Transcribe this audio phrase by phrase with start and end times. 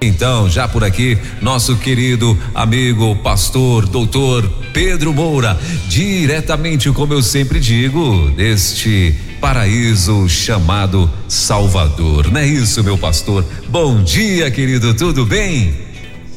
[0.00, 5.58] Então, já por aqui, nosso querido amigo, pastor, doutor Pedro Moura,
[5.88, 12.30] diretamente, como eu sempre digo, deste paraíso chamado Salvador.
[12.30, 13.42] Não é isso, meu pastor?
[13.68, 15.74] Bom dia, querido, tudo bem?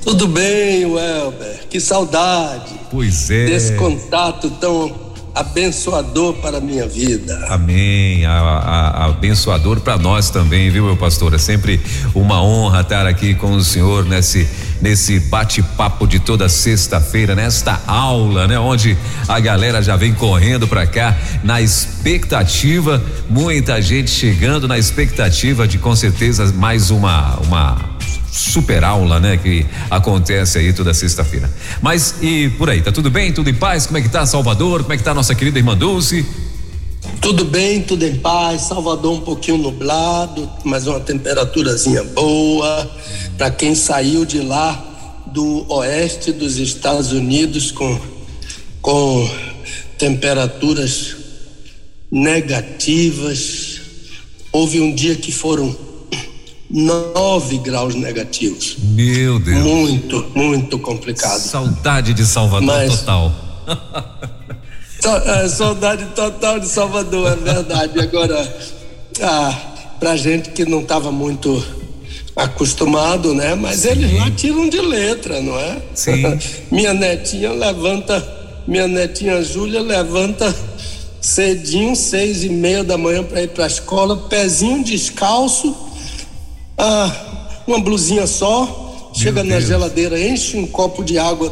[0.03, 1.67] Tudo bem, Welber.
[1.69, 2.73] Que saudade.
[2.89, 3.45] Pois é.
[3.45, 5.08] Desse contato tão
[5.39, 7.47] abençoador para a minha vida.
[7.49, 8.25] Amém.
[8.25, 11.33] A, a, a abençoador para nós também, viu, meu pastor?
[11.33, 11.79] É sempre
[12.13, 14.47] uma honra estar aqui com o senhor nesse
[14.81, 18.97] nesse bate-papo de toda sexta-feira, nesta aula, né, onde
[19.27, 25.77] a galera já vem correndo para cá na expectativa, muita gente chegando na expectativa de
[25.77, 27.89] com certeza mais uma uma
[28.31, 29.37] super aula, né?
[29.37, 31.49] Que acontece aí toda sexta-feira.
[31.81, 33.33] Mas e por aí, tá tudo bem?
[33.33, 33.85] Tudo em paz?
[33.85, 34.81] Como é que tá Salvador?
[34.81, 36.25] Como é que tá nossa querida irmã Dulce?
[37.21, 38.61] Tudo bem, tudo em paz.
[38.61, 42.89] Salvador um pouquinho nublado, mas uma temperaturazinha boa.
[43.37, 44.85] Para quem saiu de lá
[45.27, 47.99] do oeste dos Estados Unidos com
[48.81, 49.29] com
[49.97, 51.15] temperaturas
[52.11, 53.81] negativas.
[54.51, 55.75] Houve um dia que foram
[56.69, 58.77] 9 graus negativos.
[58.79, 59.63] Meu Deus.
[59.63, 61.39] Muito, muito complicado.
[61.39, 63.35] Saudade de Salvador Mas, total.
[65.03, 67.99] é, saudade total de Salvador, é verdade.
[67.99, 68.57] Agora,
[69.21, 69.57] ah,
[69.99, 71.63] pra gente que não estava muito
[72.35, 73.55] acostumado, né?
[73.55, 73.89] Mas Sim.
[73.89, 75.77] eles lá tiram de letra, não é?
[75.93, 76.39] Sim.
[76.71, 78.25] minha netinha levanta,
[78.67, 80.53] minha netinha Júlia levanta
[81.21, 85.89] cedinho, seis e meia da manhã para ir para a escola, pezinho descalço
[86.77, 89.47] ah, uma blusinha só, Meu chega Deus.
[89.47, 91.51] na geladeira, enche um copo de água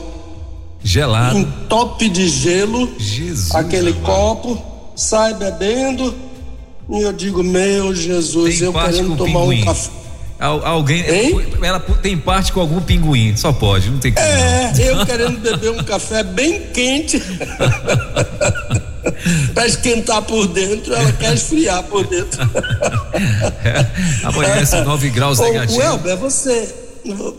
[0.83, 4.61] gelado, um top de gelo, Jesus aquele copo,
[4.95, 6.13] sai bebendo,
[6.89, 9.61] e eu digo, meu Jesus, tem eu querendo tomar pinguim.
[9.61, 9.91] um café.
[10.39, 11.47] Al, alguém, hein?
[11.63, 14.25] ela tem parte com algum pinguim, só pode, não tem como.
[14.25, 17.21] É, eu querendo beber um café bem quente.
[19.53, 22.41] para esquentar por dentro, ela quer esfriar por dentro.
[23.65, 23.85] é,
[24.23, 25.79] amanhece 9 graus negativo.
[25.79, 26.86] Welber, você.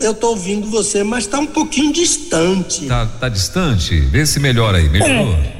[0.01, 2.85] Eu tô ouvindo você, mas tá um pouquinho distante.
[2.85, 3.99] Tá, tá distante?
[3.99, 4.89] Vê se melhora aí.
[4.89, 5.33] Melhorou?
[5.33, 5.59] É.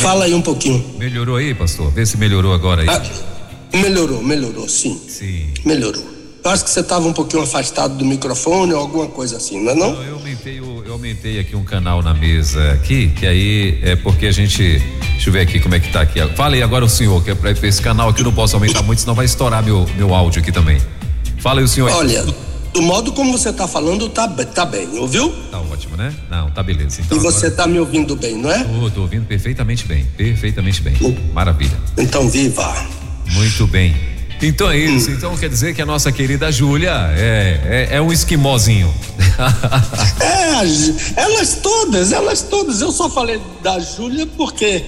[0.00, 0.84] Fala aí um pouquinho.
[0.98, 1.90] Melhorou aí, pastor?
[1.90, 2.88] Vê se melhorou agora aí.
[2.88, 3.02] Ah,
[3.78, 5.00] melhorou, melhorou, sim.
[5.08, 5.46] Sim.
[5.64, 6.14] Melhorou.
[6.44, 9.72] Eu acho que você estava um pouquinho afastado do microfone ou alguma coisa assim, não
[9.72, 9.94] é não?
[9.94, 13.96] não eu aumentei, eu, eu aumentei aqui um canal na mesa aqui, que aí é
[13.96, 14.78] porque a gente,
[15.12, 16.20] deixa eu ver aqui como é que tá aqui.
[16.36, 18.82] Fala aí agora o senhor, que é para esse canal aqui eu não posso aumentar
[18.82, 20.78] muito, senão vai estourar meu, meu áudio aqui também.
[21.44, 21.90] Fala aí o senhor.
[21.90, 22.24] Olha,
[22.72, 25.30] do modo como você está falando, tá, tá bem, ouviu?
[25.50, 26.10] Tá ótimo, né?
[26.30, 27.02] Não, tá beleza.
[27.02, 28.64] Então, e você está me ouvindo bem, não é?
[28.64, 30.96] Tô, tô ouvindo perfeitamente bem, perfeitamente bem.
[31.34, 31.76] Maravilha.
[31.98, 32.74] Então viva.
[33.32, 33.94] Muito bem.
[34.40, 35.10] Então é isso.
[35.10, 38.90] Então quer dizer que a nossa querida Júlia é, é, é um esquimozinho.
[40.18, 42.80] é, elas todas, elas todas.
[42.80, 44.82] Eu só falei da Júlia porque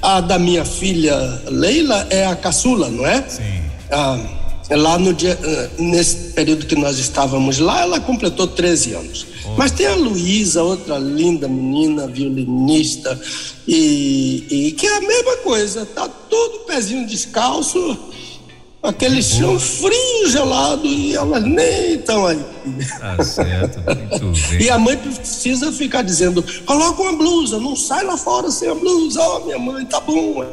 [0.00, 3.28] a da minha filha Leila é a caçula, não é?
[3.28, 3.60] Sim.
[3.90, 9.26] Ah, lá no dia, ah, nesse período que nós estávamos lá, ela completou 13 anos.
[9.44, 9.54] Oh.
[9.56, 13.20] Mas tem a Luísa, outra linda menina, violinista,
[13.68, 17.98] e, e que é a mesma coisa, tá todo pezinho descalço
[18.86, 22.44] aquele chão frio, gelado, e elas nem estão aí.
[22.98, 24.62] Tá certo, muito bem.
[24.62, 28.74] E a mãe precisa ficar dizendo: coloca uma blusa, não sai lá fora sem a
[28.74, 29.20] blusa.
[29.20, 30.44] Ó, oh, minha mãe, tá bom.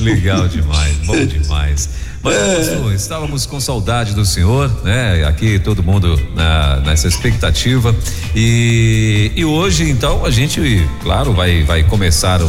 [0.00, 1.88] Legal demais, bom demais.
[2.22, 2.56] Mas, é.
[2.56, 5.24] pastor, estávamos com saudade do senhor, né?
[5.26, 7.94] Aqui todo mundo na, nessa expectativa.
[8.34, 12.46] E, e hoje, então, a gente, claro, vai, vai começar um,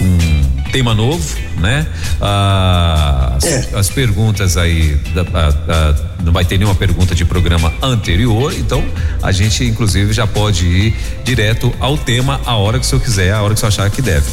[0.00, 1.24] um, um tema novo,
[1.56, 1.86] né?
[2.20, 3.70] Ah, as, é.
[3.72, 8.84] as, perguntas aí, da, a, a, não vai ter nenhuma pergunta de programa anterior, então
[9.22, 10.94] a gente inclusive já pode ir
[11.24, 13.90] direto ao tema a hora que o senhor quiser, a hora que o senhor achar
[13.90, 14.26] que deve.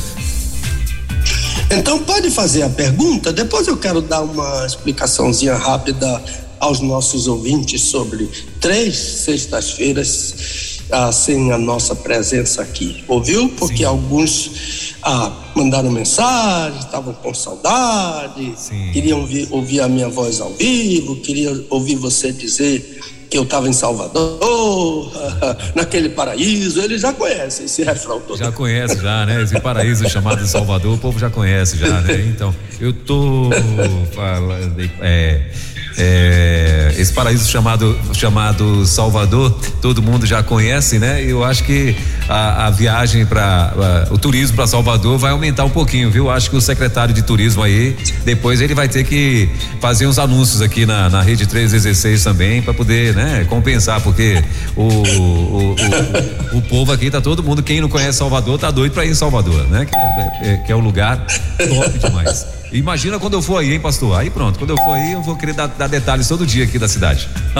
[1.72, 6.22] Então pode fazer a pergunta, depois eu quero dar uma explicaçãozinha rápida
[6.60, 8.30] aos nossos ouvintes sobre
[8.60, 13.50] três sextas-feiras ah, sem a nossa presença aqui, ouviu?
[13.50, 13.86] Porque Sim.
[13.86, 18.92] alguns ah, mandaram mensagem, estavam com saudade, Sim.
[18.94, 23.00] queriam ouvir, ouvir, a minha voz ao vivo, queriam ouvir você dizer
[23.30, 25.12] que eu estava em Salvador,
[25.74, 28.38] naquele paraíso, ele já conhece esse refrão todo.
[28.38, 29.42] Já conhece já, né?
[29.42, 32.22] Esse paraíso chamado Salvador, o povo já conhece já, né?
[32.30, 33.50] Então, eu tô
[34.14, 35.50] falando, é,
[35.98, 39.52] é, esse paraíso chamado chamado Salvador,
[39.82, 41.24] todo mundo já conhece, né?
[41.24, 41.96] Eu acho que
[42.28, 46.30] a, a viagem para o turismo para Salvador vai aumentar um pouquinho, viu?
[46.30, 47.96] Acho que o secretário de turismo aí,
[48.26, 49.50] depois ele vai ter que
[49.80, 54.44] fazer uns anúncios aqui na, na rede 316 também para poder, né, compensar, porque
[54.76, 55.76] o, o,
[56.54, 59.12] o, o, povo aqui tá todo mundo, quem não conhece Salvador, tá doido para ir
[59.12, 59.86] em Salvador, né?
[59.86, 61.26] Que é, é, que é um lugar
[61.58, 62.63] top demais.
[62.74, 64.20] Imagina quando eu for aí, hein, pastor?
[64.20, 66.80] Aí pronto, quando eu for aí, eu vou querer dar, dar detalhes todo dia aqui
[66.80, 67.30] da cidade.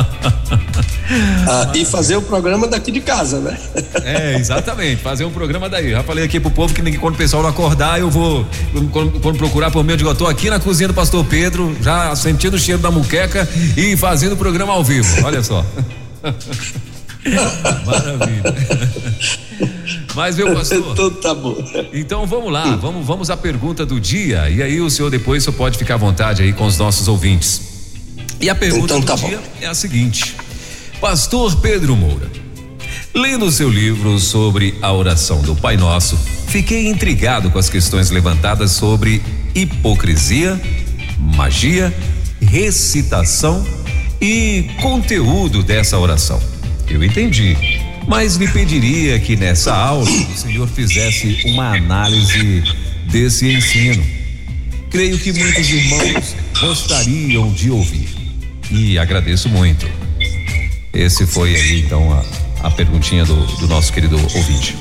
[1.48, 3.58] ah, e fazer o programa daqui de casa, né?
[4.04, 5.92] é, exatamente, fazer um programa daí.
[5.92, 8.44] Já falei aqui pro povo que quando o pessoal não acordar, eu vou,
[8.92, 11.78] quando, quando procurar por mim, eu digo, eu tô aqui na cozinha do pastor Pedro,
[11.80, 15.24] já sentindo o cheiro da muqueca e fazendo o programa ao vivo.
[15.24, 15.64] Olha só.
[17.86, 18.56] Maravilha.
[20.16, 20.92] Mas, meu pastor.
[20.92, 21.56] Então tá bom.
[21.92, 24.50] Então vamos lá, vamos, vamos à pergunta do dia.
[24.50, 27.74] E aí o senhor depois só pode ficar à vontade aí com os nossos ouvintes.
[28.40, 29.44] E a pergunta então, do tá dia bom.
[29.62, 30.36] é a seguinte:
[31.00, 32.30] Pastor Pedro Moura,
[33.14, 36.18] lendo o seu livro sobre a oração do Pai Nosso,
[36.48, 39.22] fiquei intrigado com as questões levantadas sobre
[39.56, 40.60] hipocrisia,
[41.18, 41.94] magia,
[42.42, 43.66] recitação
[44.22, 46.42] e conteúdo dessa oração.
[46.88, 47.58] Eu entendi
[48.08, 52.64] mas lhe pediria que nessa aula o senhor fizesse uma análise
[53.10, 54.04] desse ensino.
[54.90, 58.10] Creio que muitos irmãos gostariam de ouvir
[58.70, 59.88] e agradeço muito.
[60.94, 64.76] Esse foi aí então a, a perguntinha do, do nosso querido ouvinte.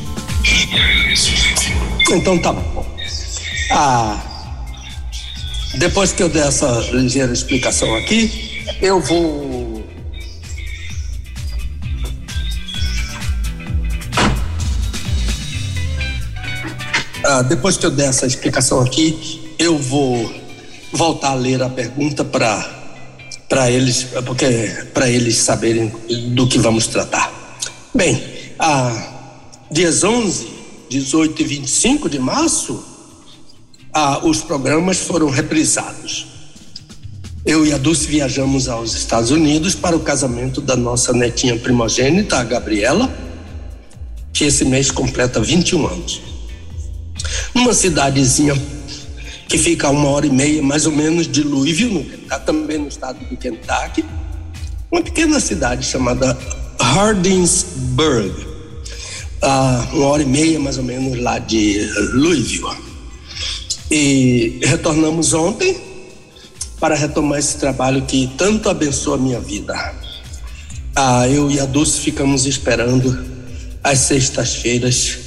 [2.10, 2.96] Então tá bom.
[3.70, 4.20] Ah,
[5.78, 9.61] depois que eu der essa ligeira explicação aqui, eu vou
[17.40, 20.30] Depois que eu der essa explicação aqui, eu vou
[20.92, 22.80] voltar a ler a pergunta para
[23.48, 24.46] para eles, porque
[24.94, 25.92] para eles saberem
[26.34, 27.30] do que vamos tratar.
[27.94, 28.22] Bem,
[28.58, 29.12] ah,
[29.70, 30.48] dias 11,
[30.88, 32.82] 18 e 25 de março,
[34.22, 36.26] os programas foram reprisados.
[37.44, 42.38] Eu e a Dulce viajamos aos Estados Unidos para o casamento da nossa netinha primogênita,
[42.38, 43.14] a Gabriela,
[44.32, 46.31] que esse mês completa 21 anos
[47.54, 48.54] numa cidadezinha
[49.48, 52.88] que fica a uma hora e meia mais ou menos de Louisville, tá também no
[52.88, 54.04] estado do Kentucky,
[54.90, 56.36] uma pequena cidade chamada
[56.78, 58.34] Hardinsburg,
[59.42, 62.76] a uma hora e meia mais ou menos lá de Louisville.
[63.90, 65.78] E retornamos ontem
[66.80, 69.74] para retomar esse trabalho que tanto abençoa a minha vida.
[70.96, 73.24] Ah, eu e a Dulce ficamos esperando
[73.84, 75.18] às sextas-feiras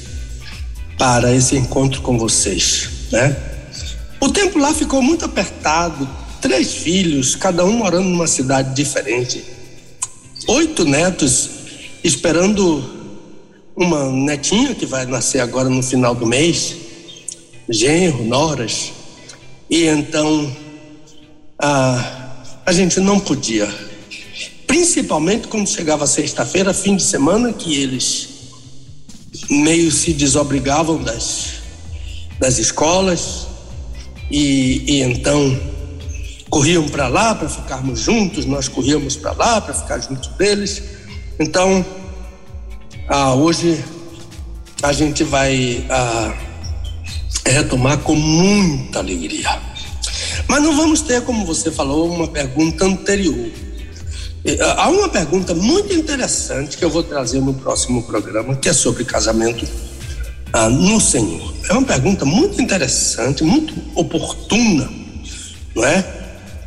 [0.98, 3.36] para esse encontro com vocês, né?
[4.20, 6.08] O tempo lá ficou muito apertado,
[6.40, 9.44] três filhos, cada um morando numa cidade diferente,
[10.48, 11.50] oito netos
[12.02, 12.96] esperando
[13.76, 16.76] uma netinha que vai nascer agora no final do mês,
[17.68, 18.92] genro, noras,
[19.68, 20.50] e então
[21.58, 23.68] a, a gente não podia,
[24.66, 28.35] principalmente quando chegava sexta-feira, fim de semana, que eles
[29.50, 31.60] meio se desobrigavam das,
[32.38, 33.46] das escolas
[34.30, 35.58] e, e então
[36.50, 40.82] corriam para lá para ficarmos juntos, nós corríamos para lá para ficar juntos deles.
[41.38, 41.84] Então,
[43.08, 43.84] ah, hoje
[44.82, 46.34] a gente vai ah,
[47.44, 49.60] retomar com muita alegria.
[50.48, 53.50] Mas não vamos ter, como você falou, uma pergunta anterior.
[54.76, 59.04] Há uma pergunta muito interessante que eu vou trazer no próximo programa, que é sobre
[59.04, 59.66] casamento
[60.52, 61.52] ah, no Senhor.
[61.68, 64.88] É uma pergunta muito interessante, muito oportuna,
[65.74, 66.04] não é?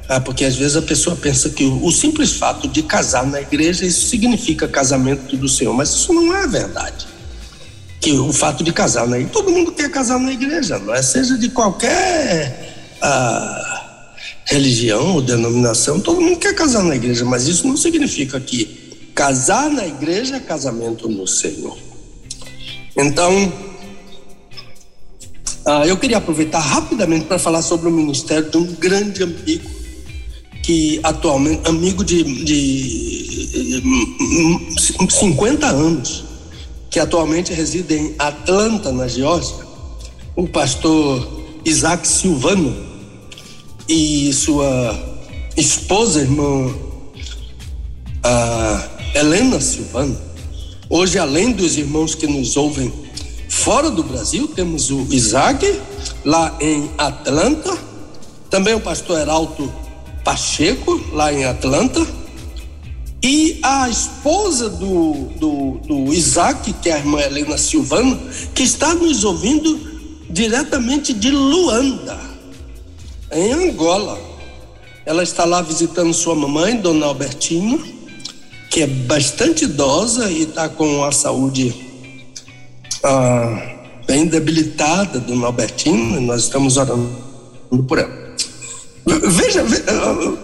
[0.09, 3.39] Ah, porque às vezes a pessoa pensa que o, o simples fato de casar na
[3.39, 7.07] igreja isso significa casamento do Senhor, mas isso não é verdade.
[8.01, 11.01] Que o fato de casar na igreja, todo mundo quer casar na igreja, não é?
[11.01, 13.68] Seja de qualquer ah,
[14.49, 19.69] religião ou denominação, todo mundo quer casar na igreja, mas isso não significa que casar
[19.69, 21.77] na igreja é casamento no Senhor.
[22.97, 23.53] Então,
[25.65, 29.69] ah, eu queria aproveitar rapidamente para falar sobre o ministério de um grande amigo,
[30.63, 33.83] que atualmente, amigo de, de
[35.09, 36.25] 50 anos,
[36.89, 39.55] que atualmente reside em Atlanta, na Geórgia,
[40.35, 42.88] o pastor Isaac Silvano
[43.89, 44.95] e sua
[45.57, 46.71] esposa, irmã
[49.15, 50.15] Helena Silvano.
[50.87, 52.93] Hoje, além dos irmãos que nos ouvem
[53.49, 55.65] fora do Brasil, temos o Isaac,
[56.23, 57.75] lá em Atlanta,
[58.47, 59.73] também o pastor Heraldo
[60.23, 62.05] Pacheco, lá em Atlanta,
[63.23, 68.19] e a esposa do, do, do Isaac, que é a irmã Helena Silvano,
[68.53, 69.79] que está nos ouvindo
[70.29, 72.28] diretamente de Luanda,
[73.31, 74.19] em Angola.
[75.05, 77.79] Ela está lá visitando sua mamãe, Dona Albertina,
[78.69, 81.73] que é bastante idosa e está com a saúde
[83.03, 86.19] ah, bem debilitada, Dona Albertina.
[86.19, 87.09] Nós estamos orando
[87.87, 88.19] por ela.
[89.05, 89.65] Veja,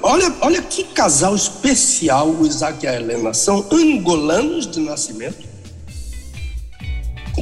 [0.01, 3.34] olha, olha que casal especial o Isaac e a Helena.
[3.34, 5.48] São angolanos de nascimento,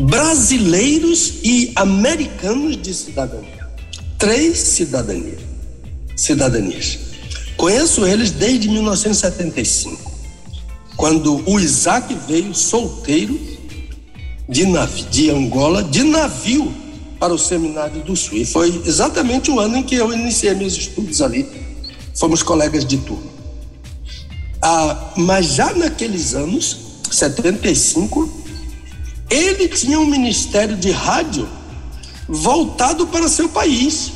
[0.01, 3.62] brasileiros e americanos de cidadania.
[4.23, 5.41] Três cidadanias.
[6.15, 6.97] cidadanias.
[7.57, 10.13] Conheço eles desde 1975,
[10.95, 13.37] quando o Isaac veio solteiro
[14.47, 16.73] de, navio, de Angola, de navio
[17.19, 18.37] para o Seminário do Sul.
[18.37, 21.45] E foi exatamente o ano em que eu iniciei meus estudos ali.
[22.15, 23.29] Fomos colegas de turma.
[24.61, 26.77] Ah, mas já naqueles anos,
[27.11, 28.31] 75,
[29.29, 31.45] ele tinha um ministério de rádio
[32.27, 34.11] voltado para seu país.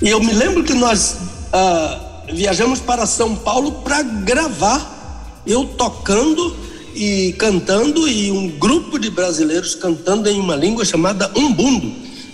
[0.00, 1.16] E eu me lembro que nós
[1.52, 6.56] ah, viajamos para São Paulo para gravar, eu tocando
[6.94, 11.92] e cantando e um grupo de brasileiros cantando em uma língua chamada umbundo,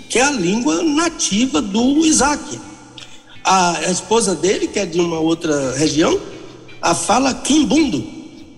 [0.08, 2.58] que é a língua nativa do Isaac.
[3.44, 6.20] A, esposa dele, que é de uma outra região,
[6.82, 8.04] a fala quimbundo.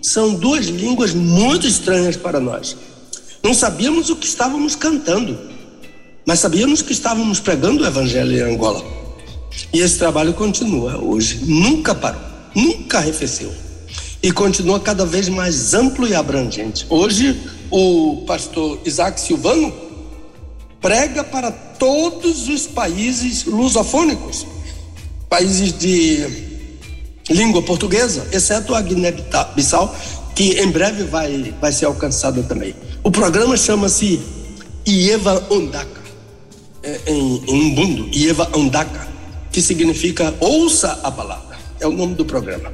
[0.02, 2.76] São duas línguas muito estranhas para nós.
[3.42, 5.38] Não sabíamos o que estávamos cantando,
[6.26, 8.84] mas sabíamos que estávamos pregando o evangelho em Angola.
[9.72, 12.20] E esse trabalho continua hoje, nunca parou,
[12.54, 13.52] nunca arrefeceu
[14.22, 16.84] e continua cada vez mais amplo e abrangente.
[16.90, 19.72] Hoje, o pastor Isaac Silvano
[20.80, 24.46] prega para todos os países lusofônicos,
[25.28, 26.50] países de
[27.30, 29.96] língua portuguesa, exceto a Guiné-Bissau,
[30.34, 32.74] que em breve vai, vai ser alcançada também.
[33.02, 34.20] O programa chama-se
[34.86, 36.00] Ieva Ondaka,
[36.82, 39.08] é, em, em Umbundo, Ieva Ondaka,
[39.50, 41.58] que significa ouça a palavra.
[41.80, 42.70] É o nome do programa.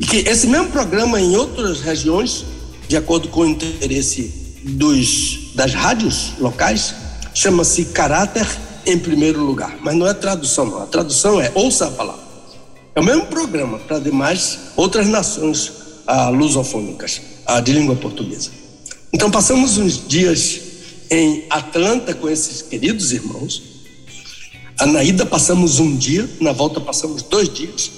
[0.00, 2.44] E que esse mesmo programa em outras regiões,
[2.88, 6.92] de acordo com o interesse dos, das rádios locais,
[7.32, 8.46] chama-se caráter
[8.84, 9.78] em primeiro lugar.
[9.80, 10.82] Mas não é tradução, não.
[10.82, 12.22] A tradução é ouça a palavra.
[12.96, 15.72] É o mesmo programa para demais outras nações
[16.04, 18.61] ah, lusofônicas ah, de língua portuguesa.
[19.12, 20.60] Então passamos uns dias
[21.10, 23.62] em Atlanta com esses queridos irmãos.
[24.86, 27.90] Na ida passamos um dia, na volta passamos dois dias.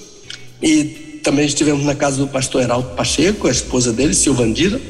[0.61, 4.81] E também estivemos na casa do pastor Heraldo Pacheco, a esposa dele, Silvandira,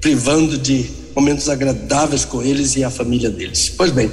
[0.00, 3.72] privando de momentos agradáveis com eles e a família deles.
[3.76, 4.10] Pois bem,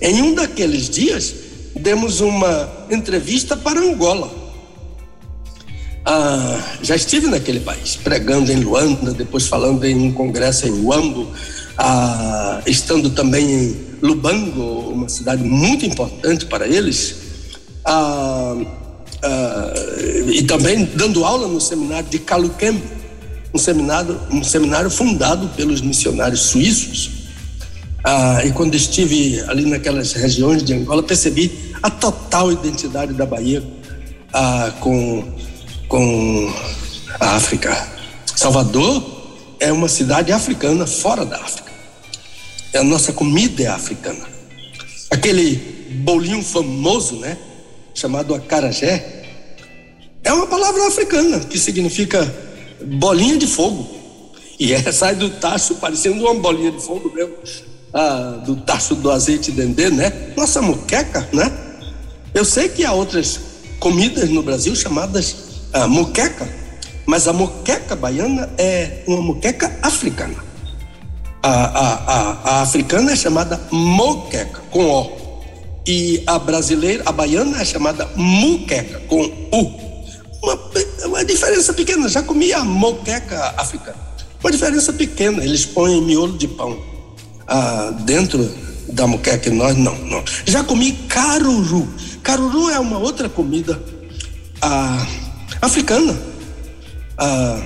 [0.00, 1.34] em um daqueles dias,
[1.76, 4.47] demos uma entrevista para Angola.
[6.10, 11.30] Ah, já estive naquele país, pregando em Luanda, depois falando em um congresso em Uambo,
[11.76, 17.14] ah, estando também em Lubango, uma cidade muito importante para eles.
[17.84, 22.82] Ah, uh, e também dando aula no seminário de Caluquembe,
[23.52, 27.10] um seminário, um seminário fundado pelos missionários suíços.
[27.98, 33.60] Uh, e quando estive ali naquelas regiões de Angola, percebi a total identidade da Bahia
[33.60, 35.24] uh, com,
[35.88, 36.52] com
[37.18, 37.88] a África.
[38.36, 39.02] Salvador
[39.58, 41.72] é uma cidade africana fora da África.
[42.74, 44.26] A nossa comida é africana.
[45.10, 45.56] Aquele
[46.04, 47.38] bolinho famoso, né?
[47.98, 49.24] chamado acarajé,
[50.22, 52.32] é uma palavra africana que significa
[52.84, 53.88] bolinha de fogo.
[54.58, 57.34] E é, sai do tacho parecendo uma bolinha de fogo mesmo,
[57.92, 60.32] ah, do tacho do azeite dendê, né?
[60.36, 61.50] Nossa moqueca, né?
[62.34, 63.40] Eu sei que há outras
[63.80, 66.48] comidas no Brasil chamadas ah, moqueca,
[67.06, 70.36] mas a moqueca baiana é uma moqueca africana.
[71.42, 75.28] A, a, a, a africana é chamada moqueca, com O
[75.88, 79.88] e a brasileira, a baiana é chamada muqueca, com U.
[80.42, 80.58] Uma,
[81.06, 83.96] uma diferença pequena, já comi a moqueca africana.
[84.42, 86.78] Uma diferença pequena, eles põem miolo de pão
[87.46, 88.54] ah, dentro
[88.92, 90.22] da moqueca e nós não, não.
[90.44, 91.88] Já comi caruru.
[92.22, 93.82] Caruru é uma outra comida
[94.60, 95.06] ah,
[95.60, 96.18] africana.
[97.16, 97.62] Ah,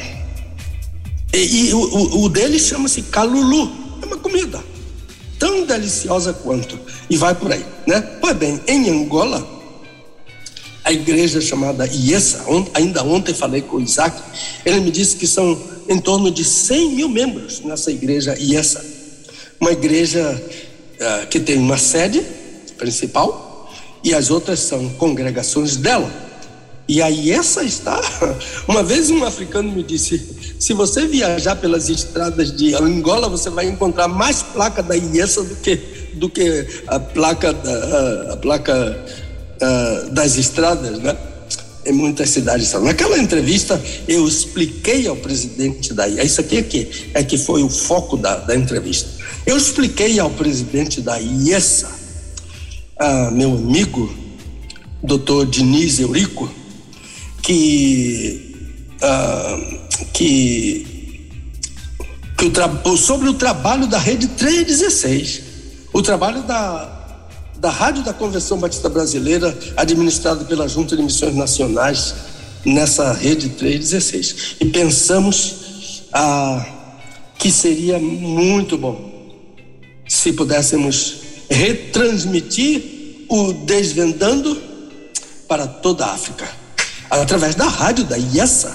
[1.33, 3.73] e, e o, o deles chama-se calulu.
[4.03, 4.63] É uma comida
[5.43, 6.79] tão deliciosa quanto.
[7.11, 8.01] E vai por aí, né?
[8.21, 9.45] Pois bem, em Angola,
[10.85, 12.45] a igreja chamada IESA.
[12.75, 14.23] Ainda ontem falei com o Isaac,
[14.65, 18.85] ele me disse que são em torno de 100 mil membros nessa igreja IESA.
[19.61, 20.41] Uma igreja
[21.01, 22.25] uh, que tem uma sede
[22.79, 23.69] principal
[24.05, 26.09] e as outras são congregações dela.
[26.93, 27.99] E aí essa está.
[28.69, 33.67] Uma vez um africano me disse: se você viajar pelas estradas de Angola, você vai
[33.67, 35.77] encontrar mais placa da IESA do que,
[36.13, 39.07] do que a placa, da, a placa
[40.11, 41.17] das estradas, né?
[41.87, 42.71] Em muitas cidades.
[42.75, 47.63] Naquela entrevista, eu expliquei ao presidente da IESA, isso aqui é que, é que foi
[47.63, 49.09] o foco da, da entrevista.
[49.47, 51.89] Eu expliquei ao presidente da IESA,
[53.01, 54.15] uh, meu amigo,
[55.03, 56.61] doutor Diniz Eurico,
[57.43, 58.55] que,
[59.03, 59.79] uh,
[60.13, 61.29] que,
[62.39, 62.53] que
[62.89, 65.43] o sobre o trabalho da Rede 316,
[65.93, 67.19] o trabalho da,
[67.59, 72.15] da Rádio da Convenção Batista Brasileira, administrada pela Junta de Missões Nacionais,
[72.65, 74.57] nessa Rede 316.
[74.61, 76.65] E pensamos ah,
[77.37, 79.11] que seria muito bom
[80.07, 81.17] se pudéssemos
[81.51, 84.61] retransmitir o Desvendando
[85.49, 86.62] para toda a África
[87.21, 88.75] através da rádio da IESA,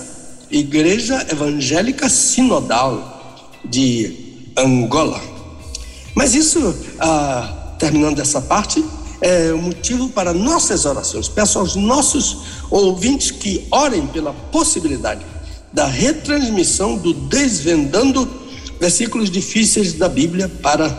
[0.51, 5.19] Igreja Evangélica Sinodal de Angola.
[6.13, 8.83] Mas isso, ah, terminando essa parte,
[9.21, 11.27] é o motivo para nossas orações.
[11.27, 12.37] Peço aos nossos
[12.69, 15.25] ouvintes que orem pela possibilidade
[15.73, 18.29] da retransmissão do Desvendando
[18.79, 20.89] versículos difíceis da Bíblia para,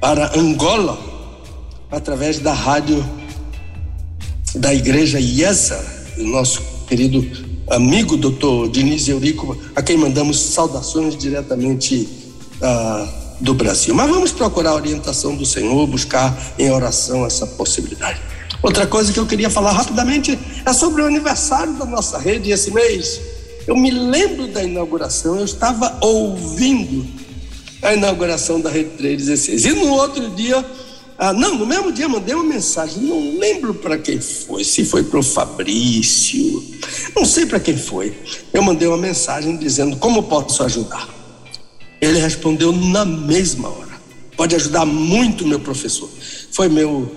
[0.00, 0.96] para Angola,
[1.90, 3.04] através da rádio
[4.54, 7.24] da igreja IESA, nosso querido
[7.70, 12.08] amigo doutor Diniz Eurico, a quem mandamos saudações diretamente
[12.60, 13.08] ah,
[13.40, 13.94] do Brasil.
[13.94, 18.20] Mas vamos procurar a orientação do Senhor, buscar em oração essa possibilidade.
[18.62, 22.70] Outra coisa que eu queria falar rapidamente é sobre o aniversário da nossa rede esse
[22.72, 23.20] mês.
[23.66, 27.06] Eu me lembro da inauguração, eu estava ouvindo
[27.82, 29.64] a inauguração da Rede 316.
[29.64, 30.64] E no outro dia
[31.24, 35.04] ah, não, no mesmo dia mandei uma mensagem, não lembro para quem foi, se foi
[35.04, 36.64] para o Fabrício,
[37.14, 38.12] não sei para quem foi.
[38.52, 41.08] Eu mandei uma mensagem dizendo como posso ajudar.
[42.00, 43.92] Ele respondeu na mesma hora.
[44.36, 46.10] Pode ajudar muito, meu professor.
[46.50, 47.14] Foi meu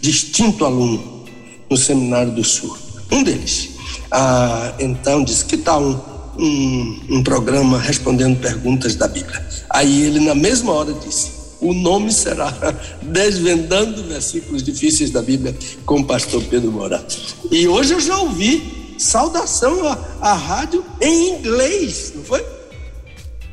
[0.00, 1.24] distinto aluno
[1.70, 2.76] no Seminário do Sul.
[3.12, 3.70] Um deles.
[4.10, 6.00] Ah, então disse: que tal um,
[6.36, 9.46] um, um programa respondendo perguntas da Bíblia?
[9.70, 12.52] Aí ele, na mesma hora, disse: o nome será
[13.02, 17.04] Desvendando Versículos Difíceis da Bíblia com o pastor Pedro Moura.
[17.50, 22.44] E hoje eu já ouvi saudação à, à rádio em inglês, não foi?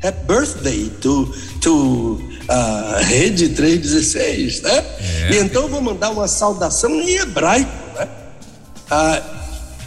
[0.04, 4.72] Happy birthday to, to uh, Rede 316, né?
[4.72, 5.34] É.
[5.34, 8.08] E então eu vou mandar uma saudação em hebraico, né?
[8.92, 9.38] Uh,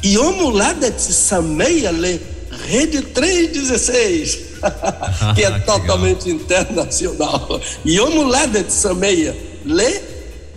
[0.04, 2.20] Yom Ladet Sameia Le
[2.66, 4.49] Rede 316.
[5.34, 6.40] que é ah, totalmente legal.
[6.40, 7.60] internacional.
[7.86, 10.00] Yomu Ledet Sameia, lê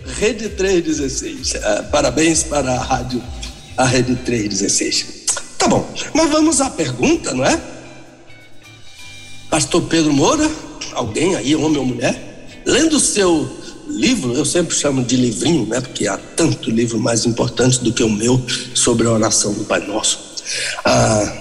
[0.06, 1.52] Rede 316.
[1.52, 3.22] Uh, ah, parabéns para a rádio,
[3.76, 5.24] a Rede 316.
[5.58, 7.60] Tá bom, mas vamos à pergunta, não é?
[9.48, 10.50] Pastor Pedro Moura,
[10.92, 13.48] alguém aí, homem ou mulher, lendo o seu
[13.88, 15.80] livro, eu sempre chamo de livrinho, né?
[15.80, 18.42] Porque há tanto livro mais importante do que o meu
[18.74, 20.18] sobre a oração do Pai Nosso.
[20.84, 21.32] Ah,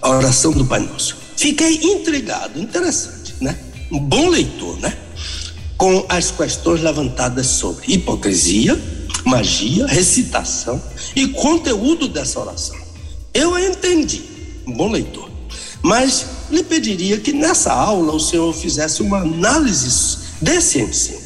[0.00, 1.16] a oração do Pai Nosso.
[1.38, 3.56] Fiquei intrigado, interessante, né?
[3.92, 4.98] Um bom leitor, né?
[5.76, 8.76] Com as questões levantadas sobre hipocrisia,
[9.24, 10.82] magia, recitação
[11.14, 12.76] e conteúdo dessa oração.
[13.32, 14.20] Eu entendi,
[14.66, 15.30] um bom leitor.
[15.80, 21.20] Mas lhe pediria que nessa aula o senhor fizesse uma análise desse ensino.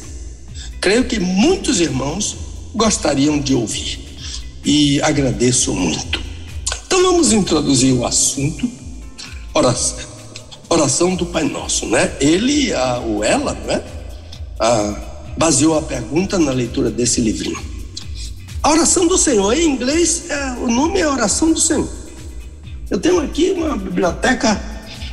[0.79, 2.37] Creio que muitos irmãos
[2.75, 3.99] gostariam de ouvir
[4.63, 6.21] e agradeço muito.
[6.85, 8.82] Então vamos introduzir o assunto
[9.53, 9.99] oração,
[10.69, 12.15] oração do Pai Nosso, né?
[12.19, 13.83] Ele, a, ou ela, né?
[14.59, 17.61] A, baseou a pergunta na leitura desse livrinho.
[18.61, 21.89] A oração do Senhor, em inglês, é, o nome é oração do Senhor.
[22.89, 24.61] Eu tenho aqui uma biblioteca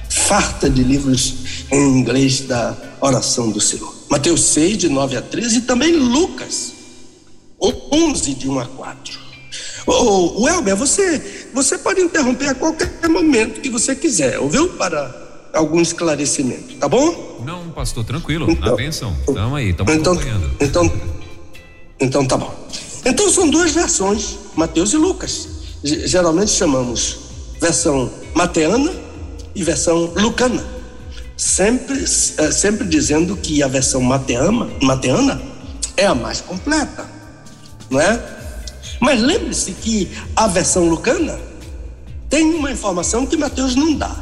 [0.09, 1.35] farta de livros
[1.71, 3.95] em inglês da oração do Senhor.
[4.09, 6.73] Mateus 6, de 9 a 13, e também Lucas
[7.61, 9.30] 11, de 1 a 4.
[9.91, 14.69] Ô, Welber, você, você pode interromper a qualquer momento que você quiser, ouviu?
[14.69, 15.13] Para
[15.53, 17.43] algum esclarecimento, tá bom?
[17.45, 18.49] Não, pastor, tranquilo.
[18.49, 19.17] Então, a benção.
[19.27, 20.51] Estamos aí, estamos então, acompanhando.
[20.61, 20.93] Então,
[21.99, 22.55] então tá bom.
[23.05, 25.49] Então são duas versões, Mateus e Lucas.
[25.83, 27.19] Geralmente chamamos
[27.61, 28.93] versão mateana
[29.57, 30.65] e versão lucana.
[31.37, 35.43] Sempre, é, sempre dizendo que a versão mateana, mateana
[35.97, 37.09] é a mais completa,
[37.91, 38.40] não é?
[39.01, 41.41] Mas lembre-se que a versão lucana
[42.29, 44.15] tem uma informação que Mateus não dá.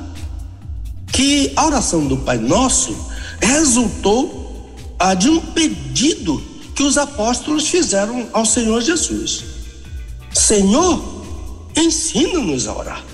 [1.13, 2.97] Que a oração do Pai Nosso
[3.41, 6.43] resultou ah, de um pedido
[6.75, 9.45] que os apóstolos fizeram ao Senhor Jesus.
[10.33, 11.25] Senhor,
[11.77, 13.05] ensina-nos a orar.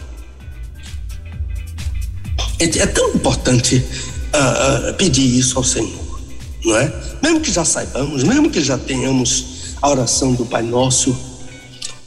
[2.58, 6.20] É, é tão importante uh, uh, pedir isso ao Senhor,
[6.64, 6.92] não é?
[7.22, 11.16] Mesmo que já saibamos, mesmo que já tenhamos a oração do Pai Nosso,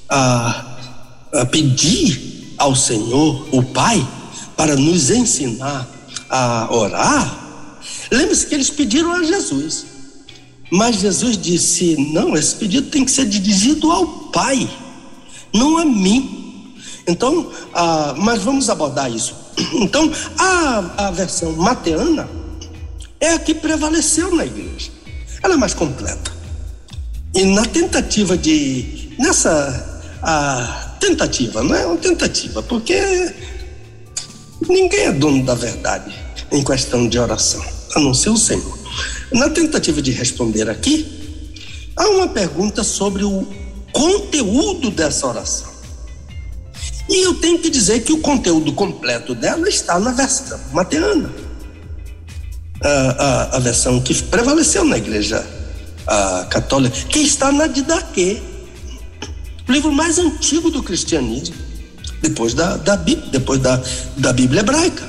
[0.09, 0.77] a,
[1.33, 4.05] a pedir ao Senhor, o Pai,
[4.55, 5.87] para nos ensinar
[6.29, 7.79] a orar.
[8.11, 9.85] Lembre-se que eles pediram a Jesus,
[10.71, 14.69] mas Jesus disse: não, esse pedido tem que ser dirigido ao Pai,
[15.53, 16.73] não a mim.
[17.07, 19.35] Então, ah, mas vamos abordar isso.
[19.73, 22.29] Então, a, a versão mateana
[23.19, 24.91] é a que prevaleceu na igreja.
[25.41, 26.31] Ela é mais completa.
[27.33, 29.15] E na tentativa de.
[29.17, 32.99] Nessa a tentativa, não é uma tentativa, porque
[34.67, 36.13] ninguém é dono da verdade
[36.51, 37.63] em questão de oração,
[37.95, 38.77] a não ser o Senhor.
[39.31, 41.53] Na tentativa de responder aqui,
[41.95, 43.47] há uma pergunta sobre o
[43.91, 45.67] conteúdo dessa oração.
[47.09, 51.29] E eu tenho que dizer que o conteúdo completo dela está na versão mateana.
[52.81, 55.45] A, a, a versão que prevaleceu na igreja
[56.49, 58.41] católica, que está na Didaquê,
[59.67, 61.55] o livro mais antigo do cristianismo,
[62.21, 63.81] depois da, da, depois da,
[64.17, 65.07] da Bíblia hebraica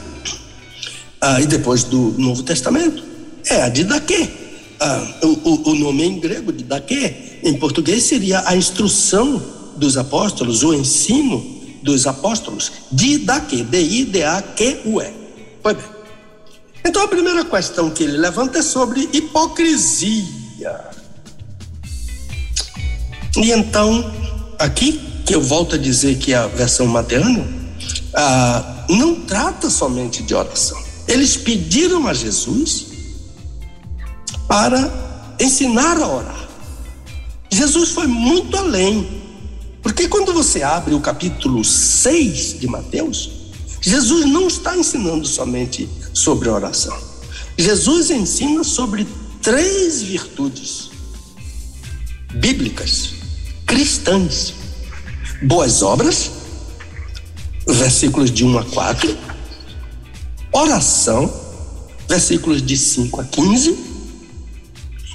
[1.21, 3.03] ah, e depois do Novo Testamento.
[3.47, 4.29] É a Didaquê.
[4.81, 9.42] Ah, o, o nome em grego, Didaquê, em português seria a instrução
[9.77, 15.12] dos apóstolos, o ensino dos apóstolos, Didaquê, D-I-D-A-Q-U-E.
[15.62, 15.87] Pois bem.
[16.85, 20.18] Então a primeira questão que ele levanta é sobre hipocrisia.
[23.37, 24.27] E então
[24.59, 27.47] aqui, que eu volto a dizer que é a versão materna,
[28.14, 30.79] ah, não trata somente de oração.
[31.07, 32.87] Eles pediram a Jesus
[34.47, 36.49] para ensinar a orar.
[37.51, 39.18] Jesus foi muito além.
[39.83, 43.31] Porque quando você abre o capítulo 6 de Mateus,
[43.81, 46.97] Jesus não está ensinando somente sobre oração.
[47.57, 49.07] Jesus ensina sobre
[49.40, 50.90] três virtudes
[52.35, 53.17] bíblicas
[53.68, 54.54] cristãs.
[55.42, 56.33] Boas obras,
[57.64, 59.16] versículos de 1 a 4.
[60.50, 61.33] Oração,
[62.09, 63.78] versículos de 5 a 15.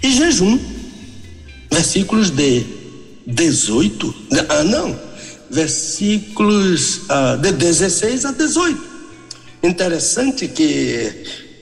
[0.03, 0.57] E jejum,
[1.69, 2.65] versículos de
[3.27, 4.15] 18.
[4.47, 4.97] Ah, não,
[5.49, 8.93] versículos ah, de 16 a 18.
[9.63, 11.11] Interessante que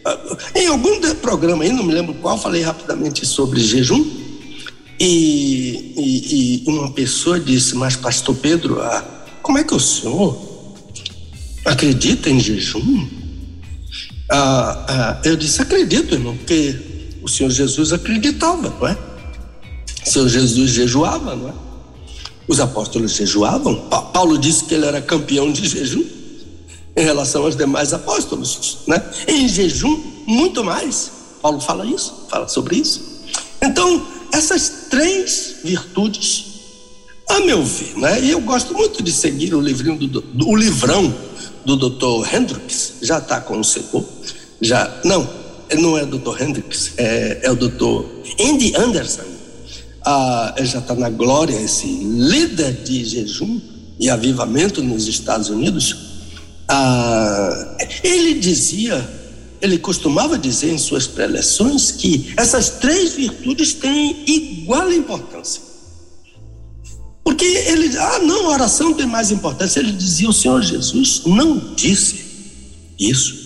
[0.05, 4.20] ah, em algum programa aí, não me lembro qual, falei rapidamente sobre jejum.
[5.03, 9.03] E, e, e, uma pessoa disse, mas pastor Pedro, ah,
[9.41, 10.39] como é que o senhor
[11.65, 13.07] acredita em jejum?
[14.31, 16.75] Ah, ah, eu disse, acredito, irmão, porque
[17.23, 18.95] o Senhor Jesus acreditava, não é?
[20.05, 21.53] O Senhor Jesus jejuava, não é?
[22.47, 23.89] Os apóstolos jejuavam.
[24.13, 26.05] Paulo disse que ele era campeão de jejum
[26.95, 29.03] em relação aos demais apóstolos, né?
[29.27, 31.11] Em jejum, muito mais.
[31.41, 33.23] Paulo fala isso, fala sobre isso.
[33.63, 36.45] Então, essas três virtudes,
[37.29, 38.21] a meu ver, né?
[38.21, 41.13] E eu gosto muito de seguir o livrinho do, do livrão
[41.65, 42.33] do Dr.
[42.33, 44.07] Hendricks, já está com o secou,
[44.61, 45.29] já não,
[45.79, 46.41] não é o Dr.
[46.41, 48.05] Hendricks, é, é o Dr.
[48.39, 49.23] Andy Anderson.
[50.03, 53.61] Ah, já está na glória esse líder de jejum
[53.99, 55.95] e avivamento nos Estados Unidos.
[56.67, 59.20] Ah, ele dizia
[59.61, 65.61] ele costumava dizer em suas preleções que essas três virtudes têm igual importância.
[67.23, 69.79] Porque ele, ah, não, a oração tem mais importância.
[69.79, 72.25] Ele dizia: o Senhor Jesus não disse
[72.99, 73.39] isso.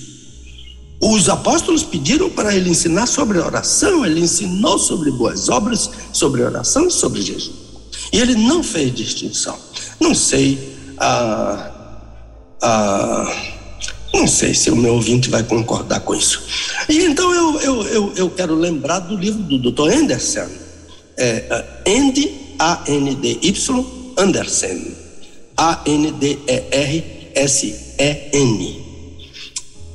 [1.01, 6.89] Os apóstolos pediram para ele ensinar sobre oração, ele ensinou sobre boas obras, sobre oração
[6.89, 7.51] sobre jejum.
[8.13, 9.57] E ele não fez distinção.
[9.99, 10.73] Não sei.
[10.97, 11.71] Ah,
[12.61, 13.54] ah,
[14.15, 16.41] não sei se o meu ouvinte vai concordar com isso.
[16.87, 19.91] E então eu, eu, eu, eu quero lembrar do livro do Dr.
[19.91, 20.47] Anderson,
[21.17, 23.85] é, Andy, A-N-D-Y,
[24.17, 24.79] Anderson,
[25.57, 26.45] A-N-D-E-R-S-E-N.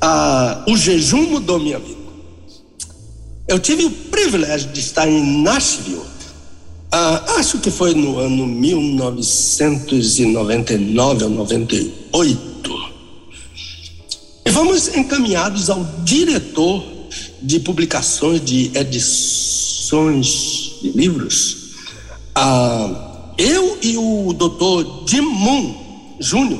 [0.02, 1.98] Ah, o jejum mudou minha vida.
[3.48, 6.02] Eu tive o privilégio de estar em Nashville,
[6.92, 12.89] ah, acho que foi no ano 1999 ou 98
[14.50, 16.84] e vamos encaminhados ao diretor
[17.40, 20.26] de publicações de edições
[20.82, 21.76] de livros.
[22.34, 26.58] Ah, eu e o doutor Jim Moon Jr.,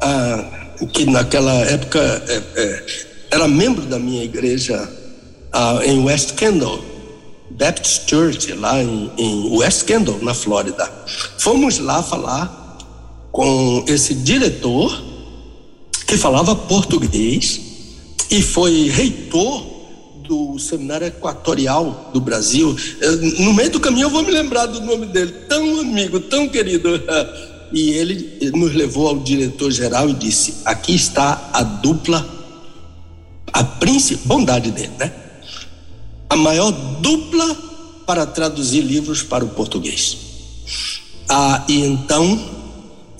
[0.00, 2.86] ah, que naquela época é, é,
[3.32, 4.90] era membro da minha igreja
[5.52, 6.82] ah, em West Kendall,
[7.50, 10.90] Baptist Church, lá em, em West Kendall, na Flórida.
[11.36, 12.78] Fomos lá falar
[13.30, 15.09] com esse diretor
[16.10, 17.60] que falava português
[18.28, 19.64] e foi reitor
[20.24, 22.76] do Seminário Equatorial do Brasil.
[23.38, 26.90] No meio do caminho eu vou me lembrar do nome dele, tão amigo, tão querido.
[27.72, 32.28] E ele nos levou ao diretor-geral e disse: aqui está a dupla,
[33.52, 35.12] a príncipe, bondade dele, né?
[36.28, 37.56] A maior dupla
[38.04, 40.16] para traduzir livros para o português.
[41.28, 42.59] Ah, e então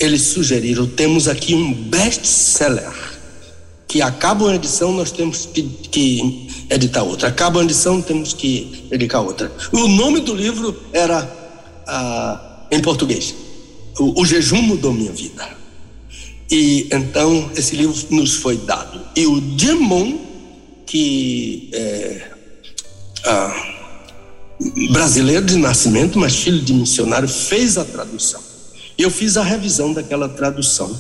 [0.01, 3.11] eles sugeriram: temos aqui um best-seller
[3.87, 7.29] que acaba uma edição, nós temos que, que editar outra.
[7.29, 9.53] Acaba uma edição, temos que editar outra.
[9.73, 11.29] O nome do livro era,
[11.87, 13.35] ah, em português,
[13.99, 15.59] o, o Jejum Mudou Minha Vida.
[16.49, 19.01] E então esse livro nos foi dado.
[19.17, 20.19] E o Demon,
[20.87, 22.31] que é
[23.27, 23.77] ah,
[24.93, 28.50] brasileiro de nascimento, mas filho de missionário, fez a tradução.
[29.03, 30.99] Eu fiz a revisão daquela tradução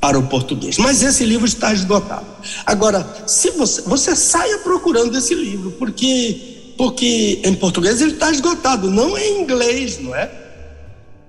[0.00, 0.78] para o português.
[0.78, 2.26] Mas esse livro está esgotado.
[2.64, 8.90] Agora, se você, você saia procurando esse livro, porque porque em português ele está esgotado,
[8.90, 10.30] não em inglês, não é?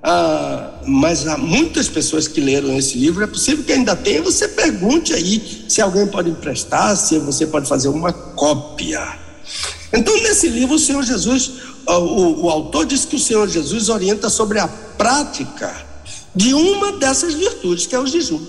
[0.03, 4.21] Ah, mas há muitas pessoas que leram esse livro, é possível que ainda tenha.
[4.21, 9.17] Você pergunte aí se alguém pode emprestar, se você pode fazer uma cópia.
[9.91, 11.51] Então, nesse livro, o Senhor Jesus,
[11.87, 15.73] o, o autor diz que o Senhor Jesus orienta sobre a prática
[16.37, 18.39] de uma dessas virtudes, que é o jejum.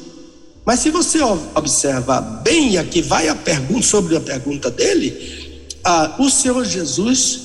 [0.65, 1.19] Mas se você
[1.55, 7.41] observar bem, aqui vai a pergunta sobre a pergunta dele, ah, o Senhor Jesus,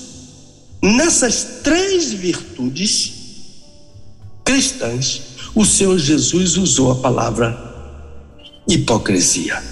[0.81, 3.13] nessas três virtudes
[4.43, 5.21] cristãs,
[5.55, 7.71] o Senhor Jesus usou a palavra
[8.67, 9.63] hipocrisia,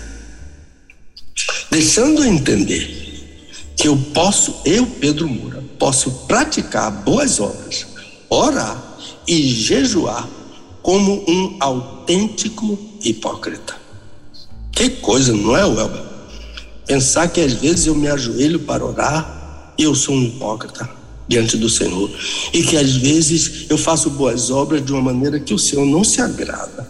[1.69, 3.01] deixando entender
[3.75, 7.85] que eu posso, eu, Pedro Moura, posso praticar boas obras,
[8.29, 8.81] orar
[9.27, 10.29] e jejuar
[10.81, 13.75] como um autêntico hipócrita.
[14.71, 16.01] Que coisa, não é, Welber?
[16.85, 20.89] Pensar que às vezes eu me ajoelho para orar e eu sou um hipócrita
[21.27, 22.09] diante do Senhor.
[22.51, 26.03] E que às vezes eu faço boas obras de uma maneira que o Senhor não
[26.03, 26.89] se agrada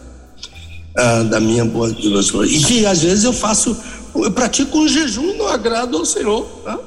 [0.96, 2.48] ah, da minha boa obra.
[2.48, 3.78] E que às vezes eu faço,
[4.16, 6.48] eu pratico um jejum não agrado ao Senhor.
[6.66, 6.80] Ah,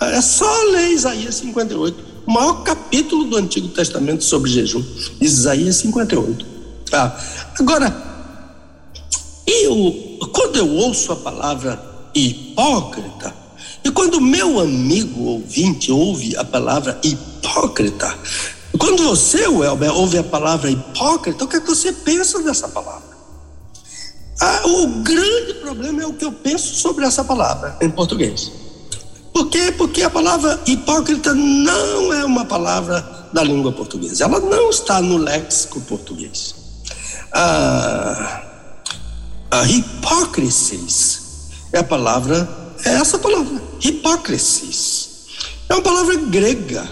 [0.00, 4.84] ah, é só ler Isaías 58 o maior capítulo do Antigo Testamento sobre jejum,
[5.18, 6.44] Isaías 58.
[6.92, 7.18] Ah,
[7.58, 7.96] agora,
[9.46, 11.82] eu, quando eu ouço a palavra
[12.14, 13.34] hipócrita,
[13.82, 18.14] e quando meu amigo ouvinte ouve a palavra hipócrita,
[18.78, 23.08] quando você, Welber, ouve a palavra hipócrita, o que, é que você pensa dessa palavra?
[24.38, 28.67] Ah, o grande problema é o que eu penso sobre essa palavra em português.
[29.38, 29.70] Por quê?
[29.70, 34.24] Porque a palavra hipócrita não é uma palavra da língua portuguesa.
[34.24, 36.56] Ela não está no léxico português.
[37.32, 38.42] A,
[39.48, 41.20] a hipócrisis
[41.72, 42.48] é a palavra,
[42.84, 45.08] é essa palavra, hipócrisis.
[45.68, 46.90] É uma palavra grega.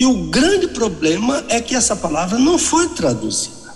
[0.00, 3.72] E o grande problema é que essa palavra não foi traduzida.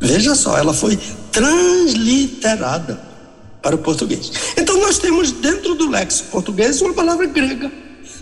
[0.00, 0.98] Veja só, ela foi
[1.30, 3.07] transliterada
[3.62, 4.30] para o português.
[4.56, 7.70] Então nós temos dentro do léxico português uma palavra grega,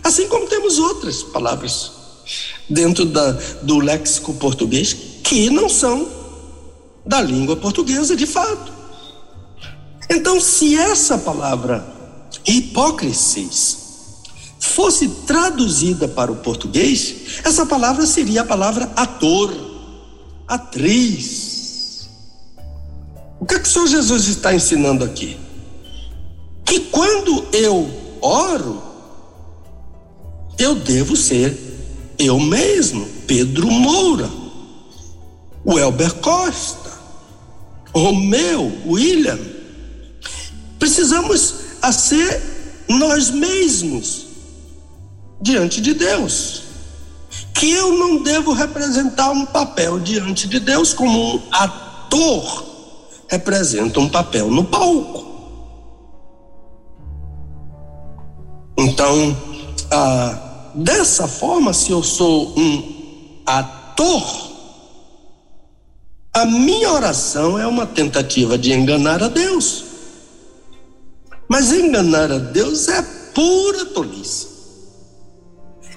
[0.03, 1.93] assim como temos outras palavras
[2.69, 6.09] dentro da, do léxico português que não são
[7.05, 8.73] da língua portuguesa de fato.
[10.09, 11.85] Então, se essa palavra
[12.47, 13.79] hipócrisis
[14.61, 19.53] fosse traduzida para o português, essa palavra seria a palavra ator,
[20.47, 21.57] atriz,
[23.39, 25.37] o que, é que o Senhor Jesus está ensinando aqui?
[26.65, 27.89] Que quando eu
[28.21, 28.83] oro,
[30.59, 31.67] eu devo ser
[32.19, 34.31] eu mesmo, Pedro Moura,
[35.65, 36.91] o Elber Costa,
[37.95, 39.39] Romeu, William.
[40.79, 42.43] Precisamos a ser
[42.89, 44.27] nós mesmos
[45.41, 46.63] diante de Deus.
[47.53, 52.76] Que eu não devo representar um papel diante de Deus como um ator
[53.29, 55.27] representa um papel no palco.
[58.79, 59.37] Então,
[59.91, 64.47] ah, dessa forma, se eu sou um ator,
[66.35, 69.85] a minha oração é uma tentativa de enganar a Deus.
[71.49, 73.01] Mas enganar a Deus é
[73.35, 74.49] pura tolice.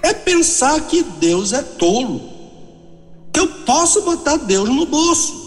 [0.02, 2.22] É pensar que Deus é tolo.
[3.32, 5.39] Que eu posso botar Deus no bolso.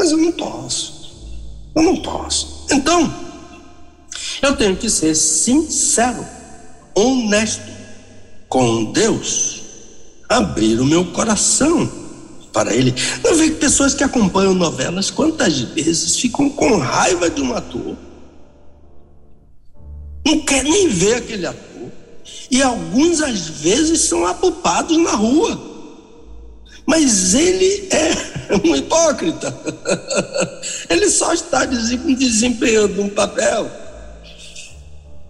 [0.00, 1.12] Mas eu não posso.
[1.74, 2.64] Eu não posso.
[2.70, 3.14] Então,
[4.40, 6.26] eu tenho que ser sincero,
[6.94, 7.70] honesto
[8.48, 9.60] com Deus,
[10.26, 11.86] abrir o meu coração
[12.50, 12.94] para Ele.
[13.22, 17.94] Não vejo pessoas que acompanham novelas, quantas vezes ficam com raiva de um ator,
[20.24, 21.92] não quer nem ver aquele ator,
[22.50, 25.69] e alguns às vezes são apupados na rua.
[26.86, 29.54] Mas ele é um hipócrita.
[30.90, 33.70] Ele só está desempenhando um papel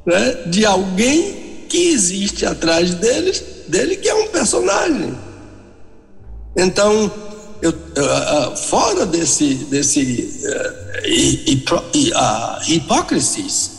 [0.06, 5.14] né, de alguém que existe atrás deles, dele, que é um personagem.
[6.56, 7.12] Então,
[7.62, 11.10] eu, uh, fora desse, desse uh,
[12.66, 13.70] hipócrisis,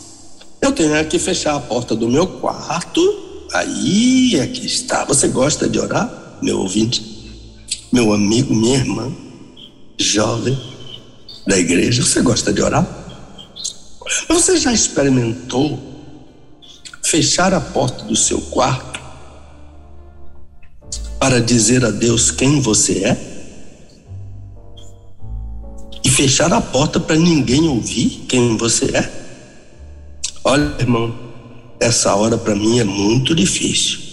[0.60, 3.00] eu tenho que fechar a porta do meu quarto.
[3.52, 5.04] Aí aqui está.
[5.04, 7.11] Você gosta de orar, meu ouvinte,
[7.92, 9.12] meu amigo, minha irmã,
[9.98, 10.58] jovem
[11.46, 12.02] da igreja?
[12.02, 12.86] Você gosta de orar?
[14.28, 15.78] Você já experimentou
[17.02, 18.98] fechar a porta do seu quarto
[21.18, 23.32] para dizer a Deus quem você é?
[26.02, 29.22] E fechar a porta para ninguém ouvir quem você é?
[30.42, 31.14] Olha, irmão,
[31.78, 34.11] essa hora para mim é muito difícil.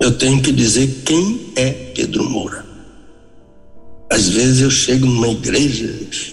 [0.00, 2.64] Eu tenho que dizer quem é Pedro Moura.
[4.10, 5.86] Às vezes eu chego numa igreja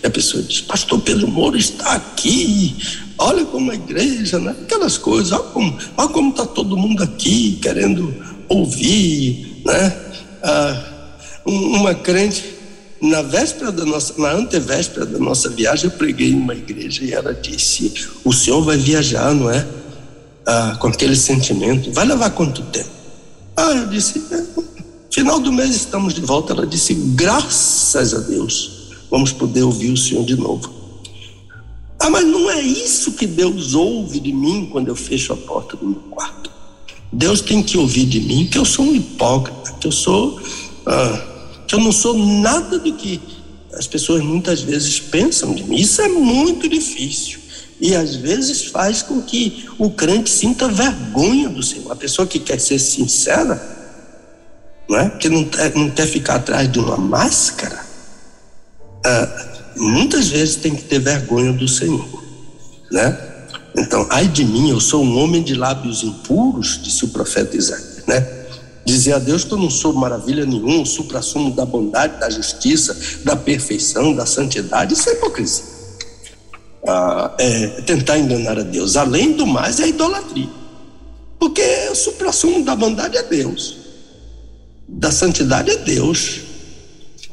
[0.04, 2.76] e a pessoa diz: Pastor Pedro Moura está aqui.
[3.18, 4.56] Olha como a igreja, né?
[4.62, 5.32] Aquelas coisas.
[5.32, 8.14] Olha como olha como está todo mundo aqui querendo
[8.50, 9.98] ouvir, né?
[10.44, 12.44] Ah, uma crente
[13.02, 17.14] na véspera da nossa, na antevéspera da nossa viagem, eu preguei em uma igreja e
[17.14, 17.92] ela disse:
[18.24, 19.66] O senhor vai viajar, não é?
[20.46, 21.92] Ah, com aquele sentimento.
[21.92, 23.01] Vai levar quanto tempo?
[23.56, 24.46] Ah, eu disse: é,
[25.12, 26.54] Final do mês estamos de volta.
[26.54, 30.72] Ela disse: Graças a Deus, vamos poder ouvir o senhor de novo.
[32.00, 35.78] Ah, mas não é isso que Deus ouve de mim quando eu fecho a porta
[35.78, 36.50] do meu quarto.
[37.12, 40.40] Deus tem que ouvir de mim que eu sou um hipócrita, que eu sou.
[40.86, 41.28] Ah,
[41.68, 43.20] que eu não sou nada do que
[43.74, 45.76] as pessoas muitas vezes pensam de mim.
[45.76, 47.41] Isso é muito difícil.
[47.82, 51.92] E às vezes faz com que o crente sinta vergonha do Senhor.
[51.92, 53.60] A pessoa que quer ser sincera,
[54.88, 55.10] não é?
[55.10, 57.84] que não, não quer ficar atrás de uma máscara,
[59.04, 62.08] ah, muitas vezes tem que ter vergonha do Senhor.
[62.92, 63.18] Né?
[63.76, 68.06] Então, ai de mim, eu sou um homem de lábios impuros, disse o profeta Isaías.
[68.06, 68.46] Né?
[68.86, 73.36] Dizer a Deus que eu não sou maravilha nenhuma, supra-sumo da bondade, da justiça, da
[73.36, 75.71] perfeição, da santidade, isso é hipocrisia.
[77.38, 78.96] É tentar enganar a Deus.
[78.98, 80.50] Além do mais, é idolatria.
[81.40, 83.78] Porque o supra-sumo da bondade é Deus,
[84.88, 86.42] da santidade é Deus,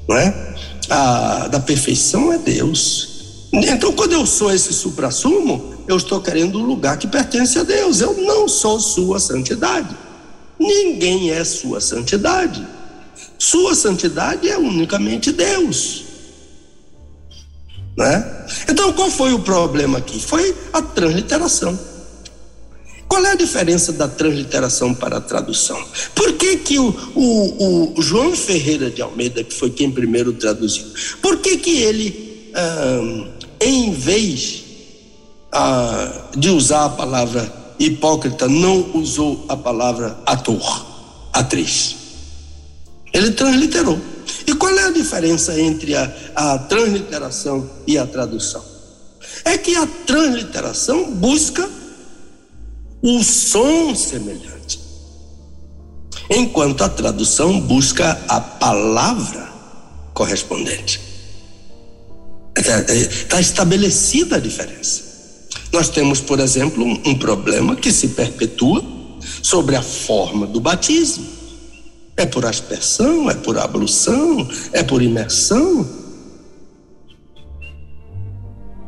[0.09, 0.55] não é?
[0.89, 3.47] Da perfeição é Deus.
[3.53, 8.01] Então, quando eu sou esse supra-sumo, eu estou querendo um lugar que pertence a Deus.
[8.01, 9.95] Eu não sou sua santidade.
[10.59, 12.67] Ninguém é sua santidade.
[13.39, 16.05] Sua santidade é unicamente Deus.
[17.99, 18.47] Né?
[18.69, 20.21] Então, qual foi o problema aqui?
[20.21, 21.77] Foi a transliteração.
[23.09, 25.83] Qual é a diferença da transliteração para a tradução?
[26.15, 30.85] Por que, que o, o, o João Ferreira de Almeida, que foi quem primeiro traduziu,
[31.21, 33.27] por que, que ele, ah,
[33.61, 34.63] em vez
[35.51, 40.87] ah, de usar a palavra hipócrita não usou a palavra ator,
[41.33, 41.97] atriz.
[43.13, 43.99] Ele transliterou.
[44.49, 48.65] E qual é a diferença entre a, a transliteração e a tradução?
[49.45, 51.69] É que a transliteração busca
[53.03, 54.81] o som semelhante,
[56.31, 59.53] enquanto a tradução busca a palavra
[60.15, 60.99] correspondente.
[62.57, 65.03] Está é, tá estabelecida a diferença.
[65.71, 68.83] Nós temos, por exemplo, um, um problema que se perpetua
[69.43, 71.38] sobre a forma do batismo.
[72.19, 75.89] É por aspersão, é por ablução, é por imersão.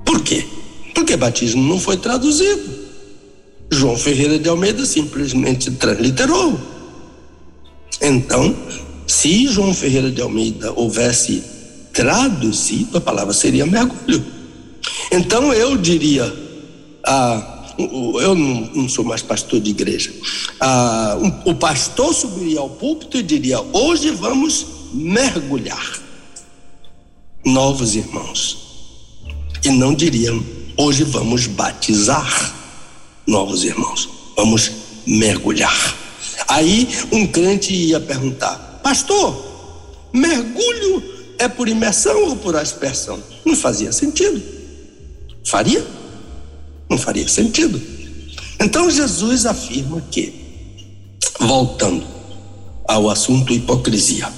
[0.04, 0.44] Por quê?
[0.92, 2.80] Porque batismo não foi traduzido.
[3.70, 6.58] João Ferreira de Almeida simplesmente transliterou.
[8.02, 8.56] Então,
[9.06, 11.44] se João Ferreira de Almeida houvesse
[11.92, 14.24] traduzido, a palavra seria mergulho.
[15.12, 16.32] Então eu diria
[17.06, 20.12] ah, eu não, sou mais pastor de igreja.
[20.60, 25.98] Ah, o pastor subiria ao púlpito e diria: Hoje vamos mergulhar.
[27.44, 28.58] Novos irmãos.
[29.64, 30.42] E não diriam:
[30.76, 32.54] Hoje vamos batizar.
[33.26, 34.08] Novos irmãos.
[34.36, 34.70] Vamos
[35.06, 35.96] mergulhar.
[36.48, 39.44] Aí um crente ia perguntar: Pastor,
[40.12, 41.02] mergulho
[41.38, 43.22] é por imersão ou por aspersão?
[43.44, 44.42] Não fazia sentido.
[45.44, 45.99] Faria?
[46.90, 47.80] Não faria sentido.
[48.58, 50.34] Então Jesus afirma que,
[51.38, 52.04] voltando
[52.86, 54.30] ao assunto hipocrisia,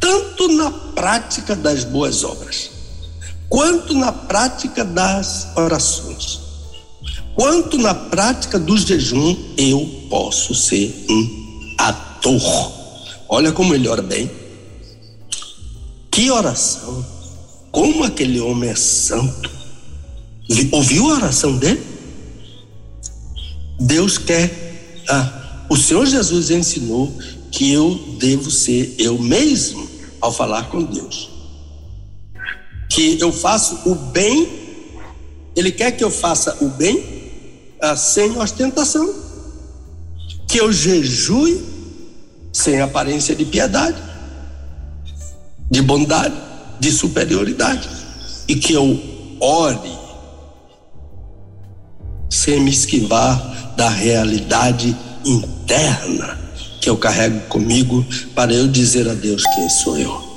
[0.00, 2.70] tanto na prática das boas obras,
[3.48, 6.40] quanto na prática das orações,
[7.34, 12.72] quanto na prática do jejum, eu posso ser um ator.
[13.28, 14.30] Olha como ele ora bem.
[16.10, 17.06] Que oração!
[17.70, 19.57] Como aquele homem é santo.
[20.72, 21.82] Ouviu a oração dele?
[23.78, 25.04] Deus quer.
[25.08, 27.12] Ah, o Senhor Jesus ensinou
[27.50, 29.88] que eu devo ser eu mesmo
[30.20, 31.30] ao falar com Deus.
[32.88, 34.48] Que eu faço o bem,
[35.54, 37.04] Ele quer que eu faça o bem
[37.80, 39.14] ah, sem ostentação,
[40.46, 41.62] que eu jejue
[42.52, 44.02] sem aparência de piedade,
[45.70, 46.34] de bondade,
[46.80, 47.88] de superioridade,
[48.48, 48.98] e que eu
[49.40, 49.97] ore
[52.28, 56.38] sem me esquivar da realidade interna
[56.80, 58.04] que eu carrego comigo
[58.34, 60.28] para eu dizer a Deus quem sou eu.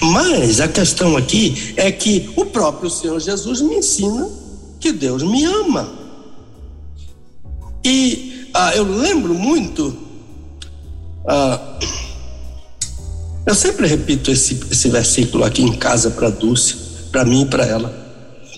[0.00, 4.28] Mas a questão aqui é que o próprio Senhor Jesus me ensina
[4.78, 5.90] que Deus me ama.
[7.84, 9.96] E ah, eu lembro muito,
[11.26, 11.78] ah,
[13.46, 16.76] eu sempre repito esse, esse versículo aqui em casa para Dulce,
[17.10, 18.07] para mim e para ela,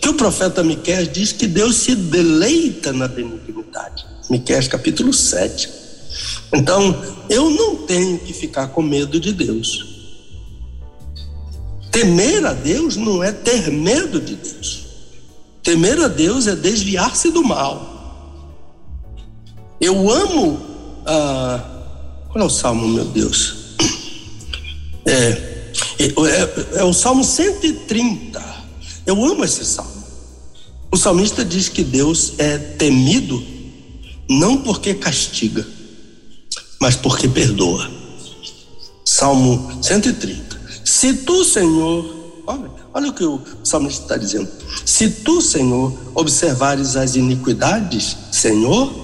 [0.00, 4.06] que o profeta Miquel diz que Deus se deleita na benignidade.
[4.30, 5.68] Miquel capítulo 7.
[6.52, 9.86] Então, eu não tenho que ficar com medo de Deus.
[11.90, 14.86] Temer a Deus não é ter medo de Deus.
[15.62, 17.90] Temer a Deus é desviar-se do mal.
[19.80, 20.60] Eu amo.
[21.06, 23.76] Ah, qual é o salmo, meu Deus?
[25.04, 25.28] É,
[25.98, 28.59] é, é, é o salmo 130.
[29.10, 30.04] Eu amo esse salmo.
[30.92, 33.42] O salmista diz que Deus é temido
[34.28, 35.66] não porque castiga,
[36.80, 37.90] mas porque perdoa.
[39.04, 40.60] Salmo 130.
[40.84, 44.48] Se tu, Senhor, olha, olha o que o salmista está dizendo.
[44.86, 48.94] Se tu, Senhor, observares as iniquidades, Senhor,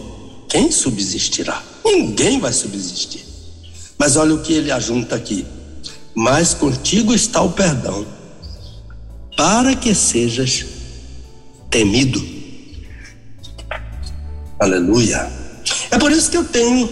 [0.49, 1.65] quem subsistirá?
[1.85, 3.27] Ninguém vai subsistir.
[3.99, 5.45] Mas olha o que ele ajunta aqui.
[6.15, 8.07] Mas contigo está o perdão,
[9.37, 10.65] para que sejas
[11.71, 12.25] temido.
[14.59, 15.31] Aleluia.
[15.91, 16.89] É por isso que eu tenho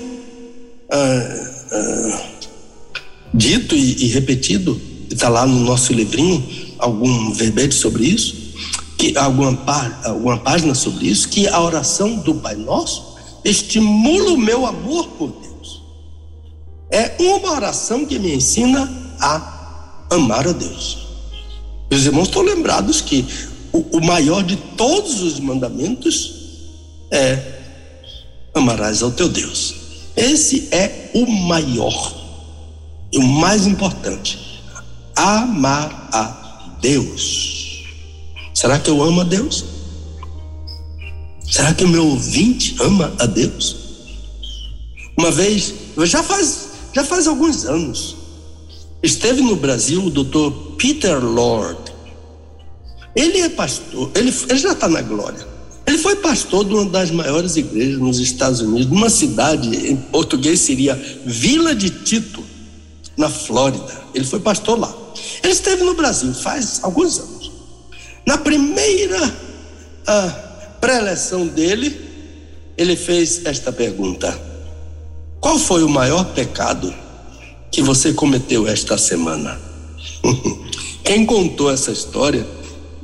[0.90, 2.22] ah, ah,
[3.32, 4.80] dito e, e repetido,
[5.10, 6.46] está lá no nosso livrinho,
[6.78, 8.54] algum verbete sobre isso,
[8.98, 9.58] que alguma,
[10.04, 15.30] alguma página sobre isso, que a oração do Pai Nosso estimula o meu amor por
[15.30, 15.82] Deus.
[16.90, 21.03] É uma oração que me ensina a amar a Deus.
[21.94, 23.24] Meus irmãos estão lembrados que
[23.72, 26.34] o, o maior de todos os mandamentos
[27.08, 27.60] é
[28.52, 29.76] amarás ao teu Deus.
[30.16, 32.12] Esse é o maior
[33.12, 34.60] e o mais importante.
[35.14, 37.84] Amar a Deus.
[38.52, 39.64] Será que eu amo a Deus?
[41.48, 43.76] Será que o meu ouvinte ama a Deus?
[45.16, 48.16] Uma vez, já faz, já faz alguns anos,
[49.00, 51.83] esteve no Brasil o doutor Peter Lord.
[53.14, 55.54] Ele é pastor, ele, ele já está na glória.
[55.86, 60.60] Ele foi pastor de uma das maiores igrejas nos Estados Unidos, numa cidade, em português
[60.60, 60.94] seria
[61.24, 62.42] Vila de Tito,
[63.16, 64.02] na Flórida.
[64.14, 64.94] Ele foi pastor lá.
[65.42, 67.52] Ele esteve no Brasil faz alguns anos.
[68.26, 69.36] Na primeira
[70.06, 70.28] ah,
[70.80, 72.00] pré-eleção dele,
[72.76, 74.36] ele fez esta pergunta:
[75.40, 76.92] Qual foi o maior pecado
[77.70, 79.60] que você cometeu esta semana?
[81.04, 82.46] Quem contou essa história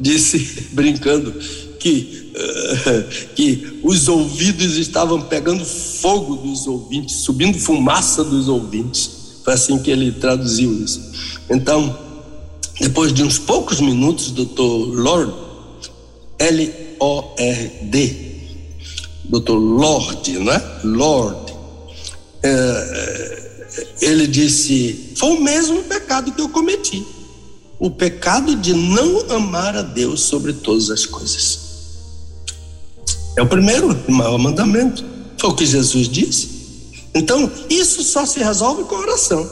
[0.00, 1.32] disse, brincando,
[1.78, 9.10] que, uh, que os ouvidos estavam pegando fogo dos ouvintes, subindo fumaça dos ouvintes.
[9.44, 11.00] Foi assim que ele traduziu isso.
[11.48, 11.98] Então,
[12.80, 15.32] depois de uns poucos minutos, doutor Lord,
[16.38, 18.16] L-O-R-D,
[19.24, 20.80] doutor Lord, não é?
[20.84, 21.54] Lord.
[22.42, 23.50] É,
[24.00, 27.04] ele disse: Foi o mesmo pecado que eu cometi.
[27.80, 31.70] O pecado de não amar a Deus sobre todas as coisas.
[33.36, 35.02] É o primeiro e maior mandamento.
[35.38, 36.60] Foi o que Jesus disse.
[37.14, 39.48] Então, isso só se resolve com oração.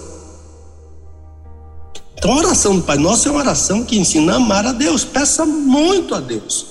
[2.19, 5.05] Então, a oração do Pai Nosso é uma oração que ensina a amar a Deus.
[5.05, 6.67] Peça muito a Deus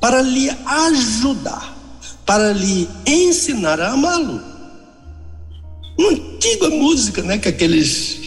[0.00, 1.76] para lhe ajudar,
[2.24, 4.40] para lhe ensinar a amá-lo.
[5.98, 7.38] Uma antiga música, né?
[7.38, 8.20] Que aqueles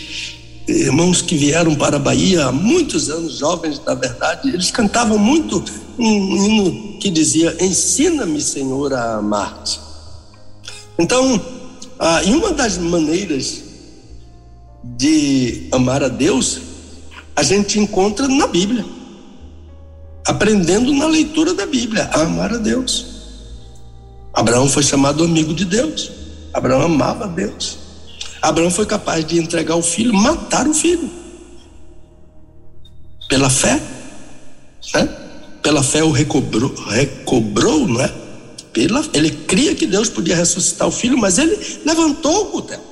[0.70, 5.64] irmãos que vieram para a Bahia há muitos anos, jovens, na verdade, eles cantavam muito
[5.98, 9.80] um hino que dizia: Ensina-me, Senhor, a amar-te.
[10.98, 11.42] Então,
[11.98, 13.64] ah, e uma das maneiras
[14.84, 16.62] de amar a Deus,
[17.36, 18.86] a gente encontra na Bíblia,
[20.26, 23.06] aprendendo na leitura da Bíblia a amar a Deus.
[24.34, 26.12] Abraão foi chamado amigo de Deus,
[26.54, 27.89] Abraão amava Deus.
[28.42, 31.10] Abraão foi capaz de entregar o filho, matar o filho.
[33.28, 33.82] Pela fé,
[34.94, 35.10] né?
[35.62, 38.12] Pela fé o recobrou, recobrou, não é?
[38.72, 42.90] Pela, ele cria que Deus podia ressuscitar o filho, mas ele levantou o cutelo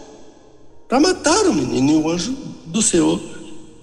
[0.88, 2.32] para matar o menino e o anjo
[2.66, 3.22] do Senhor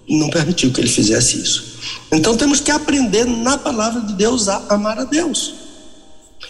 [0.09, 1.79] não permitiu que ele fizesse isso.
[2.13, 5.55] Então temos que aprender na palavra de Deus a amar a Deus.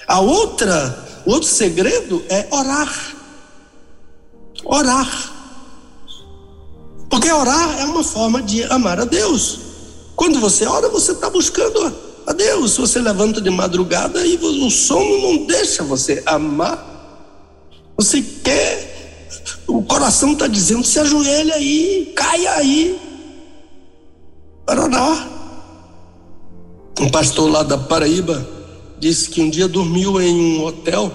[0.07, 3.14] A outra, o outro segredo é orar.
[4.65, 5.33] Orar.
[7.11, 9.61] Porque orar é uma forma de amar a Deus.
[10.17, 11.95] Quando você ora, você está buscando
[12.27, 12.77] a Deus.
[12.77, 16.93] Você levanta de madrugada e o sono não deixa você amar,
[17.97, 19.29] você quer,
[19.67, 23.01] o coração está dizendo: se ajoelha aí, caia aí,
[24.67, 25.31] para orar.
[27.01, 28.47] Um pastor lá da Paraíba
[28.99, 31.13] disse que um dia dormiu em um hotel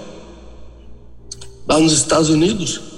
[1.66, 2.89] lá nos Estados Unidos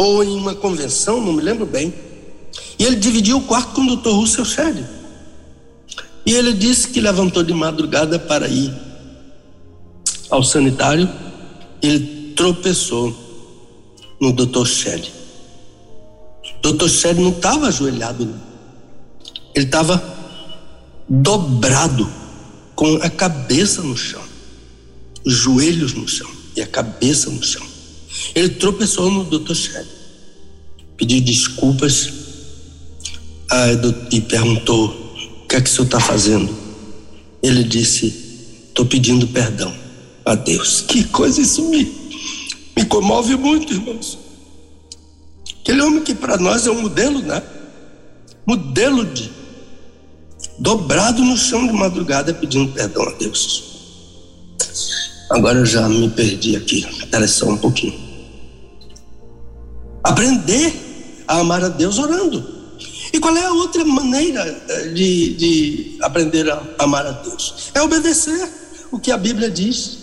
[0.00, 1.92] ou em uma convenção, não me lembro bem.
[2.78, 4.08] E ele dividiu o quarto com o Dr.
[4.08, 4.82] Russell Shedd.
[6.24, 8.72] E ele disse que levantou de madrugada para ir
[10.30, 11.06] ao sanitário.
[11.82, 13.14] Ele tropeçou
[14.18, 14.64] no Dr.
[14.64, 15.12] Shedd.
[16.62, 16.88] Dr.
[16.88, 18.40] Shedd não estava ajoelhado, não.
[19.54, 20.02] ele estava
[21.06, 22.10] dobrado,
[22.74, 24.22] com a cabeça no chão,
[25.26, 27.69] os joelhos no chão e a cabeça no chão.
[28.34, 29.54] Ele tropeçou no Dr.
[29.54, 29.86] Shelley,
[30.96, 32.12] pediu desculpas
[34.10, 34.88] e perguntou:
[35.42, 36.54] O que é que o senhor está fazendo?
[37.42, 38.14] Ele disse:
[38.68, 39.74] Estou pedindo perdão
[40.24, 40.80] a Deus.
[40.82, 41.92] Que coisa isso me,
[42.76, 44.18] me comove muito, irmãos.
[45.60, 47.42] Aquele homem que para nós é um modelo, né?
[48.46, 49.30] Modelo de
[50.58, 53.64] dobrado no chão de madrugada pedindo perdão a Deus.
[55.30, 58.09] Agora eu já me perdi aqui, espera só um pouquinho.
[60.10, 62.60] Aprender a amar a Deus orando.
[63.12, 67.70] E qual é a outra maneira eh, de, de aprender a amar a Deus?
[67.74, 68.48] É obedecer
[68.90, 69.98] o que a Bíblia diz.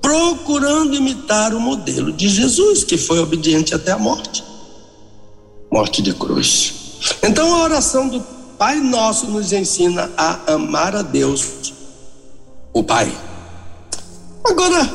[0.00, 4.44] Procurando imitar o modelo de Jesus, que foi obediente até a morte
[5.74, 6.72] morte de cruz.
[7.20, 8.20] Então a oração do
[8.56, 11.74] Pai Nosso nos ensina a amar a Deus,
[12.72, 13.12] o Pai.
[14.44, 14.88] Agora,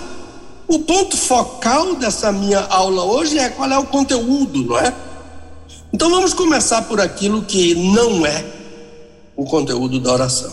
[0.69, 4.93] o ponto focal dessa minha aula hoje é qual é o conteúdo, não é?
[5.91, 8.45] Então vamos começar por aquilo que não é
[9.35, 10.51] o conteúdo da oração,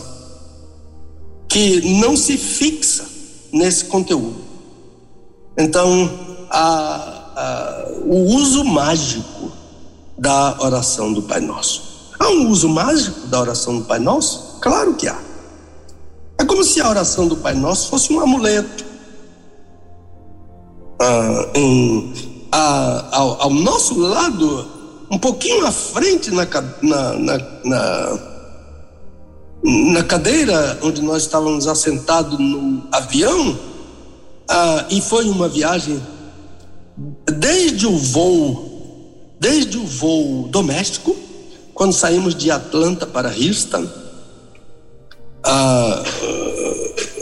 [1.47, 3.05] que não se fixa
[3.53, 4.41] nesse conteúdo.
[5.55, 6.09] Então,
[6.49, 6.65] a,
[7.35, 9.51] a, o uso mágico
[10.17, 12.13] da oração do Pai Nosso.
[12.17, 14.57] Há um uso mágico da oração do Pai Nosso?
[14.61, 15.19] Claro que há.
[16.39, 18.86] É como se a oração do Pai Nosso fosse um amuleto
[20.99, 22.13] ah, em,
[22.51, 24.67] ao, ao, nosso lado,
[25.11, 26.45] um pouquinho à frente na,
[26.81, 28.19] na, na, na,
[29.63, 33.57] na cadeira onde nós estávamos assentados no avião,
[34.49, 36.01] ah, e foi uma viagem
[37.25, 41.15] desde o voo, desde o voo doméstico,
[41.73, 43.87] quando saímos de Atlanta para Houston,
[45.43, 46.03] ah,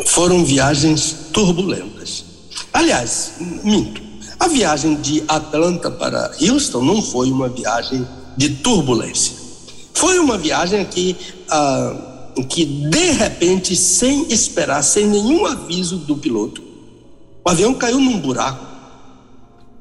[0.06, 2.35] foram viagens turbulentas.
[2.76, 4.02] Aliás, minto.
[4.38, 8.06] A viagem de Atlanta para Houston não foi uma viagem
[8.36, 9.34] de turbulência.
[9.94, 11.16] Foi uma viagem que,
[11.50, 16.62] ah, que de repente, sem esperar, sem nenhum aviso do piloto,
[17.46, 18.66] o avião caiu num buraco.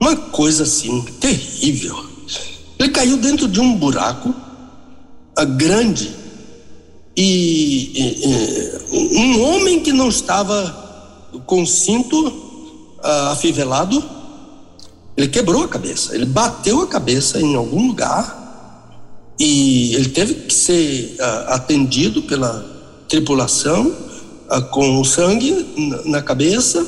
[0.01, 1.97] Uma coisa assim, terrível.
[2.79, 4.33] Ele caiu dentro de um buraco
[5.35, 6.15] ah, grande
[7.17, 12.44] e, e, e um homem que não estava com cinto
[13.05, 14.03] uh, afivelado,
[15.17, 18.43] ele quebrou a cabeça, ele bateu a cabeça em algum lugar
[19.39, 22.65] e ele teve que ser uh, atendido pela
[23.09, 23.87] tripulação
[24.51, 26.85] uh, com sangue na, na cabeça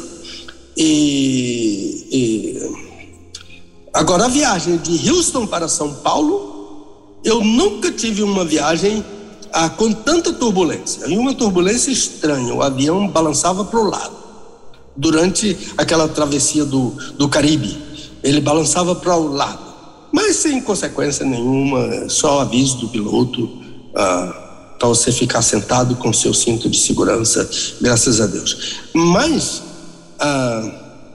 [0.77, 2.71] e, e,
[3.95, 6.55] agora a viagem de Houston para São Paulo
[7.25, 9.05] eu nunca tive uma viagem
[9.53, 11.07] ah, com tanta turbulência.
[11.09, 14.16] E uma turbulência estranha o avião balançava para o lado
[14.97, 17.77] durante aquela travessia do, do Caribe.
[18.23, 19.65] ele balançava para o lado,
[20.13, 23.49] mas sem consequência nenhuma, só aviso do piloto
[23.95, 27.49] ah, para você ficar sentado com seu cinto de segurança,
[27.81, 28.77] graças a Deus.
[28.95, 29.63] Mas
[30.19, 30.71] ah,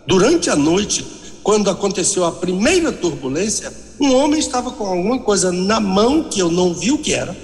[0.07, 1.05] durante a noite,
[1.43, 6.51] quando aconteceu a primeira turbulência, um homem estava com alguma coisa na mão que eu
[6.51, 7.35] não vi o que era.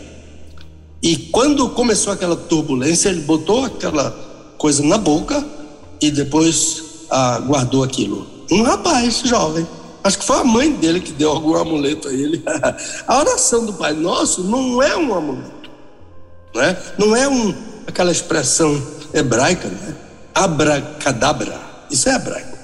[1.02, 4.12] E quando começou aquela turbulência, ele botou aquela
[4.58, 5.57] coisa na boca
[6.02, 8.28] e depois ah, guardou aquilo.
[8.52, 9.68] Um rapaz jovem.
[10.04, 12.42] Acho que foi a mãe dele que deu algum amuleto a ele.
[13.08, 15.70] a oração do Pai Nosso não é um amuleto.
[16.54, 17.54] Não é, não é um,
[17.86, 18.82] aquela expressão
[19.14, 19.96] hebraica, né?
[20.34, 21.60] abracadabra.
[21.92, 22.58] Isso é hebraico.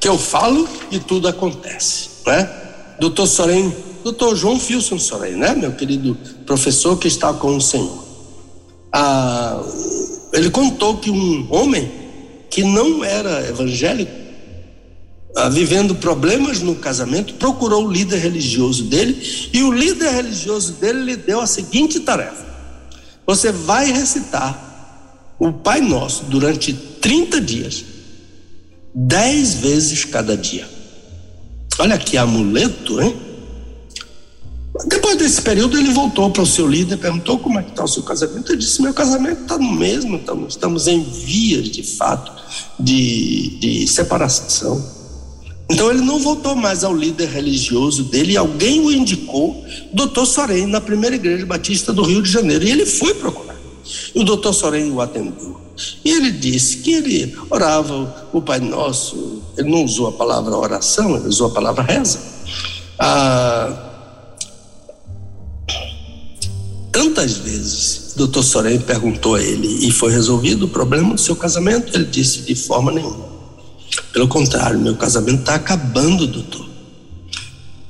[0.00, 2.08] Que eu falo e tudo acontece.
[2.24, 2.68] Não é?
[2.98, 3.72] doutor Soren,
[4.02, 8.04] doutor João Filson Soren, né, meu querido professor que está com o Senhor.
[8.92, 9.60] Ah,
[10.32, 11.90] ele contou que um homem
[12.50, 14.12] que não era evangélico,
[15.36, 21.04] ah, vivendo problemas no casamento, procurou o líder religioso dele e o líder religioso dele
[21.04, 22.46] lhe deu a seguinte tarefa:
[23.26, 27.84] você vai recitar o Pai Nosso durante 30 dias,
[28.94, 30.68] dez vezes cada dia.
[31.78, 33.14] Olha que amuleto, hein?
[34.86, 37.88] Depois desse período, ele voltou para o seu líder, perguntou como é que está o
[37.88, 38.50] seu casamento.
[38.50, 42.37] Ele disse: Meu casamento está no mesmo, estamos, estamos em vias de fato
[42.78, 44.98] de, de separação.
[45.70, 50.80] Então ele não voltou mais ao líder religioso dele, alguém o indicou, doutor Soren, na
[50.80, 52.64] primeira igreja batista do Rio de Janeiro.
[52.64, 53.56] E ele foi procurar.
[54.14, 55.60] E o doutor Soren o atendeu.
[56.04, 61.16] E ele disse que ele orava o Pai Nosso, ele não usou a palavra oração,
[61.16, 62.18] ele usou a palavra reza.
[62.98, 63.84] Ah,
[66.90, 71.94] tantas vezes doutor Soren perguntou a ele e foi resolvido o problema do seu casamento?
[71.94, 73.28] Ele disse de forma nenhuma.
[74.12, 76.68] Pelo contrário, meu casamento está acabando, doutor.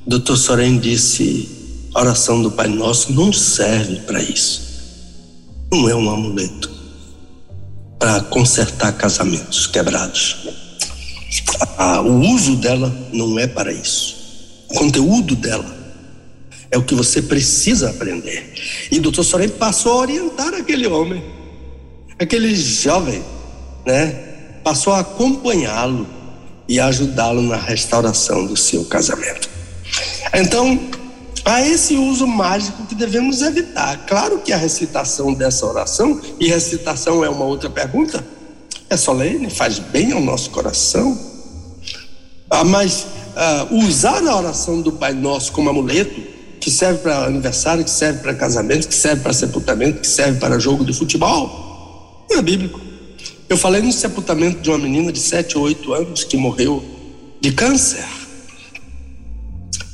[0.05, 1.49] Doutor Soren disse:
[1.95, 4.61] a oração do Pai Nosso não serve para isso.
[5.71, 6.69] Não é um amuleto
[7.97, 10.37] para consertar casamentos quebrados.
[11.77, 14.15] Ah, o uso dela não é para isso.
[14.69, 15.78] O conteúdo dela
[16.71, 18.53] é o que você precisa aprender.
[18.91, 21.23] E o doutor Sorém passou a orientar aquele homem,
[22.17, 23.23] aquele jovem,
[23.85, 24.27] né?
[24.63, 26.07] Passou a acompanhá-lo
[26.67, 29.49] e ajudá-lo na restauração do seu casamento.
[30.33, 30.79] Então,
[31.43, 34.05] a esse uso mágico que devemos evitar.
[34.05, 38.23] Claro que a recitação dessa oração, e recitação é uma outra pergunta,
[38.87, 41.17] é solene, faz bem ao nosso coração,
[42.49, 46.21] ah, mas ah, usar a oração do Pai Nosso como amuleto,
[46.69, 50.59] que serve para aniversário, que serve para casamento, que serve para sepultamento, que serve para
[50.59, 52.79] jogo de futebol, não é bíblico.
[53.49, 56.85] Eu falei no sepultamento de uma menina de 7 ou 8 anos que morreu
[57.41, 58.05] de câncer.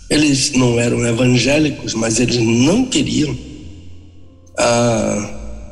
[0.10, 3.38] Eles não eram evangélicos, mas eles não queriam
[4.58, 5.64] ah,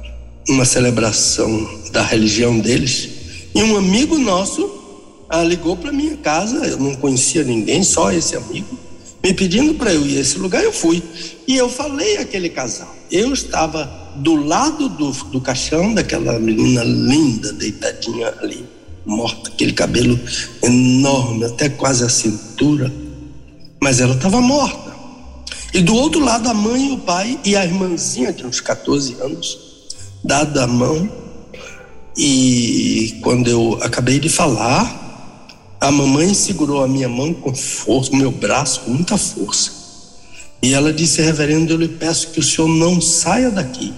[0.47, 3.09] uma celebração da religião deles.
[3.53, 8.37] E um amigo nosso ah, ligou para minha casa, eu não conhecia ninguém, só esse
[8.37, 8.82] amigo,
[9.23, 11.01] me pedindo para eu ir a esse lugar, eu fui.
[11.47, 12.93] E eu falei àquele casal.
[13.09, 18.65] Eu estava do lado do, do caixão daquela menina linda, deitadinha ali,
[19.05, 20.19] morta, aquele cabelo
[20.61, 22.91] enorme, até quase a cintura
[23.83, 24.93] mas ela estava morta.
[25.73, 29.17] E do outro lado, a mãe e o pai e a irmãzinha de uns 14
[29.19, 29.59] anos,
[30.23, 31.09] dada a mão.
[32.15, 35.02] E quando eu acabei de falar,
[35.83, 39.71] a mamãe segurou a minha mão com força, meu braço com muita força.
[40.61, 43.93] E ela disse: Reverendo, eu lhe peço que o senhor não saia daqui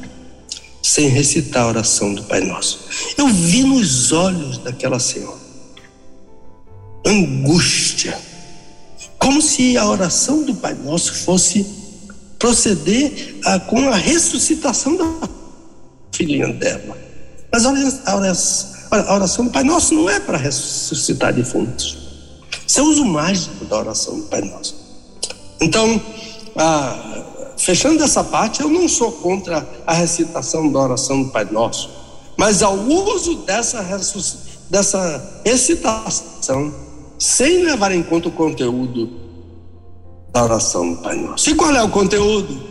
[0.81, 2.87] sem recitar a oração do Pai Nosso.
[3.17, 5.45] Eu vi nos olhos daquela senhora
[7.05, 8.17] angústia
[9.19, 11.65] como se a oração do Pai Nosso fosse
[12.39, 15.29] proceder a, com a ressuscitação da
[16.11, 16.97] filhinha dela.
[17.51, 21.97] Mas a oração, a oração do Pai Nosso não é para ressuscitar defuntos.
[22.67, 24.75] Isso é o uso mágico da oração do Pai Nosso.
[25.61, 26.01] Então,
[27.57, 31.89] fechando essa parte, eu não sou contra a recitação da oração do Pai Nosso,
[32.37, 33.81] mas ao uso dessa,
[34.69, 36.73] dessa recitação
[37.17, 39.09] sem levar em conta o conteúdo
[40.31, 41.49] da oração do Pai Nosso.
[41.49, 42.61] E qual é o conteúdo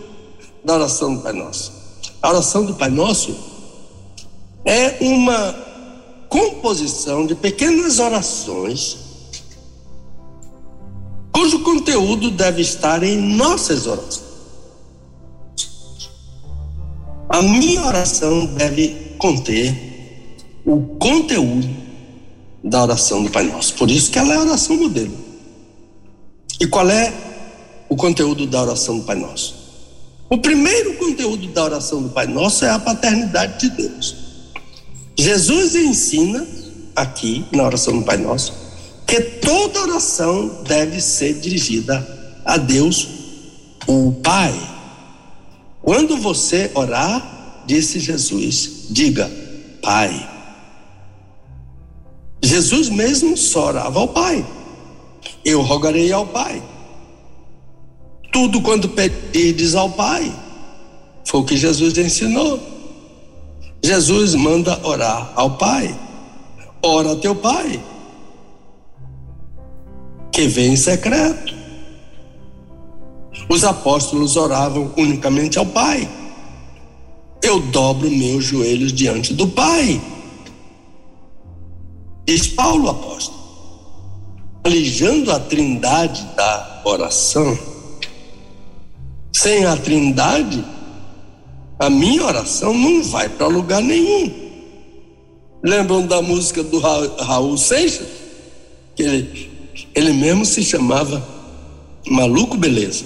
[0.65, 1.73] da oração do Pai Nosso?
[2.21, 3.35] A oração do Pai Nosso
[4.65, 5.64] é uma
[6.35, 8.97] composição de pequenas orações
[11.30, 14.24] cujo conteúdo deve estar em nossas orações.
[17.28, 21.68] A minha oração deve conter o conteúdo
[22.64, 23.74] da oração do Pai Nosso.
[23.74, 25.16] Por isso que ela é a oração modelo.
[26.61, 27.12] E qual é
[27.89, 29.55] o conteúdo da oração do Pai Nosso?
[30.28, 34.24] O primeiro conteúdo da oração do Pai Nosso é a paternidade de Deus.
[35.17, 36.47] Jesus ensina
[36.95, 38.65] aqui na oração do Pai Nosso
[39.07, 42.07] que toda oração deve ser dirigida
[42.45, 43.09] a Deus,
[43.87, 44.55] o Pai.
[45.83, 49.31] Quando você orar, disse Jesus, diga:
[49.83, 50.31] Pai.
[52.43, 54.45] Jesus mesmo só orava ao Pai.
[55.45, 56.62] Eu rogarei ao Pai.
[58.33, 60.35] Tudo quanto pedirdes ao Pai.
[61.25, 62.74] Foi o que Jesus ensinou.
[63.85, 65.95] Jesus manda orar ao Pai.
[66.82, 67.78] Ora a teu Pai,
[70.32, 71.55] que vem em secreto.
[73.47, 76.09] Os apóstolos oravam unicamente ao Pai.
[77.43, 80.01] Eu dobro meus joelhos diante do Pai.
[82.26, 83.39] Diz Paulo apóstolo,
[84.64, 87.59] alijando a trindade da oração.
[89.30, 90.64] Sem a trindade,
[91.85, 94.32] a minha oração não vai para lugar nenhum.
[95.62, 98.07] Lembram da música do Raul Seixas?
[98.97, 99.51] Que ele,
[99.95, 101.26] ele mesmo se chamava
[102.07, 103.05] Maluco Beleza.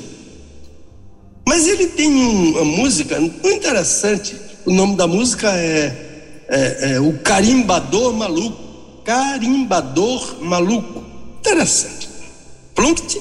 [1.47, 4.37] Mas ele tem uma música muito interessante.
[4.65, 9.03] O nome da música é, é, é O Carimbador Maluco.
[9.05, 11.03] Carimbador Maluco.
[11.41, 12.09] Interessante.
[12.75, 13.21] Plunct,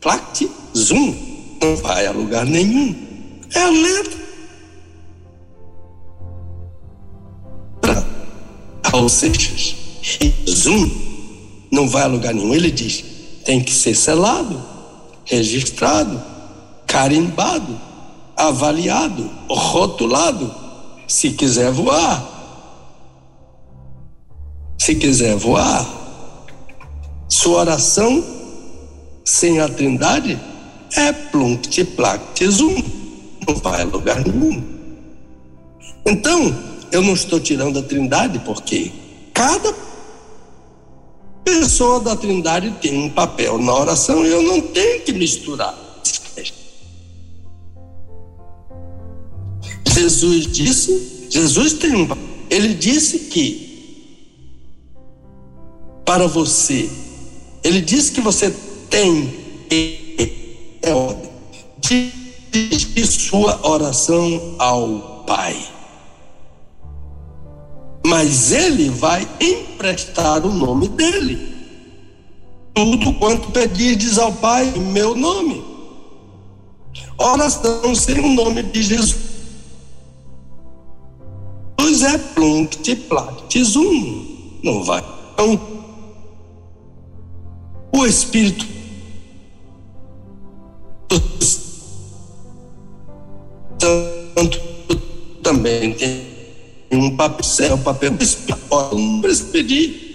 [0.00, 1.14] plact, zoom.
[1.60, 2.94] Não vai a lugar nenhum.
[3.54, 4.21] É a letra.
[8.84, 9.76] Raul Seixas.
[10.48, 10.90] Zoom
[11.70, 12.54] não vai a lugar nenhum.
[12.54, 13.04] Ele diz:
[13.44, 14.62] tem que ser selado,
[15.24, 16.20] registrado,
[16.86, 17.78] carimbado,
[18.36, 20.54] avaliado, rotulado,
[21.06, 22.30] se quiser voar.
[24.78, 25.86] Se quiser voar,
[27.28, 28.24] sua oração
[29.24, 30.38] sem a trindade
[30.96, 32.82] é plunct plact zoom.
[33.46, 34.62] Não vai a lugar nenhum.
[36.04, 38.92] Então, eu não estou tirando a trindade porque
[39.32, 39.74] cada
[41.42, 45.74] pessoa da trindade tem um papel na oração e eu não tenho que misturar.
[49.88, 52.08] Jesus disse, Jesus tem um
[52.50, 53.72] ele disse que
[56.04, 56.90] para você,
[57.64, 58.54] ele disse que você
[58.90, 59.34] tem
[60.82, 61.32] é ordem.
[61.80, 65.56] De sua oração ao Pai
[68.06, 71.52] mas ele vai emprestar o nome dele.
[72.74, 75.62] Tudo quanto pedirdes ao Pai em meu nome.
[77.18, 79.32] Oração sem o nome de Jesus.
[82.04, 84.58] É plunct plact zum.
[84.64, 85.04] Não vai.
[85.34, 85.60] Então,
[87.94, 88.66] o Espírito
[93.78, 94.60] Santo
[95.42, 96.31] também tem
[96.96, 100.12] um papel, um papel precisa pedir.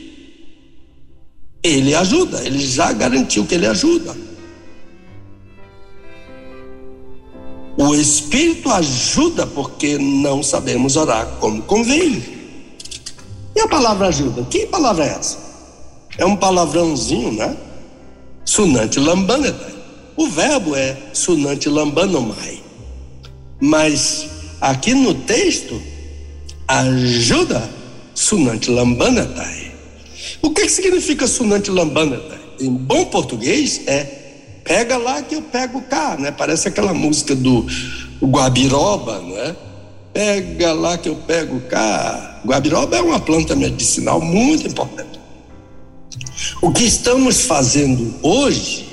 [1.64, 4.16] Ele ajuda, ele já garantiu que ele ajuda.
[7.78, 12.24] O Espírito ajuda porque não sabemos orar como convém.
[13.56, 14.44] E a palavra ajuda?
[14.46, 15.38] Que palavra é essa?
[16.18, 17.56] É um palavrãozinho, né?
[18.46, 19.76] Sunante lambanetai.
[20.16, 22.64] O verbo é sunante lambanomai.
[23.60, 24.28] Mas
[24.62, 25.80] aqui no texto
[26.68, 27.70] ajuda
[28.14, 29.72] Sunante Lambanatai.
[30.42, 32.40] O que, que significa Sunante Lambanatai?
[32.60, 34.04] Em bom português é
[34.64, 36.32] pega lá que eu pego cá, né?
[36.32, 37.66] Parece aquela música do
[38.22, 39.56] Guabiroba, né?
[40.12, 42.42] Pega lá que eu pego cá.
[42.46, 45.20] Guabiroba é uma planta medicinal muito importante.
[46.62, 48.88] O que estamos fazendo hoje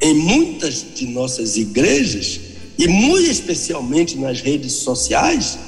[0.00, 2.40] em muitas de nossas igrejas
[2.78, 5.58] e muito especialmente nas redes sociais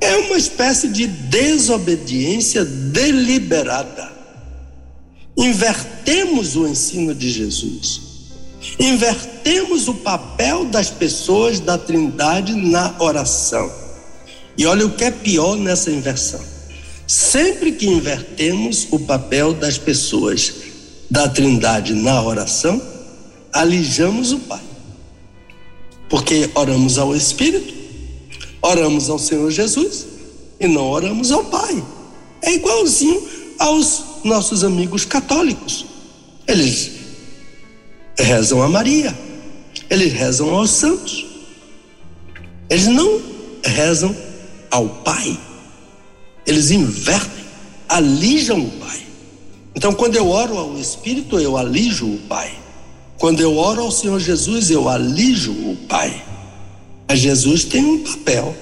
[0.00, 4.12] é uma espécie de desobediência deliberada.
[5.36, 8.00] Invertemos o ensino de Jesus.
[8.78, 13.70] Invertemos o papel das pessoas da Trindade na oração.
[14.56, 16.40] E olha o que é pior nessa inversão.
[17.06, 20.54] Sempre que invertemos o papel das pessoas
[21.10, 22.82] da Trindade na oração,
[23.52, 24.60] alijamos o Pai.
[26.08, 27.77] Porque oramos ao Espírito
[28.60, 30.06] Oramos ao Senhor Jesus
[30.60, 31.82] e não oramos ao Pai.
[32.42, 33.22] É igualzinho
[33.58, 35.86] aos nossos amigos católicos.
[36.46, 36.90] Eles
[38.18, 39.16] rezam a Maria,
[39.88, 41.26] eles rezam aos santos.
[42.70, 43.20] Eles não
[43.64, 44.14] rezam
[44.70, 45.38] ao Pai.
[46.46, 47.44] Eles invertem,
[47.88, 49.06] alijam o Pai.
[49.74, 52.52] Então, quando eu oro ao Espírito, eu alijo o Pai.
[53.18, 56.24] Quando eu oro ao Senhor Jesus, eu alijo o Pai.
[57.08, 58.54] Mas Jesus tem um papel.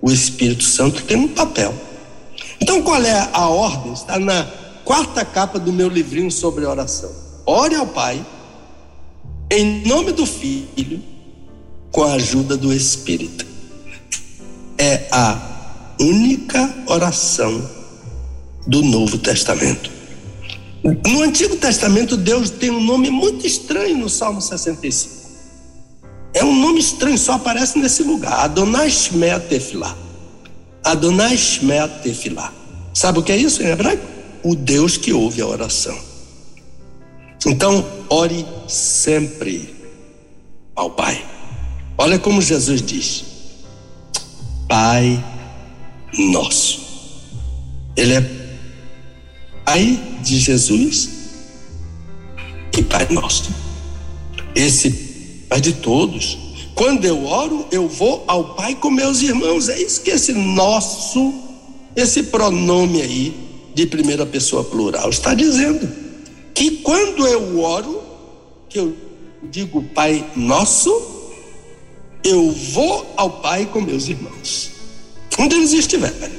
[0.00, 1.72] O Espírito Santo tem um papel.
[2.60, 3.92] Então, qual é a ordem?
[3.92, 4.44] Está na
[4.84, 7.10] quarta capa do meu livrinho sobre oração.
[7.46, 8.24] Ore ao Pai,
[9.50, 11.00] em nome do Filho,
[11.92, 13.46] com a ajuda do Espírito.
[14.76, 17.68] É a única oração
[18.66, 19.90] do Novo Testamento.
[21.06, 25.21] No Antigo Testamento, Deus tem um nome muito estranho no Salmo 65.
[26.34, 28.32] É um nome estranho, só aparece nesse lugar.
[28.40, 29.42] Adonai Shmea.
[30.82, 31.90] Adonai Shmea.
[32.94, 34.04] Sabe o que é isso em hebraico?
[34.42, 35.96] O Deus que ouve a oração.
[37.46, 39.74] Então, ore sempre
[40.74, 41.24] ao Pai.
[41.98, 43.24] Olha como Jesus diz:
[44.68, 45.22] Pai
[46.18, 46.80] nosso.
[47.96, 48.20] Ele é
[49.64, 51.10] Pai de Jesus
[52.76, 53.50] e Pai nosso.
[54.54, 55.11] Esse
[55.52, 56.38] Pai de todos.
[56.74, 59.68] Quando eu oro, eu vou ao Pai com meus irmãos.
[59.68, 61.34] É isso que esse nosso,
[61.94, 63.36] esse pronome aí
[63.74, 65.86] de primeira pessoa plural está dizendo.
[66.54, 68.02] Que quando eu oro,
[68.66, 68.96] que eu
[69.42, 70.90] digo Pai nosso,
[72.24, 74.70] eu vou ao Pai com meus irmãos.
[75.38, 76.32] Onde eles estiverem.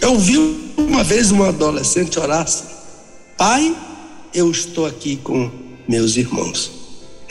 [0.00, 0.38] Eu vi
[0.78, 2.64] uma vez uma adolescente orar assim:
[3.36, 3.76] Pai,
[4.32, 5.50] eu estou aqui com
[5.86, 6.81] meus irmãos.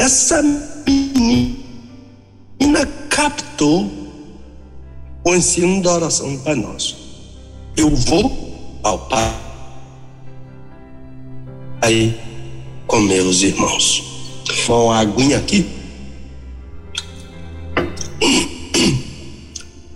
[0.02, 1.56] Essa menina
[3.08, 3.88] captou
[5.24, 6.98] o ensino da oração do Pai Nosso.
[7.78, 9.32] Eu vou ao Pai
[11.84, 12.20] aí
[12.88, 14.04] com meus irmãos.
[14.68, 15.70] Uma aguinha aqui.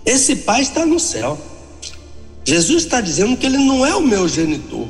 [0.06, 1.36] Esse Pai está no céu.
[2.44, 4.86] Jesus está dizendo que ele não é o meu genitor,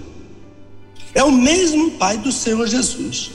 [1.15, 3.31] é o mesmo Pai do Senhor Jesus,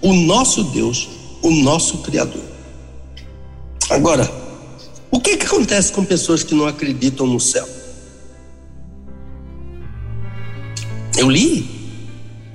[0.00, 1.10] o nosso Deus,
[1.42, 2.42] o nosso Criador.
[3.90, 4.30] Agora,
[5.10, 7.68] o que, que acontece com pessoas que não acreditam no céu?
[11.16, 11.66] Eu li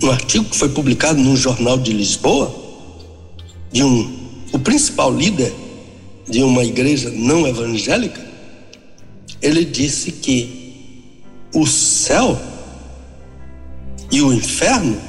[0.04, 2.54] um artigo que foi publicado num jornal de Lisboa,
[3.72, 4.20] de um,
[4.52, 5.54] o principal líder
[6.28, 8.26] de uma igreja não evangélica,
[9.42, 11.24] ele disse que
[11.54, 12.40] o céu
[14.12, 15.02] e o inferno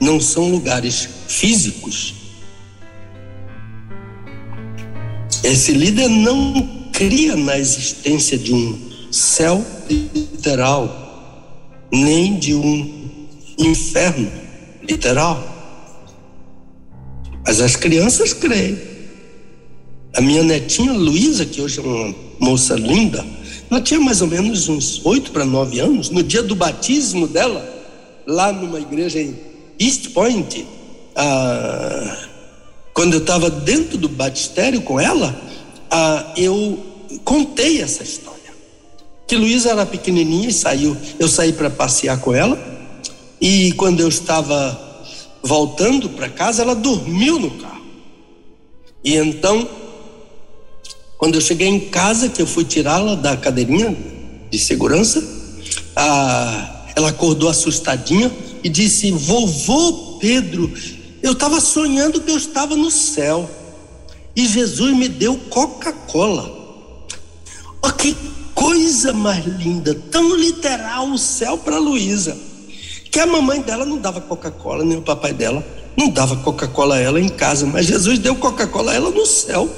[0.00, 2.14] não são lugares físicos.
[5.42, 8.78] Esse líder não cria na existência de um
[9.10, 13.08] céu literal, nem de um
[13.58, 14.30] inferno
[14.82, 15.42] literal.
[17.44, 18.78] Mas as crianças creem.
[20.14, 23.24] A minha netinha Luísa, que hoje é uma moça linda,
[23.70, 27.64] ela tinha mais ou menos uns oito para nove anos, no dia do batismo dela,
[28.26, 29.38] lá numa igreja em
[29.78, 30.66] East Point,
[31.14, 32.28] ah,
[32.92, 35.40] quando eu estava dentro do batistério com ela,
[35.90, 36.78] ah, eu
[37.24, 38.40] contei essa história.
[39.26, 42.58] Que Luísa era pequenininha e saiu, eu saí para passear com ela,
[43.40, 45.06] e quando eu estava
[45.42, 47.84] voltando para casa, ela dormiu no carro.
[49.02, 49.68] E então
[51.20, 53.94] quando eu cheguei em casa, que eu fui tirá-la da cadeirinha
[54.50, 55.22] de segurança,
[55.94, 58.32] a, ela acordou assustadinha
[58.64, 60.72] e disse: Vovô Pedro,
[61.22, 63.48] eu estava sonhando que eu estava no céu.
[64.34, 66.58] E Jesus me deu Coca-Cola.
[67.82, 68.16] Oh, que
[68.54, 72.36] coisa mais linda, tão literal o céu para Luísa,
[73.10, 75.64] que a mamãe dela não dava Coca-Cola, nem o papai dela.
[75.96, 79.68] Não dava Coca-Cola a ela em casa, mas Jesus deu Coca-Cola a ela no céu.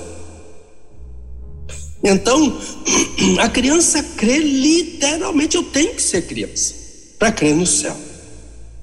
[2.04, 2.58] Então,
[3.40, 6.74] a criança crê literalmente, eu tenho que ser criança
[7.18, 7.96] para crer no céu.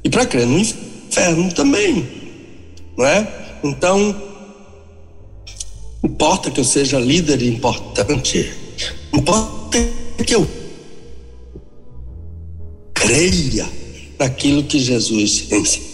[0.03, 2.18] E para crer no inferno também,
[2.99, 3.59] não é?
[3.63, 4.13] Então,
[6.03, 8.53] importa que eu seja líder importante,
[9.13, 9.77] importa
[10.25, 10.45] que eu
[12.93, 13.65] creia
[14.19, 15.87] naquilo que Jesus ensina.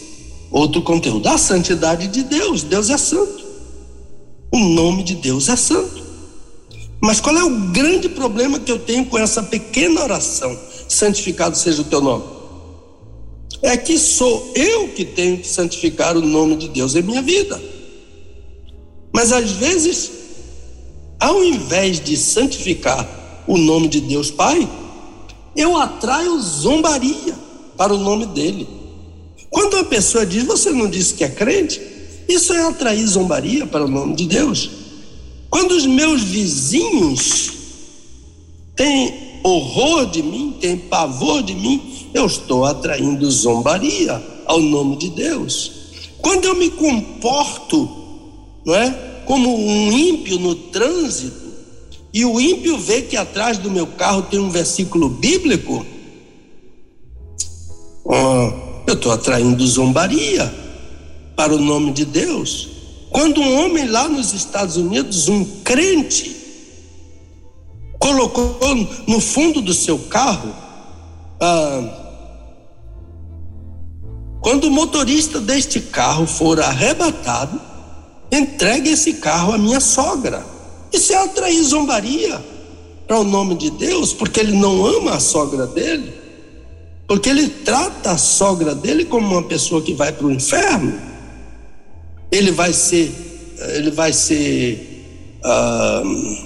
[0.49, 3.45] Outro conteúdo, a santidade de Deus, Deus é santo.
[4.51, 6.03] O nome de Deus é santo.
[6.99, 10.58] Mas qual é o grande problema que eu tenho com essa pequena oração?
[10.88, 12.35] Santificado seja o teu nome.
[13.62, 17.62] É que sou eu que tenho que santificar o nome de Deus em minha vida.
[19.14, 20.12] Mas às vezes,
[21.20, 24.68] ao invés de santificar o nome de Deus Pai,
[25.56, 27.34] eu atraio zombaria
[27.78, 28.68] para o nome dele.
[29.49, 31.82] Quando a pessoa diz, você não disse que é crente,
[32.28, 34.70] isso é atrair zombaria para o nome de Deus.
[35.49, 37.51] Quando os meus vizinhos
[38.76, 45.09] têm horror de mim, têm pavor de mim, eu estou atraindo zombaria ao nome de
[45.09, 45.72] Deus.
[46.22, 47.89] Quando eu me comporto,
[48.66, 48.89] não é,
[49.26, 51.45] como um ímpio no trânsito,
[52.13, 55.86] e o ímpio vê que atrás do meu carro tem um versículo bíblico,
[58.05, 58.53] oh,
[58.88, 60.51] eu estou atraindo zombaria
[61.36, 62.70] para o nome de Deus.
[63.09, 66.34] Quando um homem lá nos Estados Unidos, um crente,
[67.99, 68.57] colocou
[69.05, 70.55] no fundo do seu carro,
[71.41, 72.05] ah,
[74.46, 77.60] quando o motorista deste carro for arrebatado,
[78.32, 80.46] entregue esse carro à minha sogra.
[80.93, 82.39] Isso é atrair zombaria
[83.08, 86.14] para o nome de Deus, porque ele não ama a sogra dele,
[87.08, 90.93] porque ele trata a sogra dele como uma pessoa que vai para o inferno
[92.32, 93.12] ele vai ser,
[93.74, 96.38] ele vai ser, uh,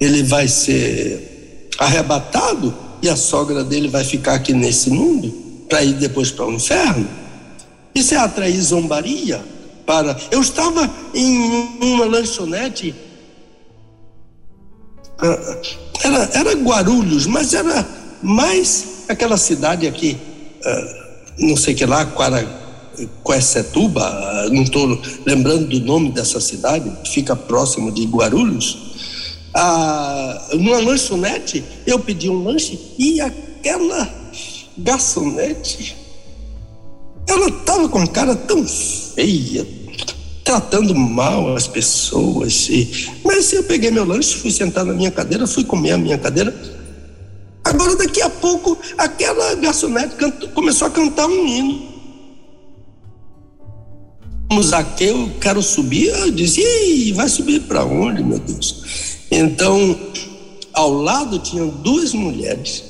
[0.00, 5.30] ele vai ser arrebatado e a sogra dele vai ficar aqui nesse mundo
[5.68, 7.19] para ir depois para o inferno.
[7.94, 9.42] Isso é atrair zombaria
[9.86, 10.16] para.
[10.30, 11.36] Eu estava em
[11.80, 12.94] uma lanchonete,
[15.18, 15.58] ah,
[16.02, 17.86] era, era Guarulhos, mas era
[18.22, 20.16] mais aquela cidade aqui,
[20.64, 22.46] uh, não sei que lá, Quara,
[23.22, 28.90] Coessetuba, não estou lembrando do nome dessa cidade, fica próximo de Guarulhos.
[29.54, 34.08] Ah, numa lanchonete, eu pedi um lanche e aquela
[34.78, 35.96] garçonete,
[37.30, 39.66] ela estava com cara tão feia,
[40.44, 42.68] tratando mal as pessoas.
[42.68, 46.18] E, mas eu peguei meu lanche, fui sentar na minha cadeira, fui comer a minha
[46.18, 46.54] cadeira.
[47.62, 51.90] Agora, daqui a pouco, aquela garçonete cantou, começou a cantar um hino
[54.50, 56.08] como Zaqueu, quero subir.
[56.08, 58.82] Eu disse, e vai subir para onde, meu Deus?
[59.30, 59.96] Então,
[60.72, 62.89] ao lado tinham duas mulheres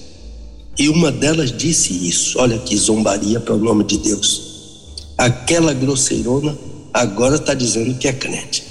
[0.80, 2.38] e uma delas disse isso.
[2.38, 5.04] Olha que zombaria para o nome de Deus.
[5.18, 6.56] Aquela grosseirona
[6.90, 8.64] agora está dizendo que é crente.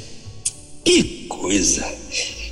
[0.84, 1.86] Que coisa!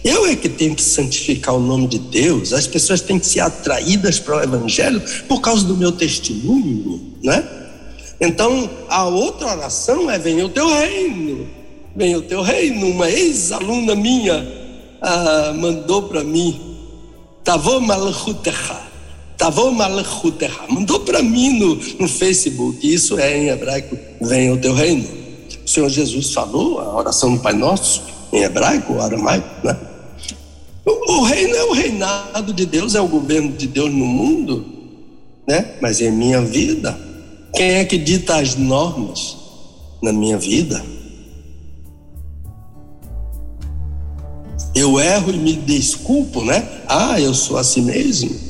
[0.03, 2.53] Eu é que tenho que santificar o nome de Deus.
[2.53, 7.43] As pessoas têm que ser atraídas para o Evangelho por causa do meu testemunho, né?
[8.22, 11.47] Então, a outra oração é: venha o teu reino,
[11.95, 12.91] venha o teu reino.
[12.91, 14.47] Uma ex-aluna minha
[15.01, 16.78] ah, mandou para mim,
[17.43, 18.86] Tavô Malchutecha,
[19.38, 22.91] Tavô Malchutecha, mandou para mim no, no Facebook.
[22.91, 25.07] Isso é em hebraico: venha o teu reino.
[25.63, 28.01] O Senhor Jesus falou a oração do Pai Nosso,
[28.33, 29.77] em hebraico, aramaico, né?
[30.85, 34.65] O, o reino é o reinado de Deus, é o governo de Deus no mundo,
[35.47, 35.75] né?
[35.81, 36.97] Mas em minha vida,
[37.53, 39.38] quem é que dita as normas
[40.01, 40.83] na minha vida?
[44.73, 46.67] Eu erro e me desculpo, né?
[46.88, 48.46] Ah, eu sou assim mesmo.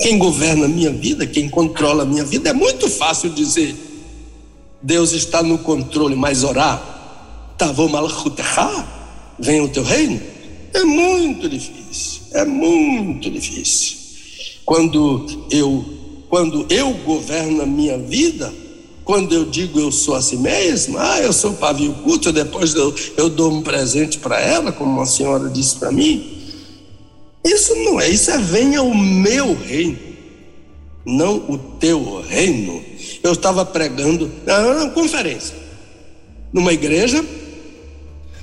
[0.00, 3.76] Quem governa a minha vida, quem controla a minha vida, é muito fácil dizer.
[4.82, 8.86] Deus está no controle, mas orar, Tavô malchutecha,
[9.38, 10.18] venha o teu reino,
[10.72, 13.98] é muito difícil, é muito difícil.
[14.64, 15.84] Quando eu
[16.30, 18.54] quando eu governo a minha vida,
[19.04, 23.28] quando eu digo eu sou assim mesmo, ah, eu sou pavio culto, depois eu, eu
[23.28, 26.39] dou um presente para ela, como uma senhora disse para mim.
[27.44, 29.98] Isso não é, isso é venha o meu reino,
[31.06, 32.84] não o teu reino.
[33.22, 35.54] Eu estava pregando na conferência,
[36.52, 37.24] numa igreja,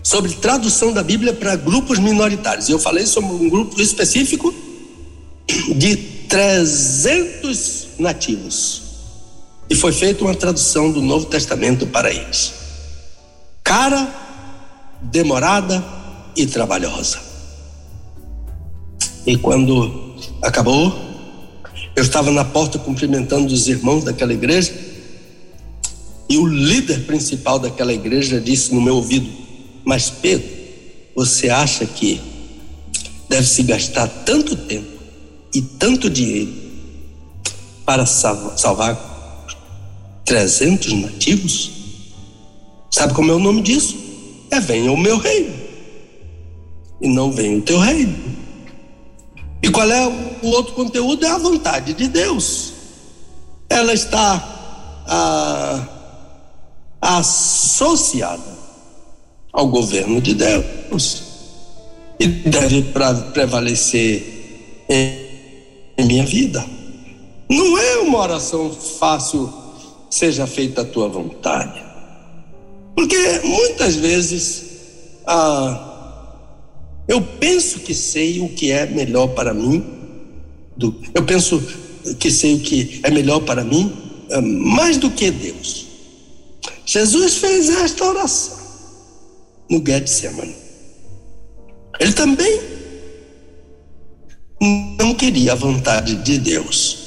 [0.02, 2.70] sobre tradução da Bíblia para grupos minoritários.
[2.70, 4.54] Eu falei sobre um grupo específico
[5.76, 5.96] de
[6.28, 8.82] 300 nativos.
[9.70, 12.54] E foi feita uma tradução do Novo Testamento para eles.
[13.64, 14.10] Cara,
[15.02, 15.84] demorada
[16.36, 17.20] e trabalhosa.
[19.28, 20.96] E quando acabou,
[21.94, 24.74] eu estava na porta cumprimentando os irmãos daquela igreja.
[26.30, 29.30] E o líder principal daquela igreja disse no meu ouvido:
[29.84, 30.48] Mas Pedro,
[31.14, 32.22] você acha que
[33.28, 34.88] deve se gastar tanto tempo
[35.54, 36.54] e tanto dinheiro
[37.86, 38.96] para salvar
[40.24, 41.72] 300 nativos?
[42.90, 43.98] Sabe como é o nome disso?
[44.50, 45.54] É venha o meu reino
[47.02, 48.47] e não venha o teu reino.
[49.62, 50.08] E qual é
[50.42, 51.26] o outro conteúdo?
[51.26, 52.74] É a vontade de Deus.
[53.70, 55.88] Ela está ah,
[57.02, 58.58] associada
[59.52, 61.24] ao governo de Deus
[62.20, 62.94] e deve
[63.34, 64.86] prevalecer
[65.98, 66.64] em minha vida.
[67.50, 69.52] Não é uma oração fácil,
[70.10, 71.84] seja feita a tua vontade.
[72.96, 74.66] Porque muitas vezes
[75.26, 75.87] ah,
[77.08, 79.84] eu penso que sei o que é melhor para mim,
[81.14, 81.62] eu penso
[82.20, 83.92] que sei o que é melhor para mim,
[84.32, 85.88] ah, mais do que Deus.
[86.86, 88.58] Jesus fez esta oração
[89.70, 90.56] no Getsemane.
[92.00, 92.62] Ele também
[95.00, 96.98] não queria a vontade de Deus,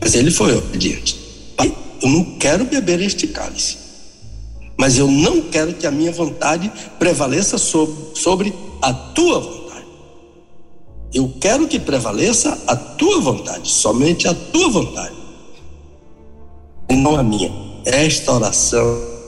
[0.00, 1.16] mas ele foi obediente.
[1.56, 3.76] Pai, eu não quero beber este cálice,
[4.78, 9.86] mas eu não quero que a minha vontade prevaleça sobre, sobre a tua vontade.
[11.12, 15.14] Eu quero que prevaleça a tua vontade, somente a tua vontade,
[16.88, 17.50] e não a minha.
[17.84, 19.18] Esta oração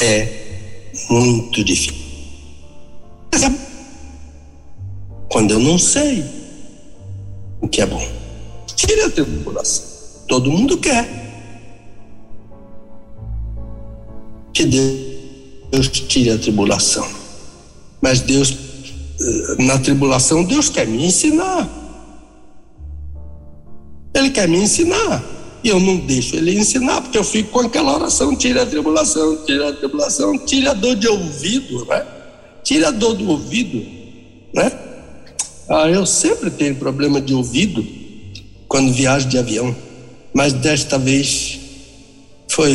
[0.00, 0.28] é
[1.10, 2.04] muito difícil.
[5.28, 6.24] Quando eu não sei
[7.60, 8.23] o que é bom,
[8.74, 9.84] tire a tribulação.
[10.28, 11.22] Todo mundo quer.
[14.52, 17.06] Que Deus tire a tribulação.
[18.00, 18.56] Mas Deus,
[19.20, 21.68] eh, na tribulação, Deus quer me ensinar.
[24.14, 25.24] Ele quer me ensinar.
[25.62, 29.44] E eu não deixo ele ensinar, porque eu fico com aquela oração: tira a tribulação,
[29.44, 32.06] tira a tribulação, tira a dor de ouvido, né?
[32.62, 33.82] Tira a dor do ouvido,
[34.54, 34.70] né?
[35.68, 38.03] Ah, eu sempre tenho problema de ouvido
[38.74, 39.72] quando viajo de avião,
[40.32, 41.60] mas desta vez
[42.48, 42.72] foi.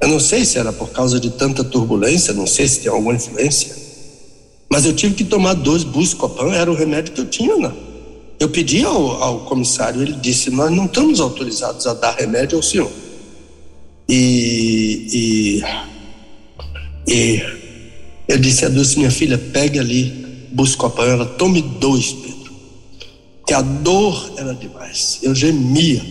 [0.00, 3.12] Eu não sei se era por causa de tanta turbulência, não sei se tem alguma
[3.12, 3.76] influência,
[4.70, 7.68] mas eu tive que tomar dois Buscopan, era o remédio que eu tinha, não.
[7.68, 7.74] Né?
[8.40, 12.62] Eu pedi ao, ao comissário, ele disse: Nós não estamos autorizados a dar remédio ao
[12.62, 12.90] senhor.
[14.08, 15.60] E,
[17.06, 17.42] e, e
[18.26, 22.41] eu disse a Dulce: Minha filha, pegue ali, busca a panela, tome dois, Pedro.
[23.52, 25.18] A dor era demais.
[25.22, 26.02] Eu gemia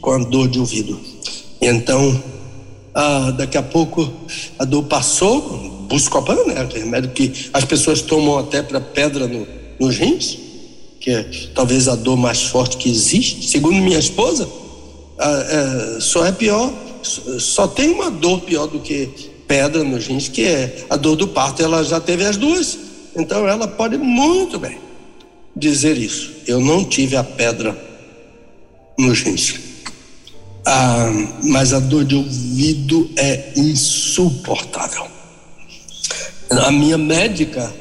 [0.00, 1.00] com a dor de ouvido.
[1.60, 2.22] E então,
[2.94, 4.10] ah, daqui a pouco,
[4.58, 6.68] a dor passou, Buscopan, né?
[6.72, 9.46] Remédio que as pessoas tomam até para pedra no,
[9.78, 10.50] nos rins
[11.00, 11.22] que é
[11.54, 14.46] talvez a dor mais forte que existe, segundo minha esposa,
[15.18, 16.70] é, só é pior,
[17.02, 19.08] só tem uma dor pior do que
[19.48, 21.62] pedra nos rins, que é a dor do parto.
[21.62, 22.78] Ela já teve as duas,
[23.16, 24.78] então ela pode muito bem
[25.56, 26.32] dizer isso.
[26.46, 27.76] Eu não tive a pedra
[28.98, 29.54] nos rins.
[30.66, 31.10] Ah,
[31.42, 35.06] mas a dor de ouvido é insuportável.
[36.50, 37.72] A minha médica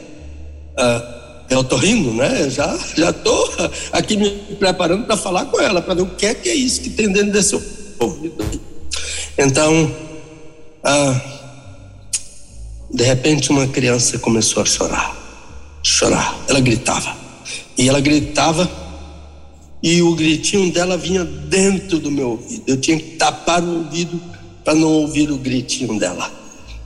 [0.77, 2.49] ah, eu tô rindo, né?
[2.49, 3.49] Já já tô
[3.91, 6.81] aqui me preparando para falar com ela, para ver o que é que é isso
[6.81, 7.55] que tem dentro desse
[7.99, 8.45] ouvido.
[9.37, 9.93] Então,
[10.83, 11.21] ah,
[12.91, 15.15] de repente uma criança começou a chorar,
[15.83, 16.39] chorar.
[16.47, 17.28] Ela gritava
[17.79, 18.69] e ela gritava
[19.81, 22.63] e o gritinho dela vinha dentro do meu ouvido.
[22.67, 24.21] Eu tinha que tapar o ouvido
[24.65, 26.29] para não ouvir o gritinho dela.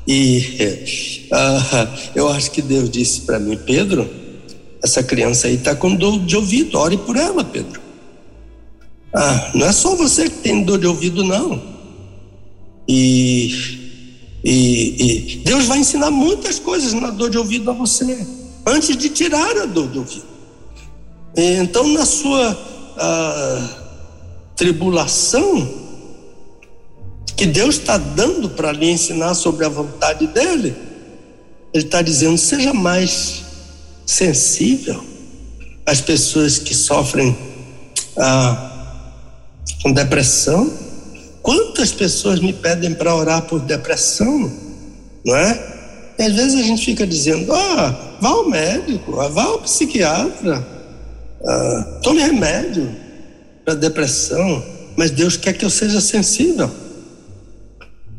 [0.07, 4.07] E ah, eu acho que Deus disse para mim, Pedro
[4.83, 7.81] essa criança aí está com dor de ouvido, ore por ela, Pedro.
[9.15, 11.59] Ah, não é só você que tem dor de ouvido, não.
[12.87, 13.47] E,
[14.43, 18.27] e, e Deus vai ensinar muitas coisas na dor de ouvido a você,
[18.67, 20.32] antes de tirar a dor de ouvido.
[21.36, 22.57] Então, na sua
[22.97, 23.69] ah,
[24.55, 25.67] tribulação,
[27.36, 30.75] que Deus está dando para lhe ensinar sobre a vontade dele,
[31.73, 33.43] Ele está dizendo: seja mais
[34.05, 35.03] sensível
[35.86, 37.36] às pessoas que sofrem
[38.17, 39.12] ah,
[39.82, 40.71] com depressão.
[41.41, 44.49] Quantas pessoas me pedem para orar por depressão,
[45.25, 45.74] não é?
[46.17, 50.66] E às vezes a gente fica dizendo: ah, vá ao médico, vá ao psiquiatra,
[51.45, 52.89] ah, tome remédio
[53.65, 54.63] para depressão,
[54.95, 56.70] mas Deus quer que eu seja sensível.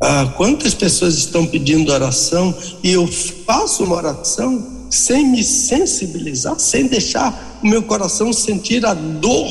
[0.01, 2.53] Ah, quantas pessoas estão pedindo oração
[2.83, 8.93] e eu faço uma oração sem me sensibilizar, sem deixar o meu coração sentir a
[8.93, 9.49] dor,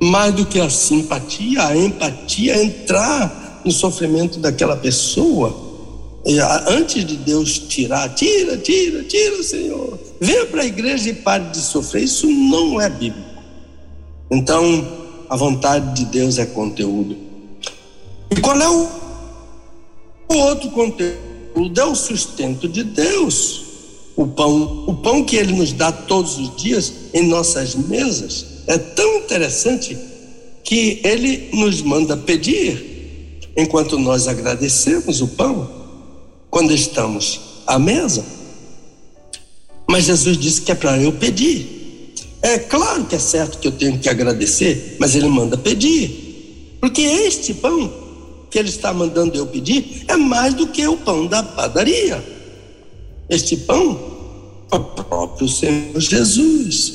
[0.00, 5.68] mais do que a simpatia, a empatia, entrar no sofrimento daquela pessoa.
[6.24, 10.09] E, antes de Deus tirar, tira, tira, tira, Senhor.
[10.20, 12.04] Venha para a igreja e pare de sofrer.
[12.04, 13.40] Isso não é bíblico.
[14.30, 14.86] Então,
[15.28, 17.16] a vontade de Deus é conteúdo.
[18.30, 18.88] E qual é o,
[20.28, 21.30] o outro conteúdo?
[21.76, 23.62] é o sustento de Deus.
[24.16, 28.76] O pão, o pão que ele nos dá todos os dias em nossas mesas é
[28.76, 29.96] tão interessante
[30.62, 35.68] que ele nos manda pedir enquanto nós agradecemos o pão
[36.50, 38.39] quando estamos à mesa.
[39.90, 42.14] Mas Jesus disse que é para eu pedir.
[42.40, 46.78] É claro que é certo que eu tenho que agradecer, mas ele manda pedir.
[46.80, 47.92] Porque este pão
[48.48, 52.24] que ele está mandando eu pedir é mais do que o pão da padaria.
[53.28, 53.98] Este pão
[54.70, 56.92] é o próprio Senhor Jesus.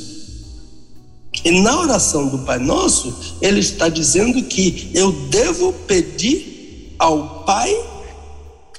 [1.43, 7.75] E na oração do Pai Nosso, ele está dizendo que eu devo pedir ao Pai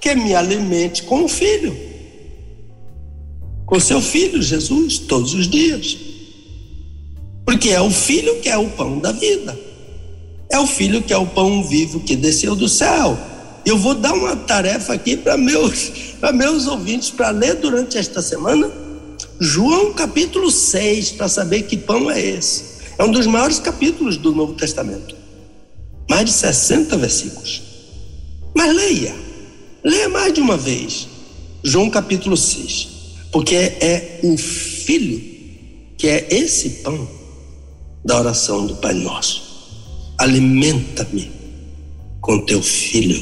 [0.00, 1.76] que me alimente com o Filho,
[3.66, 5.98] com seu Filho Jesus, todos os dias.
[7.44, 9.58] Porque é o Filho que é o pão da vida,
[10.50, 13.18] é o Filho que é o pão vivo que desceu do céu.
[13.66, 15.90] Eu vou dar uma tarefa aqui para meus,
[16.32, 18.86] meus ouvintes para ler durante esta semana
[19.38, 22.76] João capítulo 6, para saber que pão é esse.
[22.96, 25.14] É um dos maiores capítulos do Novo Testamento.
[26.08, 27.62] Mais de 60 versículos.
[28.54, 29.14] Mas leia,
[29.84, 31.06] leia mais de uma vez.
[31.62, 32.95] João capítulo 6.
[33.30, 35.36] Porque é o Filho
[35.96, 37.08] que é esse pão
[38.04, 39.42] da oração do Pai Nosso.
[40.18, 41.30] Alimenta-me
[42.20, 43.20] com teu filho.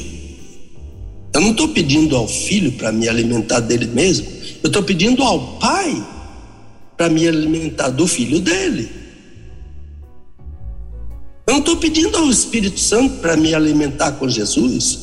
[1.33, 4.27] Eu não estou pedindo ao filho para me alimentar dele mesmo.
[4.63, 6.05] Eu estou pedindo ao Pai
[6.95, 8.89] para me alimentar do filho dele.
[11.47, 14.99] Eu não estou pedindo ao Espírito Santo para me alimentar com Jesus.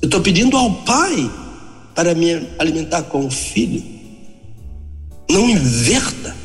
[0.00, 1.30] Eu estou pedindo ao Pai
[1.94, 4.01] para me alimentar com o Filho.
[5.32, 6.36] Não inverta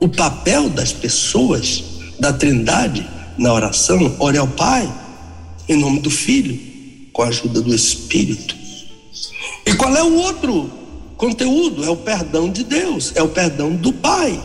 [0.00, 1.84] o papel das pessoas
[2.18, 3.08] da Trindade
[3.38, 4.16] na oração.
[4.18, 4.92] Ore ao Pai
[5.68, 6.58] em nome do Filho,
[7.12, 8.56] com a ajuda do Espírito.
[9.64, 10.70] E qual é o outro
[11.16, 14.40] conteúdo, é o perdão de Deus, é o perdão do Pai.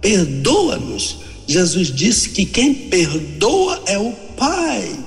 [0.00, 1.18] Perdoa-nos.
[1.46, 5.05] Jesus disse que quem perdoa é o Pai.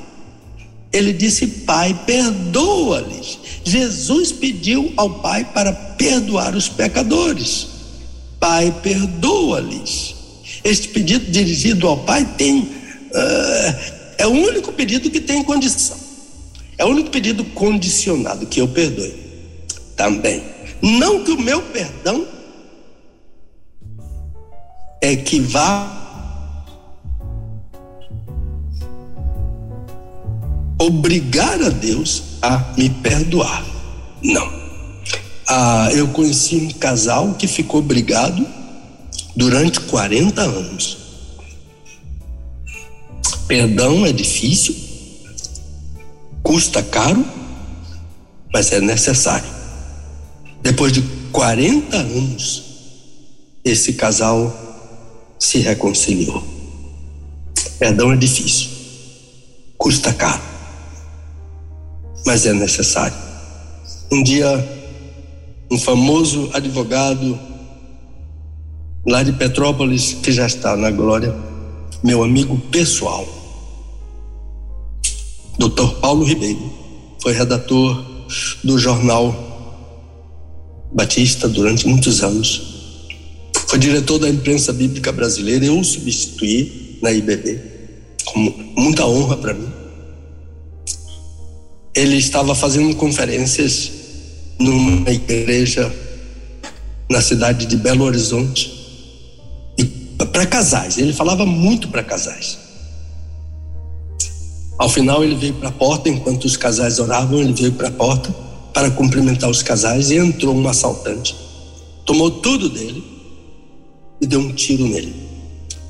[0.92, 3.40] Ele disse: Pai, perdoa-lhes.
[3.64, 7.68] Jesus pediu ao Pai para perdoar os pecadores.
[8.40, 10.16] Pai, perdoa-lhes.
[10.64, 12.60] Este pedido dirigido ao Pai tem.
[12.62, 15.98] Uh, é o único pedido que tem condição.
[16.78, 19.14] É o único pedido condicionado que eu perdoe.
[19.96, 20.44] Também.
[20.82, 22.26] Não que o meu perdão
[25.02, 25.99] é que vá
[30.80, 33.66] obrigar a Deus a me perdoar.
[34.24, 34.60] Não.
[35.48, 38.46] Ah, eu conheci um casal que ficou brigado
[39.36, 40.98] durante 40 anos.
[43.48, 44.76] Perdão é difícil,
[46.44, 47.26] custa caro,
[48.54, 49.50] mas é necessário.
[50.62, 51.02] Depois de
[51.32, 52.64] 40 anos,
[53.66, 54.56] esse casal
[55.40, 56.44] se reconciliou.
[57.80, 58.70] Perdão é difícil,
[59.78, 60.44] custa caro,
[62.26, 63.18] mas é necessário.
[64.12, 64.48] Um dia,
[65.72, 67.40] um famoso advogado
[69.06, 71.34] lá de Petrópolis, que já está na glória,
[72.04, 73.28] meu amigo pessoal,
[75.58, 76.00] Dr.
[76.00, 76.72] Paulo Ribeiro,
[77.22, 78.06] foi redator
[78.64, 79.50] do jornal
[80.92, 82.62] Batista durante muitos anos.
[83.68, 85.66] Foi diretor da imprensa bíblica brasileira.
[85.66, 87.60] Eu o substituí na IBB,
[88.26, 88.40] com
[88.78, 89.79] muita honra para mim.
[91.96, 93.92] Ele estava fazendo conferências
[94.60, 95.92] numa igreja
[97.10, 98.80] na cidade de Belo Horizonte
[100.40, 100.98] para casais.
[100.98, 102.58] Ele falava muito para casais.
[104.78, 107.40] Ao final ele veio para a porta enquanto os casais oravam.
[107.40, 108.34] Ele veio para a porta
[108.74, 111.36] para cumprimentar os casais e entrou um assaltante.
[112.06, 113.04] Tomou tudo dele
[114.22, 115.14] e deu um tiro nele.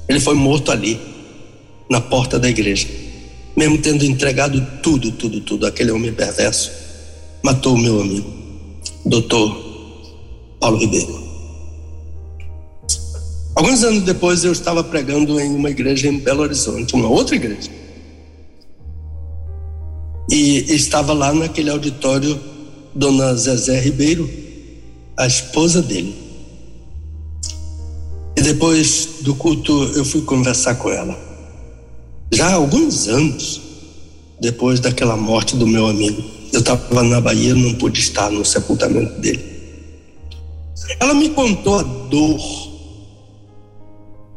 [0.07, 0.99] Ele foi morto ali,
[1.89, 2.88] na porta da igreja.
[3.60, 6.72] Mesmo tendo entregado tudo, tudo, tudo, aquele homem perverso
[7.44, 8.26] matou o meu amigo,
[9.06, 9.53] doutor
[10.61, 11.22] Paulo Ribeiro.
[13.53, 17.69] Alguns anos depois eu estava pregando em uma igreja em Belo Horizonte, uma outra igreja.
[20.31, 22.40] E estava lá naquele auditório
[22.95, 24.30] Dona Zezé Ribeiro,
[25.18, 26.15] a esposa dele.
[28.38, 31.28] E depois do culto eu fui conversar com ela.
[32.31, 33.61] Já há alguns anos,
[34.39, 36.23] depois daquela morte do meu amigo,
[36.53, 39.43] eu estava na Bahia, não pude estar no sepultamento dele.
[40.99, 42.39] Ela me contou a dor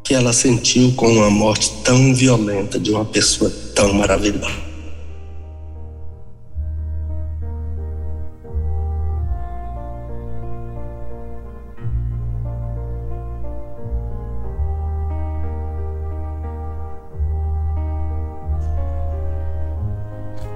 [0.05, 4.72] que ela sentiu com uma morte tão violenta de uma pessoa tão maravilhosa.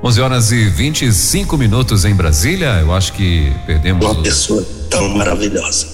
[0.07, 2.79] 11 horas e 25 minutos em Brasília.
[2.81, 4.07] Eu acho que perdemos.
[4.07, 5.85] Uma pessoa tão maravilhosa.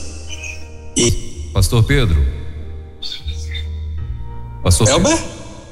[0.94, 1.48] E...
[1.54, 2.22] Pastor Pedro.
[4.62, 5.16] Pastor Elber?
[5.16, 5.30] Pedro.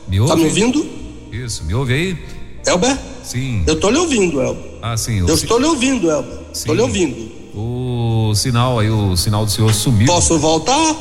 [0.09, 0.33] Me ouve?
[0.33, 0.87] Tá me ouvindo?
[1.31, 2.19] Isso, me ouve aí?
[2.67, 2.99] Elber?
[3.23, 3.63] Sim.
[3.67, 4.65] Eu tô lhe ouvindo, Elber.
[4.81, 5.19] Ah, sim.
[5.19, 6.39] Eu estou lhe ouvindo, Elber.
[6.51, 7.31] Estou lhe ouvindo.
[7.55, 10.07] O sinal aí, o sinal do senhor sumiu.
[10.07, 10.97] Posso voltar?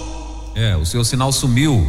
[0.55, 1.87] É, o seu sinal sumiu.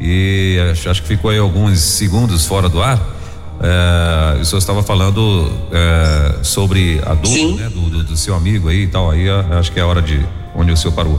[0.00, 3.13] e acho, acho que ficou aí alguns segundos fora do ar.
[3.60, 8.68] É, o senhor estava falando é, sobre a dor né, do, do, do, seu amigo
[8.68, 9.10] aí e tal.
[9.10, 11.18] Aí acho que é a hora de onde o senhor parou.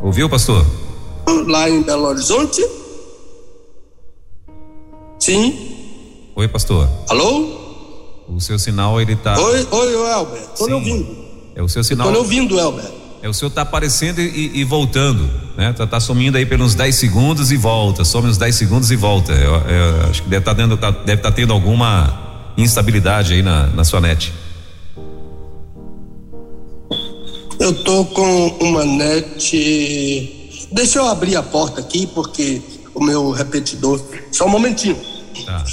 [0.00, 0.64] Ouviu, pastor?
[1.46, 2.64] Lá em Belo Horizonte?
[5.18, 6.32] Sim.
[6.36, 6.88] Oi, pastor.
[7.08, 7.58] Alô?
[8.28, 9.38] O seu sinal ele tá.
[9.38, 10.42] Oi, oi, Elber.
[10.56, 10.72] Tô Sim.
[10.74, 11.16] ouvindo.
[11.56, 12.12] É o seu sinal.
[12.12, 12.97] Tô ouvindo, Elber.
[13.20, 15.72] É, o senhor tá aparecendo e, e, voltando, né?
[15.72, 19.32] Tá, tá, sumindo aí pelos 10 segundos e volta, some uns 10 segundos e volta.
[19.32, 23.66] Eu, eu acho que deve estar tá tá, deve tá tendo alguma instabilidade aí na,
[23.66, 24.32] na sua net.
[27.58, 30.68] Eu tô com uma net.
[30.70, 32.62] Deixa eu abrir a porta aqui, porque
[32.94, 34.00] o meu repetidor.
[34.30, 34.96] Só um momentinho.
[35.44, 35.64] Tá.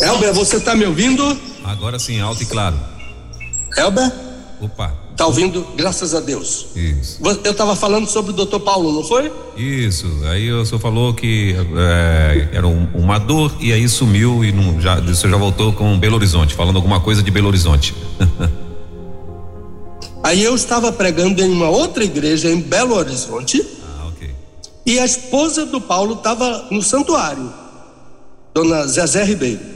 [0.00, 1.38] Elber, você está me ouvindo?
[1.64, 2.78] Agora sim, alto e claro.
[3.76, 4.12] Elber?
[4.60, 5.06] Opa.
[5.16, 5.66] Tá ouvindo?
[5.74, 6.66] Graças a Deus.
[6.76, 7.18] Isso.
[7.42, 9.32] Eu estava falando sobre o doutor Paulo, não foi?
[9.56, 10.06] Isso.
[10.30, 14.78] Aí o senhor falou que é, era um, uma dor e aí sumiu e não,
[14.78, 17.94] já, o senhor já voltou com Belo Horizonte, falando alguma coisa de Belo Horizonte.
[20.22, 23.66] aí eu estava pregando em uma outra igreja em Belo Horizonte.
[23.82, 24.30] Ah, ok.
[24.84, 27.50] E a esposa do Paulo estava no santuário,
[28.52, 29.75] dona Zezé Ribeiro.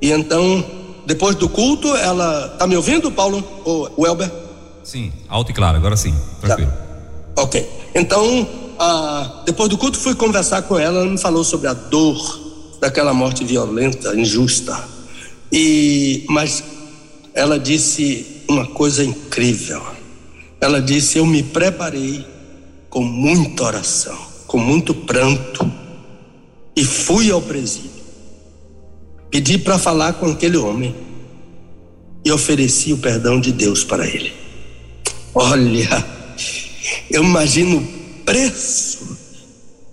[0.00, 0.64] E então,
[1.06, 2.48] depois do culto, ela.
[2.58, 3.44] Tá me ouvindo, Paulo?
[3.64, 4.30] Ou o Elber?
[4.82, 6.70] Sim, alto e claro, agora sim, tranquilo.
[7.34, 7.42] Tá.
[7.42, 7.68] Ok.
[7.94, 8.48] Então,
[8.78, 13.12] ah, depois do culto, fui conversar com ela, ela me falou sobre a dor daquela
[13.12, 14.82] morte violenta, injusta.
[15.52, 16.64] E, mas
[17.34, 19.82] ela disse uma coisa incrível.
[20.60, 22.24] Ela disse: Eu me preparei
[22.88, 24.16] com muita oração,
[24.46, 25.70] com muito pranto,
[26.74, 27.99] e fui ao presídio.
[29.30, 30.94] Pedi para falar com aquele homem
[32.24, 34.32] e ofereci o perdão de Deus para ele.
[35.34, 36.04] Olha,
[37.10, 39.16] eu imagino o preço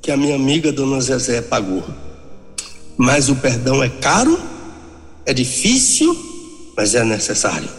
[0.02, 1.84] que a minha amiga Dona Zezé pagou.
[2.98, 4.40] Mas o perdão é caro,
[5.26, 6.18] é difícil,
[6.76, 7.70] mas é necessário.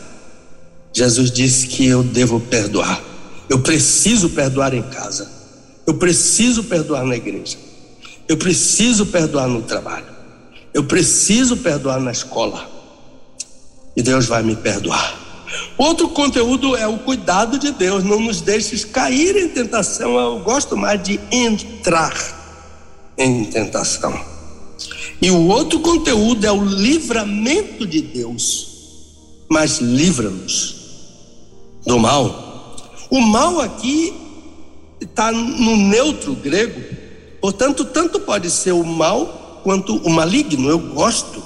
[0.93, 3.03] Jesus disse que eu devo perdoar.
[3.49, 5.29] Eu preciso perdoar em casa.
[5.87, 7.57] Eu preciso perdoar na igreja.
[8.29, 10.18] Eu preciso perdoar no trabalho.
[10.79, 12.71] Eu preciso perdoar na escola.
[13.97, 15.13] E Deus vai me perdoar.
[15.77, 18.05] Outro conteúdo é o cuidado de Deus.
[18.05, 20.17] Não nos deixes cair em tentação.
[20.17, 22.15] Eu gosto mais de entrar
[23.19, 24.25] em tentação.
[25.21, 28.69] E o outro conteúdo é o livramento de Deus.
[29.49, 30.77] Mas livra-nos
[31.85, 32.77] do mal.
[33.11, 34.15] O mal aqui
[35.01, 36.81] está no neutro grego.
[37.41, 40.71] Portanto, tanto pode ser o mal quanto o maligno.
[40.71, 41.43] Eu gosto,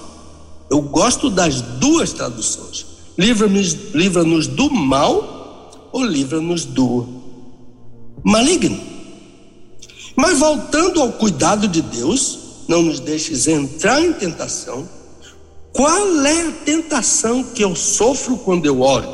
[0.71, 2.87] eu gosto das duas traduções.
[3.19, 7.05] Livra-nos livra do mal ou livra-nos do
[8.23, 8.79] maligno.
[10.15, 12.39] Mas voltando ao cuidado de Deus,
[12.69, 14.89] não nos deixes entrar em tentação.
[15.73, 19.13] Qual é a tentação que eu sofro quando eu oro?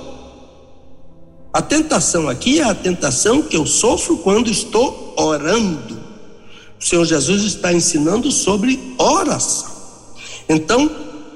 [1.50, 5.97] A tentação aqui é a tentação que eu sofro quando estou orando.
[6.80, 9.68] O Senhor Jesus está ensinando sobre oração.
[10.48, 10.88] Então,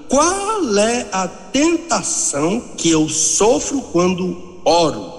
[0.09, 5.13] qual é a tentação que eu sofro quando oro?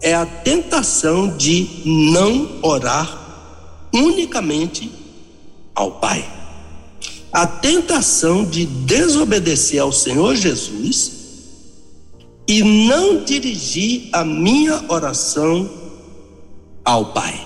[0.00, 4.90] É a tentação de não orar unicamente
[5.74, 6.26] ao Pai.
[7.30, 11.12] A tentação de desobedecer ao Senhor Jesus
[12.46, 15.68] e não dirigir a minha oração
[16.84, 17.43] ao Pai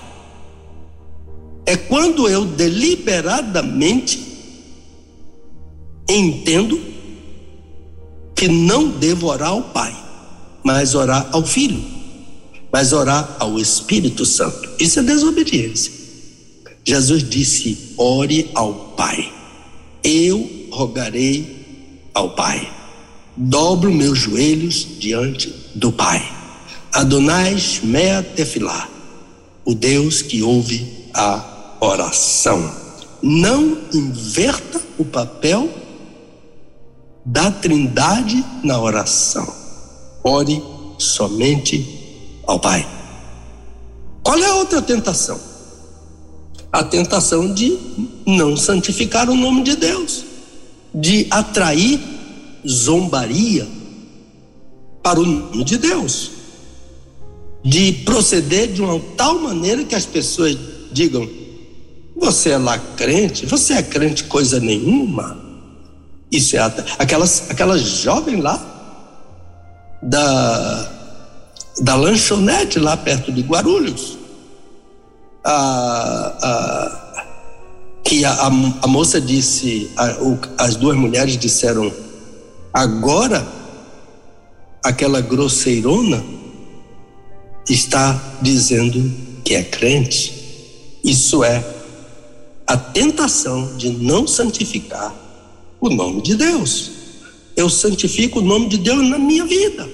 [1.69, 4.19] é quando eu deliberadamente
[6.09, 6.81] entendo
[8.35, 9.95] que não devo orar ao Pai,
[10.63, 11.79] mas orar ao Filho,
[12.73, 14.67] mas orar ao Espírito Santo.
[14.79, 15.93] Isso é desobediência.
[16.83, 19.31] Jesus disse: ore ao Pai.
[20.03, 22.67] Eu rogarei ao Pai.
[23.37, 26.27] Dobro meus joelhos diante do Pai.
[26.91, 28.89] Adonai Shmea Tefilá,
[29.63, 32.73] o Deus que ouve a oração.
[33.21, 35.69] Não inverta o papel
[37.25, 39.47] da Trindade na oração.
[40.23, 40.61] Ore
[40.97, 42.87] somente ao Pai.
[44.23, 45.39] Qual é a outra tentação?
[46.71, 47.77] A tentação de
[48.25, 50.23] não santificar o nome de Deus,
[50.93, 51.99] de atrair
[52.67, 53.67] zombaria
[55.01, 56.31] para o nome de Deus.
[57.63, 60.57] de proceder de uma tal maneira que as pessoas
[60.91, 61.27] digam:
[62.19, 63.45] você é lá crente?
[63.45, 65.37] Você é crente coisa nenhuma?
[66.31, 66.59] Isso é
[66.99, 68.59] aquelas, aquela jovem lá
[70.01, 70.91] da,
[71.81, 74.17] da lanchonete lá perto de Guarulhos.
[75.43, 77.23] A, a,
[78.03, 78.47] que a,
[78.81, 81.91] a, moça disse, a, o, as duas mulheres disseram,
[82.73, 83.47] agora
[84.83, 86.23] aquela grosseirona
[87.67, 89.11] está dizendo
[89.43, 90.99] que é crente.
[91.03, 91.63] Isso é
[92.69, 95.11] a tentação de não santificar
[95.81, 96.91] o nome de Deus.
[97.55, 99.89] Eu santifico o nome de Deus na minha vida.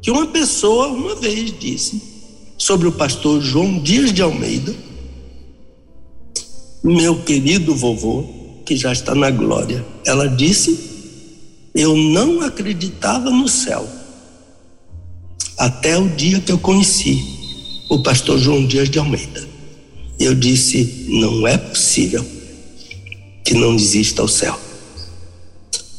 [0.00, 2.02] Que uma pessoa uma vez disse
[2.56, 4.74] sobre o pastor João Dias de Almeida,
[6.82, 8.24] meu querido vovô,
[8.64, 9.84] que já está na glória.
[10.06, 10.80] Ela disse:
[11.74, 13.86] Eu não acreditava no céu
[15.58, 17.22] até o dia que eu conheci
[17.90, 19.51] o pastor João Dias de Almeida.
[20.22, 22.24] Eu disse: Não é possível
[23.44, 24.56] que não exista o céu.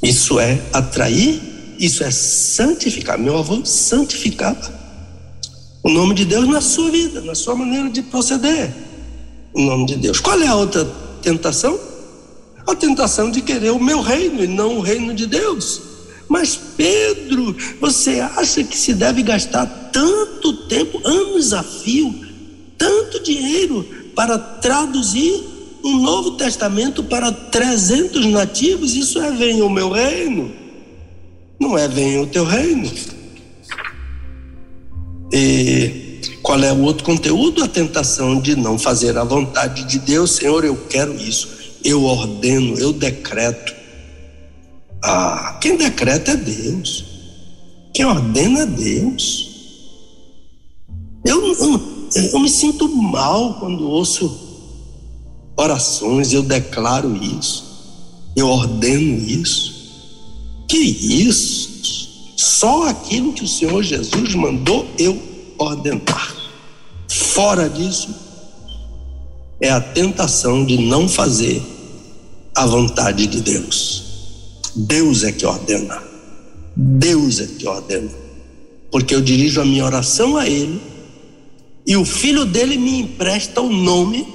[0.01, 1.41] Isso é atrair,
[1.77, 3.19] isso é santificar.
[3.19, 4.81] Meu avô santificava
[5.83, 8.73] o nome de Deus na sua vida, na sua maneira de proceder.
[9.53, 10.21] O nome de Deus.
[10.21, 10.85] Qual é a outra
[11.21, 11.77] tentação?
[12.65, 15.81] A tentação de querer o meu reino e não o reino de Deus.
[16.29, 22.15] Mas Pedro, você acha que se deve gastar tanto tempo, anos a fio,
[22.77, 25.53] tanto dinheiro para traduzir
[25.83, 30.51] um Novo Testamento para 300 nativos, isso é venha o meu reino,
[31.59, 32.89] não é venha o teu reino.
[35.31, 37.63] E qual é o outro conteúdo?
[37.63, 41.49] A tentação de não fazer a vontade de Deus, Senhor, eu quero isso,
[41.83, 43.73] eu ordeno, eu decreto.
[45.03, 47.03] Ah, quem decreta é Deus,
[47.93, 49.49] quem ordena é Deus.
[51.25, 54.39] Eu, eu, eu me sinto mal quando ouço
[55.55, 57.63] orações, eu declaro isso,
[58.35, 59.73] eu ordeno isso.
[60.67, 61.69] Que isso?
[62.35, 65.21] Só aquilo que o Senhor Jesus mandou eu
[65.57, 66.35] ordenar.
[67.07, 68.09] Fora disso,
[69.61, 71.61] é a tentação de não fazer
[72.55, 74.03] a vontade de Deus.
[74.75, 76.01] Deus é que ordena.
[76.75, 78.09] Deus é que ordena.
[78.91, 80.92] Porque eu dirijo a minha oração a Ele
[81.85, 84.27] e o filho dele me empresta o nome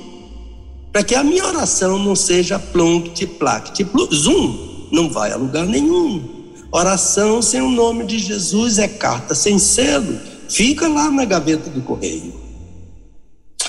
[0.93, 6.37] para que a minha oração não seja plonct, plact, zoom, não vai a lugar nenhum.
[6.71, 10.19] Oração sem o nome de Jesus é carta sem selo,
[10.49, 12.35] fica lá na gaveta do correio.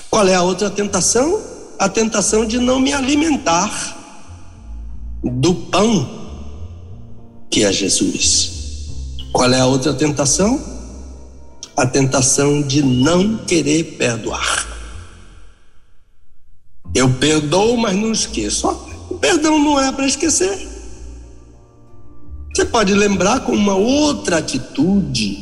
[0.10, 1.40] Qual é a outra tentação?
[1.78, 3.98] A tentação de não me alimentar
[5.24, 6.20] do pão
[7.50, 8.52] que é Jesus.
[9.32, 10.79] Qual é a outra tentação?
[11.80, 14.68] A tentação de não querer perdoar.
[16.94, 18.68] Eu perdoo, mas não esqueço.
[19.10, 20.68] O perdão não é para esquecer.
[22.54, 25.38] Você pode lembrar com uma outra atitude.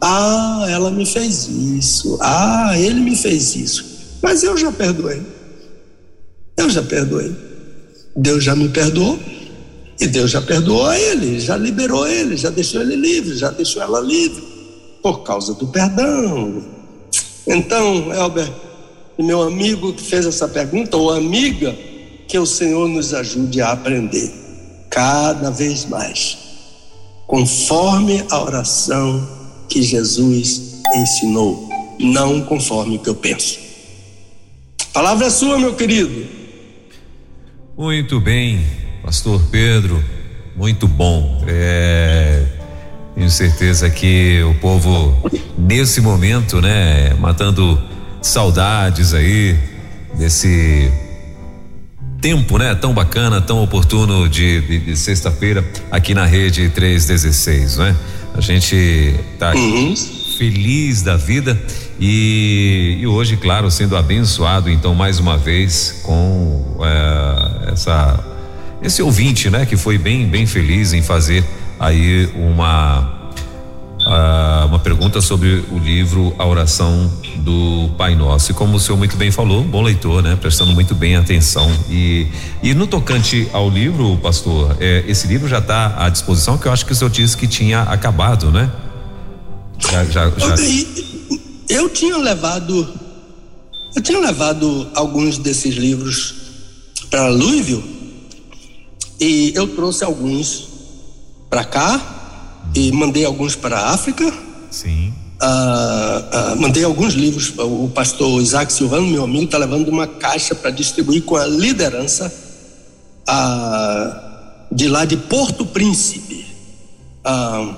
[0.00, 2.18] Ah, ela me fez isso.
[2.20, 4.18] Ah, ele me fez isso.
[4.20, 5.22] Mas eu já perdoei.
[6.56, 7.36] Eu já perdoei.
[8.16, 9.16] Deus já me perdoou.
[10.00, 14.00] E Deus já perdoou ele, já liberou ele, já deixou ele livre, já deixou ela
[14.00, 14.51] livre.
[15.02, 16.62] Por causa do perdão.
[17.46, 18.50] Então, Elber,
[19.18, 21.76] meu amigo que fez essa pergunta, ou amiga,
[22.28, 24.32] que o Senhor nos ajude a aprender
[24.88, 26.38] cada vez mais,
[27.26, 29.26] conforme a oração
[29.68, 31.68] que Jesus ensinou,
[31.98, 33.58] não conforme o que eu penso.
[34.80, 36.26] A palavra é sua, meu querido.
[37.76, 38.64] Muito bem,
[39.02, 40.02] Pastor Pedro,
[40.54, 41.42] muito bom.
[41.48, 42.46] É,
[43.14, 47.80] tenho certeza que o povo, nesse momento, né, matando
[48.20, 49.56] saudades aí
[50.14, 50.90] desse
[52.20, 52.74] tempo, né?
[52.74, 57.96] Tão bacana, tão oportuno de, de, de sexta-feira aqui na rede 316, né?
[58.34, 59.94] A gente tá uhum.
[60.38, 61.60] feliz da vida
[62.00, 68.24] e, e, hoje, claro, sendo abençoado então mais uma vez com é, essa
[68.80, 69.66] esse ouvinte, né?
[69.66, 71.44] Que foi bem bem feliz em fazer
[71.82, 73.22] aí uma
[74.06, 78.52] ah, uma pergunta sobre o livro A Oração do Pai Nosso.
[78.52, 80.36] E como o senhor muito bem falou, bom leitor, né?
[80.36, 81.70] Prestando muito bem atenção.
[81.90, 82.26] E,
[82.62, 86.72] e no tocante ao livro, pastor, é, esse livro já está à disposição, que eu
[86.72, 88.70] acho que o senhor disse que tinha acabado, né?
[89.78, 90.54] Já, já, já...
[91.68, 92.88] Eu tinha levado,
[93.96, 96.34] eu tinha levado alguns desses livros
[97.10, 97.84] para Louisville
[99.20, 100.71] e eu trouxe alguns
[101.52, 102.00] para cá
[102.74, 104.32] e mandei alguns para a África.
[104.70, 105.12] Sim.
[105.38, 107.52] Ah, uh, mandei alguns livros.
[107.58, 112.32] O pastor Isaac Silvano, meu amigo, está levando uma caixa para distribuir com a liderança
[113.28, 116.46] uh, de lá de Porto Príncipe,
[117.26, 117.76] uh,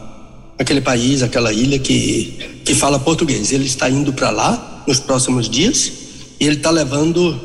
[0.56, 3.50] aquele país, aquela ilha que, que fala português.
[3.50, 5.90] Ele está indo para lá nos próximos dias
[6.38, 7.40] e ele está levando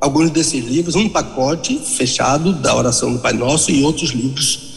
[0.00, 4.73] alguns desses livros, um pacote fechado da oração do Pai Nosso e outros livros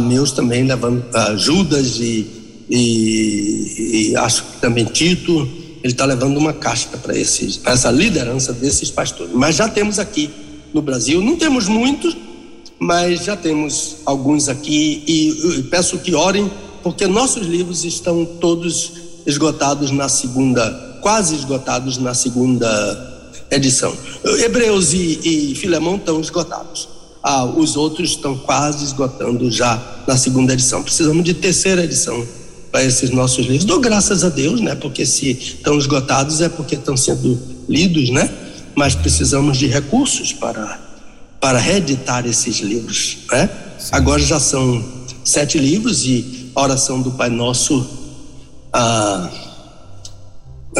[0.00, 1.04] meus também, levando
[1.36, 2.36] Judas e
[2.68, 5.48] e, e acho que também Tito,
[5.82, 9.32] ele está levando uma casca para essa liderança desses pastores.
[9.32, 10.30] Mas já temos aqui
[10.74, 12.16] no Brasil, não temos muitos,
[12.78, 16.50] mas já temos alguns aqui e, e peço que orem,
[16.82, 18.92] porque nossos livros estão todos
[19.24, 23.96] esgotados na segunda, quase esgotados na segunda edição.
[24.44, 26.95] Hebreus e, e Filemão estão esgotados.
[27.28, 30.80] Ah, os outros estão quase esgotando já na segunda edição.
[30.80, 32.24] Precisamos de terceira edição
[32.70, 33.64] para esses nossos livros.
[33.64, 34.76] Dou graças a Deus, né?
[34.76, 37.36] Porque se estão esgotados é porque estão sendo
[37.68, 38.30] lidos, né?
[38.76, 40.80] Mas precisamos de recursos para
[41.40, 43.50] para reeditar esses livros, né?
[43.90, 44.84] Agora já são
[45.24, 47.84] sete livros e a oração do Pai Nosso
[48.72, 49.28] ah,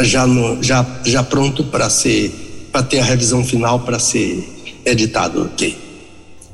[0.00, 4.48] já no, já já pronto para ser para ter a revisão final para ser
[4.84, 5.85] editado, ok?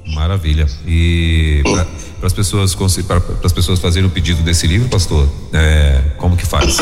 [0.06, 0.66] Maravilha.
[0.86, 1.62] E
[2.18, 5.28] para as pessoas para as pessoas fazerem o pedido desse livro, pastor?
[5.52, 6.78] É, como que faz?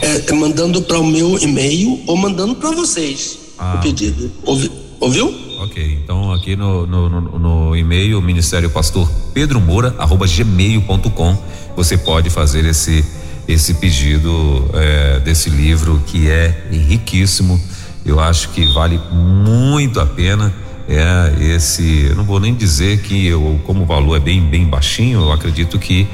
[0.00, 3.76] É, é mandando para o meu e-mail ou mandando para vocês ah.
[3.76, 4.30] o pedido.
[4.44, 4.70] Ouvi,
[5.00, 5.34] ouviu?
[5.60, 11.42] Ok, então aqui no, no, no, no e-mail Ministério Pastor Pedro Moura arroba gmail.com
[11.74, 13.04] você pode fazer esse
[13.48, 17.60] esse pedido é, desse livro que é riquíssimo.
[18.04, 20.52] Eu acho que vale muito a pena
[20.88, 24.66] é esse, eu não vou nem dizer que eu, como o valor é bem bem
[24.66, 26.06] baixinho, eu acredito que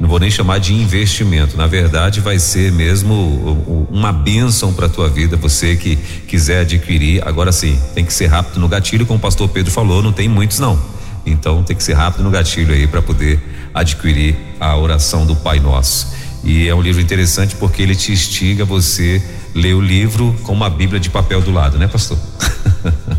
[0.00, 1.56] não vou nem chamar de investimento.
[1.56, 5.36] Na verdade, vai ser mesmo uma bênção para a tua vida.
[5.36, 9.48] Você que quiser adquirir, agora sim, tem que ser rápido no gatilho, como o pastor
[9.48, 10.78] Pedro falou, não tem muitos não.
[11.26, 13.40] Então tem que ser rápido no gatilho aí para poder
[13.74, 16.14] adquirir a oração do Pai Nosso.
[16.44, 19.20] E é um livro interessante porque ele te instiga você
[19.54, 22.18] ler o livro com uma Bíblia de papel do lado, né, pastor?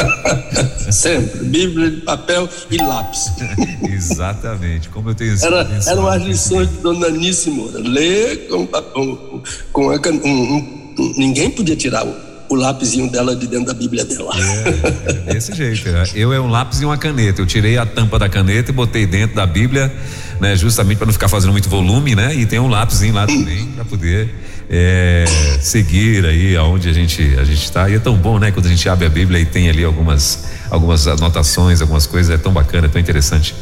[0.90, 1.44] Sempre.
[1.44, 3.32] Bíblia de papel e lápis.
[3.90, 4.88] Exatamente.
[4.88, 7.78] Como eu tenho Era, eram as lições de Dona Anice Moura.
[7.80, 9.42] Ler com, com,
[9.72, 12.14] com a, um, um, ninguém podia tirar o,
[12.48, 14.32] o lápisinho dela de dentro da Bíblia dela.
[14.36, 15.88] É, é desse jeito.
[15.90, 16.04] Né?
[16.14, 17.40] Eu é um lápis e uma caneta.
[17.40, 19.92] Eu tirei a tampa da caneta e botei dentro da Bíblia,
[20.40, 20.56] né?
[20.56, 22.34] Justamente para não ficar fazendo muito volume, né?
[22.34, 24.32] E tem um lápisinho lá também para poder
[24.68, 25.24] é,
[25.60, 27.88] seguir aí aonde a gente a gente está.
[27.88, 28.50] E é tão bom, né?
[28.50, 32.38] Quando a gente abre a Bíblia e tem ali algumas algumas anotações, algumas coisas, é
[32.38, 33.54] tão bacana, é tão interessante.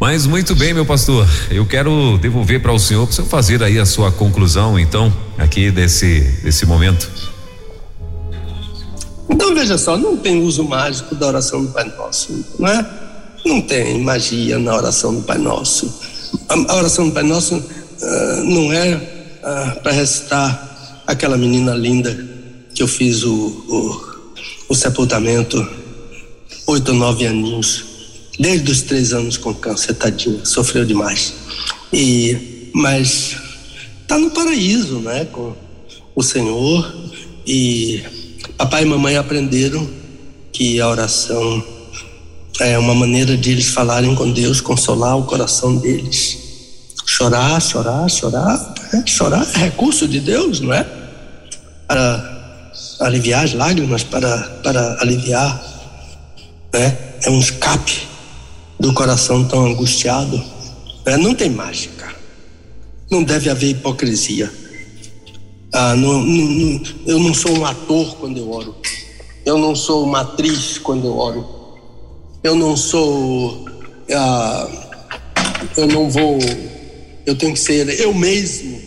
[0.00, 3.62] Mas muito bem, meu pastor, eu quero devolver para o senhor para o senhor fazer
[3.62, 7.08] aí a sua conclusão, então, aqui desse desse momento.
[9.28, 12.86] Então veja só, não tem uso mágico da oração do Pai Nosso, não é?
[13.44, 15.92] Não tem magia na oração do Pai Nosso.
[16.48, 22.16] A, a oração do Pai Nosso uh, não é ah, para recitar aquela menina linda
[22.74, 24.12] que eu fiz o, o,
[24.70, 25.66] o sepultamento,
[26.66, 27.84] oito nove aninhos,
[28.38, 31.34] desde os três anos com câncer, tadinha, sofreu demais.
[31.92, 33.36] E, mas
[34.00, 35.54] está no paraíso, né, com
[36.14, 36.94] o Senhor.
[37.46, 38.02] E
[38.56, 39.88] papai e mamãe aprenderam
[40.52, 41.64] que a oração
[42.60, 46.38] é uma maneira de eles falarem com Deus, consolar o coração deles.
[47.04, 48.74] Chorar, chorar, chorar.
[48.92, 50.86] É, chorar é recurso de Deus, não é?
[51.88, 55.60] Para aliviar as lágrimas, para, para aliviar.
[56.72, 56.98] Né?
[57.24, 58.06] É um escape
[58.78, 60.36] do coração tão angustiado.
[61.06, 61.16] Né?
[61.16, 62.14] Não tem mágica.
[63.10, 64.52] Não deve haver hipocrisia.
[65.72, 68.76] Ah, não, não, não, eu não sou um ator quando eu oro.
[69.44, 71.46] Eu não sou uma atriz quando eu oro.
[72.42, 73.64] Eu não sou.
[74.14, 74.68] Ah,
[75.76, 76.38] eu não vou
[77.26, 78.80] eu tenho que ser eu mesmo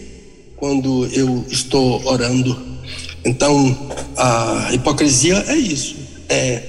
[0.57, 2.75] quando eu estou orando.
[3.23, 3.75] Então,
[4.17, 5.95] a hipocrisia é isso,
[6.29, 6.61] é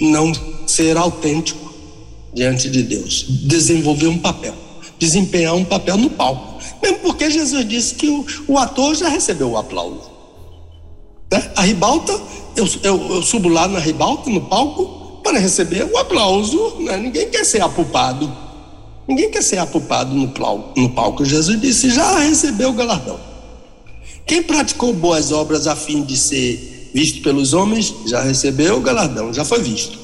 [0.00, 0.32] não
[0.66, 1.72] ser autêntico
[2.34, 4.54] diante de Deus, desenvolver um papel,
[4.98, 6.62] desempenhar um papel no palco.
[6.82, 10.10] Mesmo porque Jesus disse que o, o ator já recebeu o aplauso.
[11.30, 11.50] Né?
[11.56, 12.12] A ribalta,
[12.56, 16.76] eu, eu, eu, subo lá na ribalta, no palco, para receber o aplauso.
[16.80, 16.96] Né?
[16.96, 18.30] Ninguém quer ser apupado.
[19.06, 20.32] Ninguém quer ser apupado no,
[20.76, 21.24] no palco.
[21.24, 23.18] Jesus disse: já recebeu o galardão.
[24.26, 29.32] Quem praticou boas obras a fim de ser visto pelos homens, já recebeu o galardão,
[29.32, 29.98] já foi visto.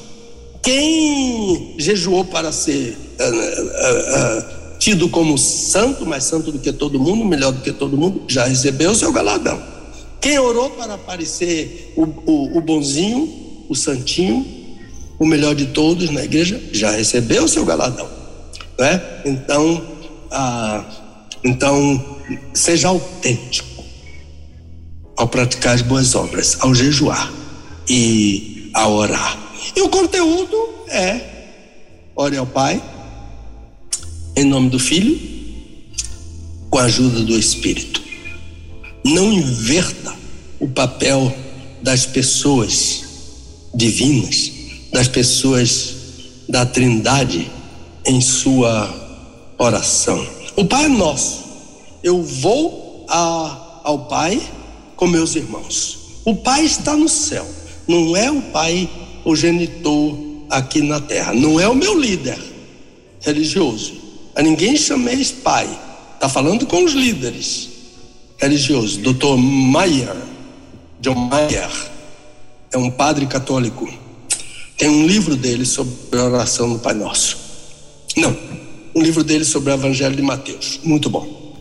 [0.61, 6.99] Quem jejuou para ser uh, uh, uh, tido como santo, mais santo do que todo
[6.99, 9.61] mundo, melhor do que todo mundo, já recebeu o seu galardão.
[10.19, 14.45] Quem orou para aparecer o, o, o bonzinho, o santinho,
[15.17, 18.18] o melhor de todos na igreja, já recebeu o seu galardão.
[18.79, 19.01] Né?
[19.25, 19.83] Então,
[20.31, 20.85] ah,
[21.43, 22.17] então,
[22.53, 23.83] seja autêntico
[25.17, 27.29] ao praticar as boas obras, ao jejuar
[27.89, 29.37] e a orar.
[29.75, 30.55] E o conteúdo
[30.87, 31.19] é:
[32.15, 32.81] ore ao Pai,
[34.33, 35.19] em nome do Filho,
[36.69, 38.01] com a ajuda do Espírito.
[39.03, 40.15] Não inverta
[40.57, 41.35] o papel
[41.81, 43.03] das pessoas
[43.75, 44.51] divinas,
[44.93, 45.95] das pessoas
[46.47, 47.58] da Trindade
[48.09, 48.91] em sua
[49.55, 50.27] oração.
[50.55, 51.43] O Pai é nosso.
[52.01, 54.41] Eu vou a, ao Pai
[54.95, 55.99] com meus irmãos.
[56.25, 57.45] O Pai está no céu.
[57.87, 58.89] Não é o Pai,
[59.23, 60.17] o genitor
[60.49, 61.35] aqui na terra.
[61.35, 62.39] Não é o meu líder
[63.21, 63.93] religioso.
[64.35, 65.69] A ninguém chameis Pai.
[66.15, 67.69] Está falando com os líderes
[68.39, 68.97] religiosos.
[68.97, 69.37] Dr.
[69.37, 70.15] Mayer,
[70.99, 71.69] John Mayer,
[72.71, 73.87] é um padre católico.
[74.79, 77.48] Tem um livro dele sobre a oração do Pai Nosso.
[78.15, 78.35] Não,
[78.95, 80.79] um livro dele sobre o Evangelho de Mateus.
[80.83, 81.53] Muito bom.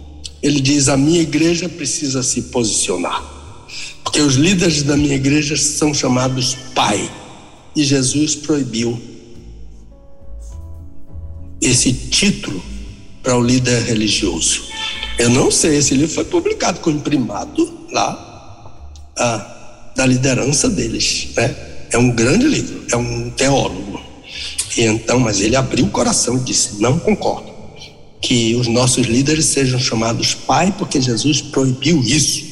[0.42, 3.22] Ele diz: a minha igreja precisa se posicionar,
[4.04, 7.10] porque os líderes da minha igreja são chamados Pai,
[7.74, 9.00] e Jesus proibiu
[11.60, 12.62] esse título
[13.22, 14.62] para o líder religioso.
[15.18, 21.54] Eu não sei, esse livro foi publicado com imprimado lá ah, da liderança deles, né?
[21.90, 24.07] É um grande livro, é um teólogo.
[24.76, 27.48] E então, mas ele abriu o coração e disse: não concordo
[28.20, 32.46] que os nossos líderes sejam chamados pai, porque Jesus proibiu isso.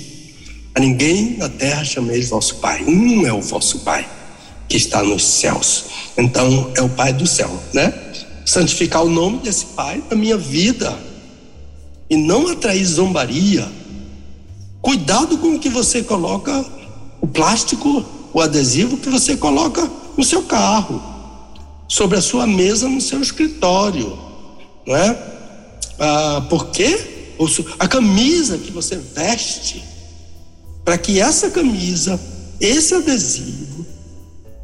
[0.74, 2.84] A ninguém na terra chameis vosso pai.
[2.84, 4.08] Um é o vosso pai
[4.68, 5.84] que está nos céus.
[6.16, 7.92] Então é o pai do céu, né?
[8.44, 10.96] Santificar o nome desse pai na minha vida
[12.08, 13.68] e não atrair zombaria.
[14.80, 16.64] Cuidado com o que você coloca,
[17.20, 21.02] o plástico, o adesivo que você coloca no seu carro,
[21.88, 24.18] sobre a sua mesa, no seu escritório,
[24.86, 25.18] não é?
[25.98, 26.98] Ah, por quê?
[27.78, 29.82] A camisa que você veste,
[30.84, 32.18] para que essa camisa,
[32.60, 33.86] esse adesivo,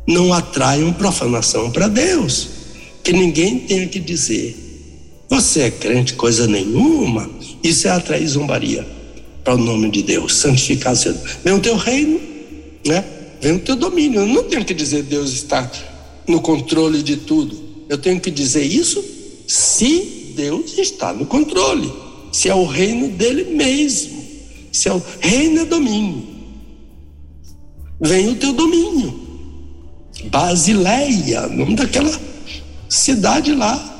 [0.07, 2.49] não atraiam profanação para Deus.
[3.03, 4.57] Que ninguém tenha que dizer,
[5.29, 7.29] você é crente coisa nenhuma,
[7.63, 8.87] isso é atrair zombaria
[9.43, 12.21] para o nome de Deus, santificar seu Vem o teu reino,
[12.87, 13.05] né?
[13.41, 14.21] Vem o teu domínio.
[14.21, 15.69] Eu não tenho que dizer Deus está
[16.27, 17.57] no controle de tudo.
[17.89, 19.03] Eu tenho que dizer isso
[19.47, 21.93] se Deus está no controle.
[22.33, 24.23] Se é o reino dele mesmo.
[24.73, 26.27] Se é o reino é domínio.
[28.01, 29.21] Vem o teu domínio.
[30.31, 32.19] Basileia, nome daquela
[32.89, 33.93] cidade lá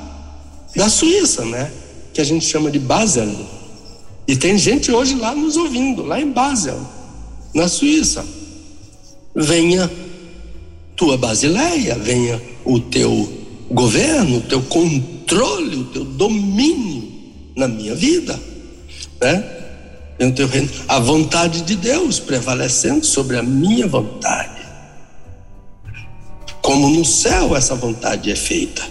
[0.75, 1.71] da Suíça, né?
[2.13, 3.29] Que a gente chama de Basel.
[4.27, 6.79] E tem gente hoje lá nos ouvindo, lá em Basel,
[7.53, 8.25] na Suíça.
[9.35, 9.89] Venha
[10.95, 13.31] tua Basileia, venha o teu
[13.69, 17.11] governo, o teu controle, o teu domínio
[17.55, 18.39] na minha vida,
[19.21, 19.53] né?
[20.31, 24.61] teu reino, a vontade de Deus prevalecendo sobre a minha vontade.
[26.61, 28.81] Como no céu essa vontade é feita.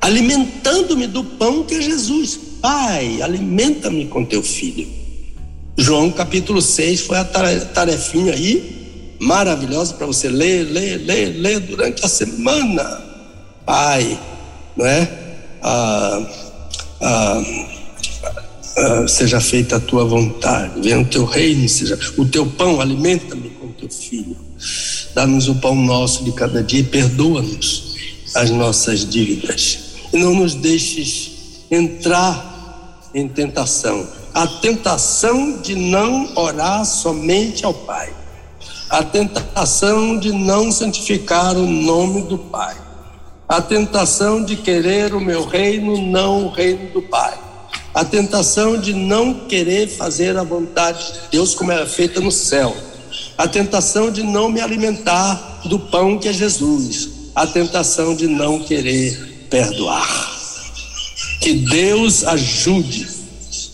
[0.00, 2.38] Alimentando-me do pão que é Jesus.
[2.60, 4.88] Pai, alimenta-me com teu filho.
[5.76, 8.83] João capítulo 6 foi a tarefinha aí,
[9.20, 13.02] maravilhosa para você ler, ler, ler, ler durante a semana.
[13.64, 14.18] Pai,
[14.76, 15.08] não é?
[15.62, 16.26] Ah,
[17.00, 17.42] ah,
[18.76, 23.50] ah, seja feita a tua vontade, venha o teu reino, seja o teu pão, alimenta-me
[23.50, 24.36] com teu filho.
[25.14, 27.94] Dá-nos o pão nosso de cada dia e perdoa-nos
[28.34, 29.78] as nossas dívidas.
[30.12, 34.06] E não nos deixes entrar em tentação.
[34.34, 38.12] A tentação de não orar somente ao Pai.
[38.88, 42.76] A tentação de não santificar o nome do Pai.
[43.48, 47.38] A tentação de querer o meu reino, não o reino do Pai,
[47.94, 52.74] a tentação de não querer fazer a vontade de Deus como era feita no céu,
[53.36, 58.58] a tentação de não me alimentar do pão que é Jesus, a tentação de não
[58.60, 60.32] querer perdoar.
[61.40, 63.06] Que Deus ajude,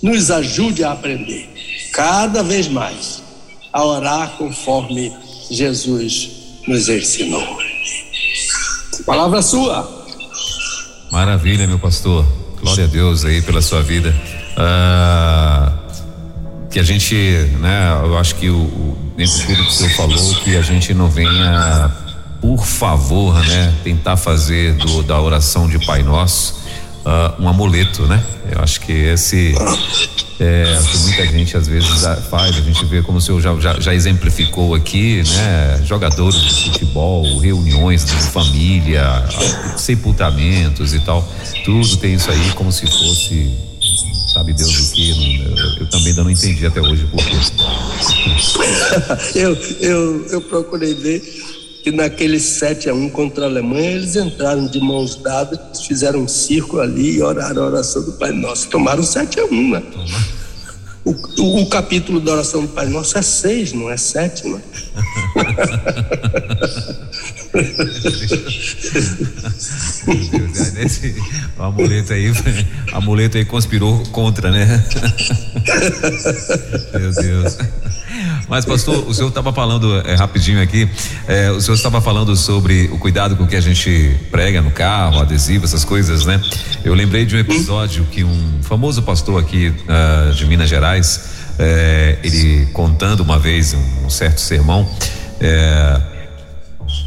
[0.03, 1.49] nos ajude a aprender
[1.93, 3.20] cada vez mais
[3.73, 5.13] a orar conforme
[5.51, 6.31] Jesus
[6.67, 7.59] nos ensinou.
[9.07, 9.89] Palavra sua.
[11.11, 12.25] Maravilha, meu pastor.
[12.61, 14.15] Glória a Deus aí pela sua vida.
[14.57, 15.73] Ah,
[16.71, 17.15] que a gente,
[17.59, 21.09] né, eu acho que o, o dentro que o senhor falou, que a gente não
[21.09, 21.91] venha,
[22.41, 26.61] por favor, né, tentar fazer do, da oração de Pai Nosso
[27.05, 28.23] uh, um amuleto, né?
[28.51, 29.55] Eu acho que esse
[30.45, 33.79] é que muita gente às vezes faz, a gente vê como o senhor já, já,
[33.79, 35.83] já exemplificou aqui, né?
[35.85, 39.03] Jogadores de futebol, reuniões de família,
[39.77, 41.27] sepultamentos e tal,
[41.65, 43.71] tudo tem isso aí como se fosse
[44.33, 45.17] sabe Deus o que, eu,
[45.81, 47.37] eu, também ainda não entendi até hoje por quê.
[49.35, 51.21] eu, eu, eu procurei ver
[51.83, 56.29] que naquele 7 a 1 contra a Alemanha, eles entraram de mãos dadas, fizeram um
[56.29, 58.69] círculo ali e oraram a oração do Pai Nosso.
[58.69, 59.83] Tomaram 7 a 1, né?
[61.03, 64.61] O, o, o, capítulo da oração do Pai Nosso é 6, não é 7, né?
[70.85, 71.15] Esse,
[71.59, 72.35] o amuleto aí, o
[72.93, 74.85] amuleto aí conspirou contra, né?
[76.93, 77.57] Meu Deus.
[78.49, 80.89] Mas, pastor, o senhor estava falando é, rapidinho aqui,
[81.27, 85.21] é, o senhor estava falando sobre o cuidado com que a gente prega no carro,
[85.21, 86.41] adesivo, essas coisas, né?
[86.85, 91.21] Eu lembrei de um episódio que um famoso pastor aqui uh, de Minas Gerais,
[91.59, 94.89] é, ele contando uma vez um, um certo sermão,
[95.41, 96.01] é,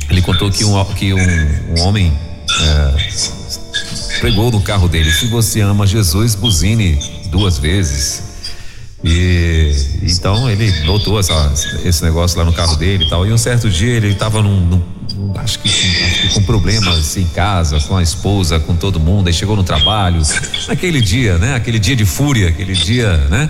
[0.10, 2.14] ele contou que um, que um, um homem
[2.62, 8.33] é, pregou no carro dele: se você ama Jesus, buzine duas vezes.
[9.04, 9.72] E
[10.02, 11.52] então ele botou essa,
[11.84, 13.26] esse negócio lá no carro dele e tal.
[13.26, 14.82] E um certo dia ele estava num, num
[15.40, 19.28] acho, que, acho que, com problemas em casa, com a esposa, com todo mundo.
[19.28, 20.22] Aí chegou no trabalho,
[20.68, 21.56] naquele dia, né?
[21.56, 23.50] Aquele dia de fúria, aquele dia, né?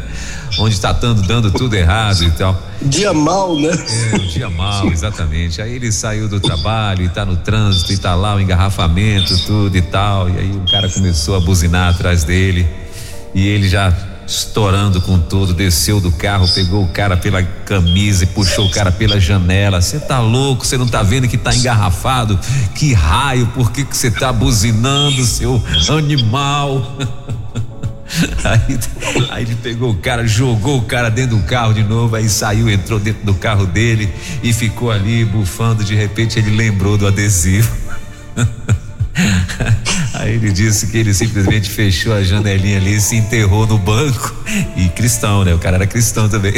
[0.60, 2.62] Onde está dando, dando tudo errado e tal.
[2.82, 3.72] Dia mal, né?
[4.12, 5.62] É, o dia mal, exatamente.
[5.62, 9.76] Aí ele saiu do trabalho e está no trânsito e está lá o engarrafamento, tudo
[9.76, 10.30] e tal.
[10.30, 12.68] E aí o cara começou a buzinar atrás dele.
[13.34, 13.92] E ele já
[14.34, 18.92] estourando com tudo, desceu do carro, pegou o cara pela camisa e puxou o cara
[18.92, 19.82] pela janela.
[19.82, 20.66] Você tá louco?
[20.66, 22.40] Você não tá vendo que tá engarrafado?
[22.76, 23.48] Que raio?
[23.48, 25.62] Por que você tá buzinando, seu
[25.98, 26.98] animal?
[28.44, 28.80] Aí,
[29.32, 32.70] aí, ele pegou o cara, jogou o cara dentro do carro de novo, aí saiu,
[32.70, 35.84] entrou dentro do carro dele e ficou ali bufando.
[35.84, 37.76] De repente ele lembrou do adesivo.
[40.14, 44.34] Aí ele disse que ele simplesmente fechou a janelinha ali se enterrou no banco.
[44.76, 45.54] E cristão, né?
[45.54, 46.54] O cara era cristão também.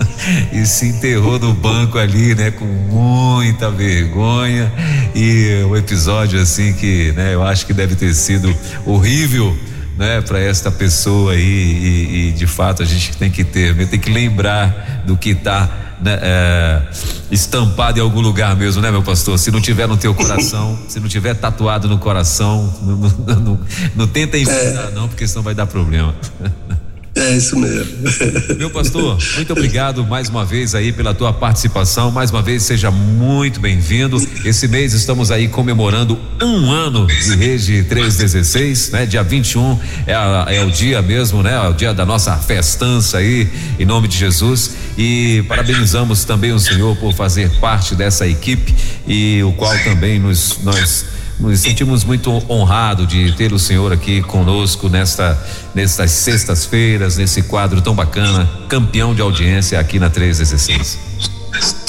[0.52, 2.50] e se enterrou no banco ali, né?
[2.50, 4.72] Com muita vergonha.
[5.14, 7.34] E um episódio assim que, né?
[7.34, 8.54] Eu acho que deve ter sido
[8.84, 9.56] horrível
[9.98, 13.98] né, para esta pessoa aí e, e, de fato a gente tem que ter, tem
[13.98, 16.82] que lembrar do que está né, é,
[17.30, 19.38] estampado em algum lugar mesmo, né, meu pastor?
[19.38, 23.60] Se não tiver no teu coração, se não tiver tatuado no coração, não, não, não,
[23.94, 24.90] não tenta ensinar, é.
[24.92, 26.14] não, porque senão vai dar problema.
[27.18, 27.92] É isso mesmo.
[28.56, 32.12] Meu pastor, muito obrigado mais uma vez aí pela tua participação.
[32.12, 34.16] Mais uma vez, seja muito bem-vindo.
[34.44, 39.04] Esse mês estamos aí comemorando um ano de Rede 316, né?
[39.04, 41.54] Dia 21 é, a, é o dia mesmo, né?
[41.54, 43.48] É o dia da nossa festança aí,
[43.80, 44.76] em nome de Jesus.
[44.96, 48.72] E parabenizamos também o senhor por fazer parte dessa equipe
[49.08, 54.22] e o qual também nos nós nos sentimos muito honrados de ter o senhor aqui
[54.22, 55.38] conosco nesta
[55.74, 60.98] nestas sextas-feiras, nesse quadro tão bacana, campeão de audiência aqui na 316.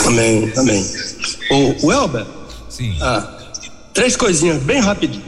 [0.06, 0.86] Amém, amém.
[1.52, 2.26] O, o Elber?
[2.70, 2.96] Sim.
[3.02, 3.28] Ah,
[3.94, 5.24] três coisinhas bem rapidinho.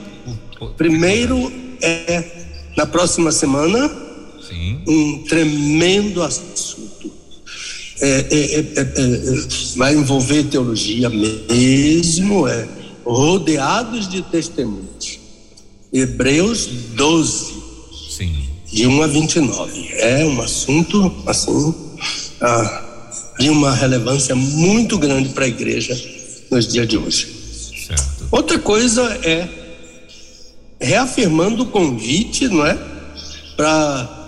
[0.77, 2.23] Primeiro é
[2.77, 3.89] na próxima semana
[4.47, 4.79] Sim.
[4.87, 7.11] um tremendo assunto.
[7.99, 12.67] É, é, é, é, é vai envolver teologia mesmo, é
[13.05, 15.19] rodeados de testemunhos.
[15.93, 17.53] Hebreus 12,
[18.09, 18.49] Sim.
[18.71, 19.89] de 1 a 29.
[19.93, 21.75] É um assunto, assim,
[22.39, 22.83] ah,
[23.39, 25.99] de uma relevância muito grande para a igreja
[26.49, 27.27] nos dias de hoje.
[27.87, 28.27] Certo.
[28.31, 29.47] Outra coisa é
[30.79, 32.77] reafirmando o convite, não é?
[33.55, 34.21] Para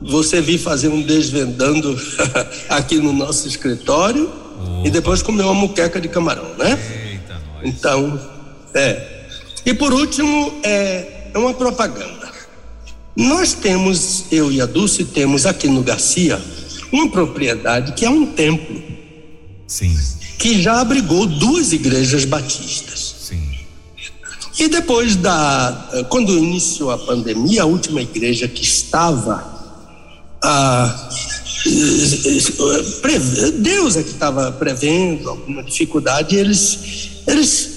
[0.00, 1.98] você vir fazer um desvendando
[2.68, 4.86] aqui no nosso escritório Opa.
[4.86, 7.05] e depois comer uma muqueca de camarão, né?
[7.66, 8.20] Então,
[8.72, 9.26] é.
[9.64, 12.32] E por último, é, é uma propaganda.
[13.16, 16.40] Nós temos, eu e a Dulce temos aqui no Garcia,
[16.92, 18.80] uma propriedade que é um templo.
[19.66, 19.96] Sim.
[20.38, 23.16] Que já abrigou duas igrejas batistas.
[23.20, 23.42] Sim.
[24.58, 26.06] E depois da.
[26.08, 29.56] Quando iniciou a pandemia, a última igreja que estava.
[30.42, 31.10] Ah,
[33.54, 37.70] Deus é que estava prevendo alguma dificuldade, eles eles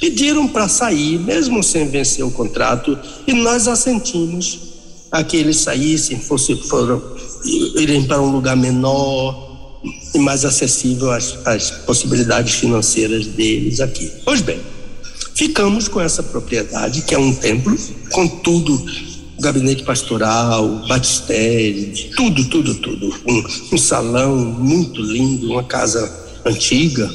[0.00, 4.60] pediram para sair, mesmo sem vencer o contrato, e nós assentimos
[5.10, 7.02] a que eles saíssem, fosse, foram,
[7.76, 9.80] irem para um lugar menor
[10.14, 14.10] e mais acessível às, às possibilidades financeiras deles aqui.
[14.24, 14.60] Pois bem,
[15.34, 17.76] Ficamos com essa propriedade, que é um templo,
[18.12, 18.80] com tudo
[19.40, 23.12] gabinete pastoral, batistério, tudo, tudo, tudo.
[23.26, 26.08] Um, um, salão muito lindo, uma casa
[26.44, 27.10] antiga.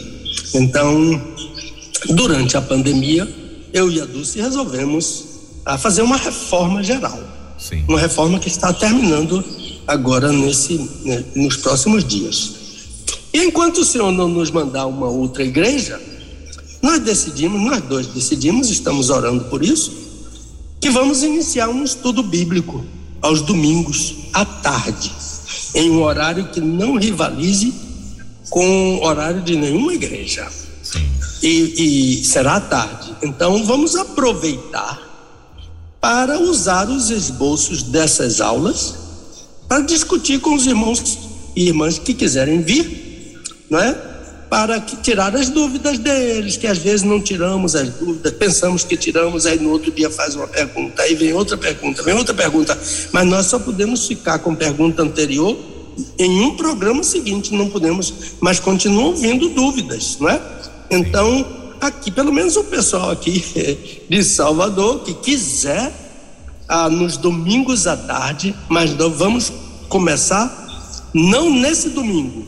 [0.53, 1.21] Então,
[2.07, 3.27] durante a pandemia,
[3.73, 5.25] eu e a Dulce resolvemos
[5.65, 7.19] a fazer uma reforma geral.
[7.57, 7.83] Sim.
[7.87, 9.43] Uma reforma que está terminando
[9.85, 12.53] agora nesse, né, nos próximos dias.
[13.33, 15.99] E enquanto o Senhor não nos mandar uma outra igreja,
[16.81, 19.91] nós decidimos, nós dois decidimos, estamos orando por isso,
[20.79, 22.83] que vamos iniciar um estudo bíblico
[23.21, 25.11] aos domingos, à tarde,
[25.75, 27.73] em um horário que não rivalize
[28.49, 30.47] com o horário de nenhuma igreja.
[31.41, 33.15] E, e será tarde.
[33.21, 35.09] Então vamos aproveitar
[36.01, 38.95] para usar os esboços dessas aulas
[39.67, 41.19] para discutir com os irmãos
[41.55, 43.39] e irmãs que quiserem vir,
[43.69, 43.93] não é?
[44.49, 48.97] Para que, tirar as dúvidas deles, que às vezes não tiramos as dúvidas, pensamos que
[48.97, 52.75] tiramos, aí no outro dia faz uma pergunta, aí vem outra pergunta, vem outra pergunta,
[53.11, 55.55] mas nós só podemos ficar com pergunta anterior
[56.17, 60.41] em um programa seguinte, não podemos, mas continuam vindo dúvidas, não é?
[60.91, 61.45] Então,
[61.79, 63.43] aqui, pelo menos o pessoal aqui
[64.09, 65.91] de Salvador que quiser
[66.67, 69.51] ah, nos domingos à tarde, mas nós vamos
[69.87, 70.67] começar
[71.13, 72.45] não nesse domingo.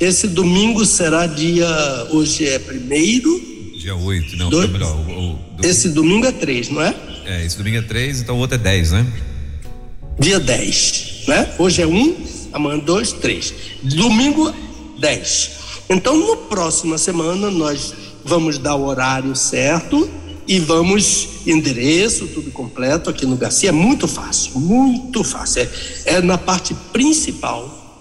[0.00, 1.66] Esse domingo será dia.
[2.10, 3.40] Hoje é primeiro.
[3.78, 4.96] Dia 8, não, dois, melhor.
[4.96, 5.38] O, o, domingo.
[5.62, 6.94] Esse domingo é 3, não é?
[7.24, 9.06] É, esse domingo é 3, então o outro é 10, né?
[10.18, 11.54] Dia 10, né?
[11.58, 12.16] Hoje é 1, um,
[12.52, 13.54] amanhã 2, 3.
[13.82, 14.52] Domingo
[14.98, 15.50] 10.
[15.88, 17.94] Então, na próxima semana, nós
[18.24, 20.08] vamos dar o horário certo
[20.46, 23.68] e vamos endereço tudo completo aqui no Garcia.
[23.68, 25.62] É muito fácil muito fácil.
[25.62, 25.68] É,
[26.14, 27.94] é na parte principal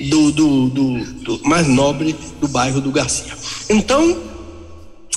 [0.00, 3.32] do, do, do, do, mais nobre do bairro do Garcia.
[3.68, 4.18] Então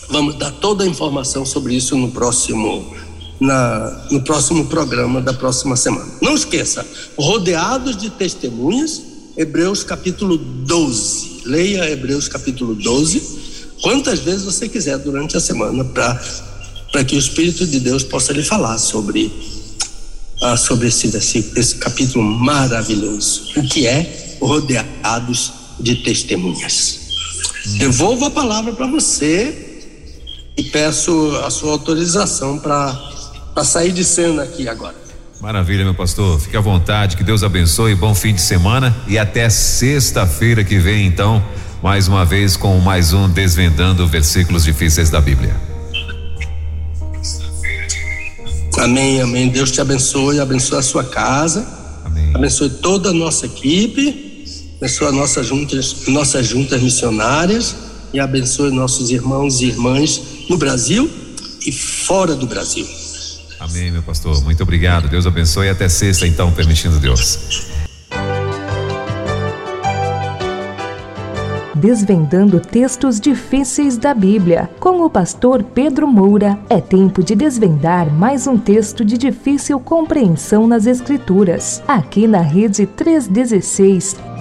[0.10, 2.96] vamos dar toda a informação sobre isso no próximo
[3.40, 6.12] na, no próximo programa da próxima semana.
[6.22, 6.86] Não esqueça
[7.18, 9.02] rodeados de testemunhas
[9.36, 13.38] Hebreus capítulo 12 leia Hebreus capítulo 12
[13.82, 18.44] quantas vezes você quiser durante a semana para que o Espírito de Deus possa lhe
[18.44, 19.32] falar sobre
[20.42, 27.00] ah, sobre esse, esse, esse capítulo maravilhoso, o que é rodeados de testemunhas.
[27.78, 29.84] Devolvo a palavra para você
[30.56, 35.07] e peço a sua autorização para sair de cena aqui agora.
[35.40, 36.40] Maravilha, meu pastor.
[36.40, 41.06] Fique à vontade, que Deus abençoe, bom fim de semana e até sexta-feira que vem,
[41.06, 41.44] então,
[41.82, 45.56] mais uma vez com mais um Desvendando Versículos Difíceis da Bíblia.
[48.80, 49.50] Amém, amém.
[49.50, 51.68] Deus te abençoe, abençoe a sua casa,
[52.04, 52.32] amém.
[52.34, 54.44] abençoe toda a nossa equipe,
[54.78, 57.76] abençoe nossas juntas, nossas juntas missionárias
[58.12, 60.20] e abençoe nossos irmãos e irmãs
[60.50, 61.10] no Brasil
[61.64, 62.88] e fora do Brasil.
[63.60, 64.44] Amém, meu pastor.
[64.44, 65.08] Muito obrigado.
[65.10, 67.68] Deus abençoe até sexta, então, permitindo Deus.
[71.76, 74.70] Desvendando textos difíceis da Bíblia.
[74.80, 80.68] Com o pastor Pedro Moura, é tempo de desvendar mais um texto de difícil compreensão
[80.68, 81.84] nas Escrituras.
[81.88, 84.37] Aqui na Rede 316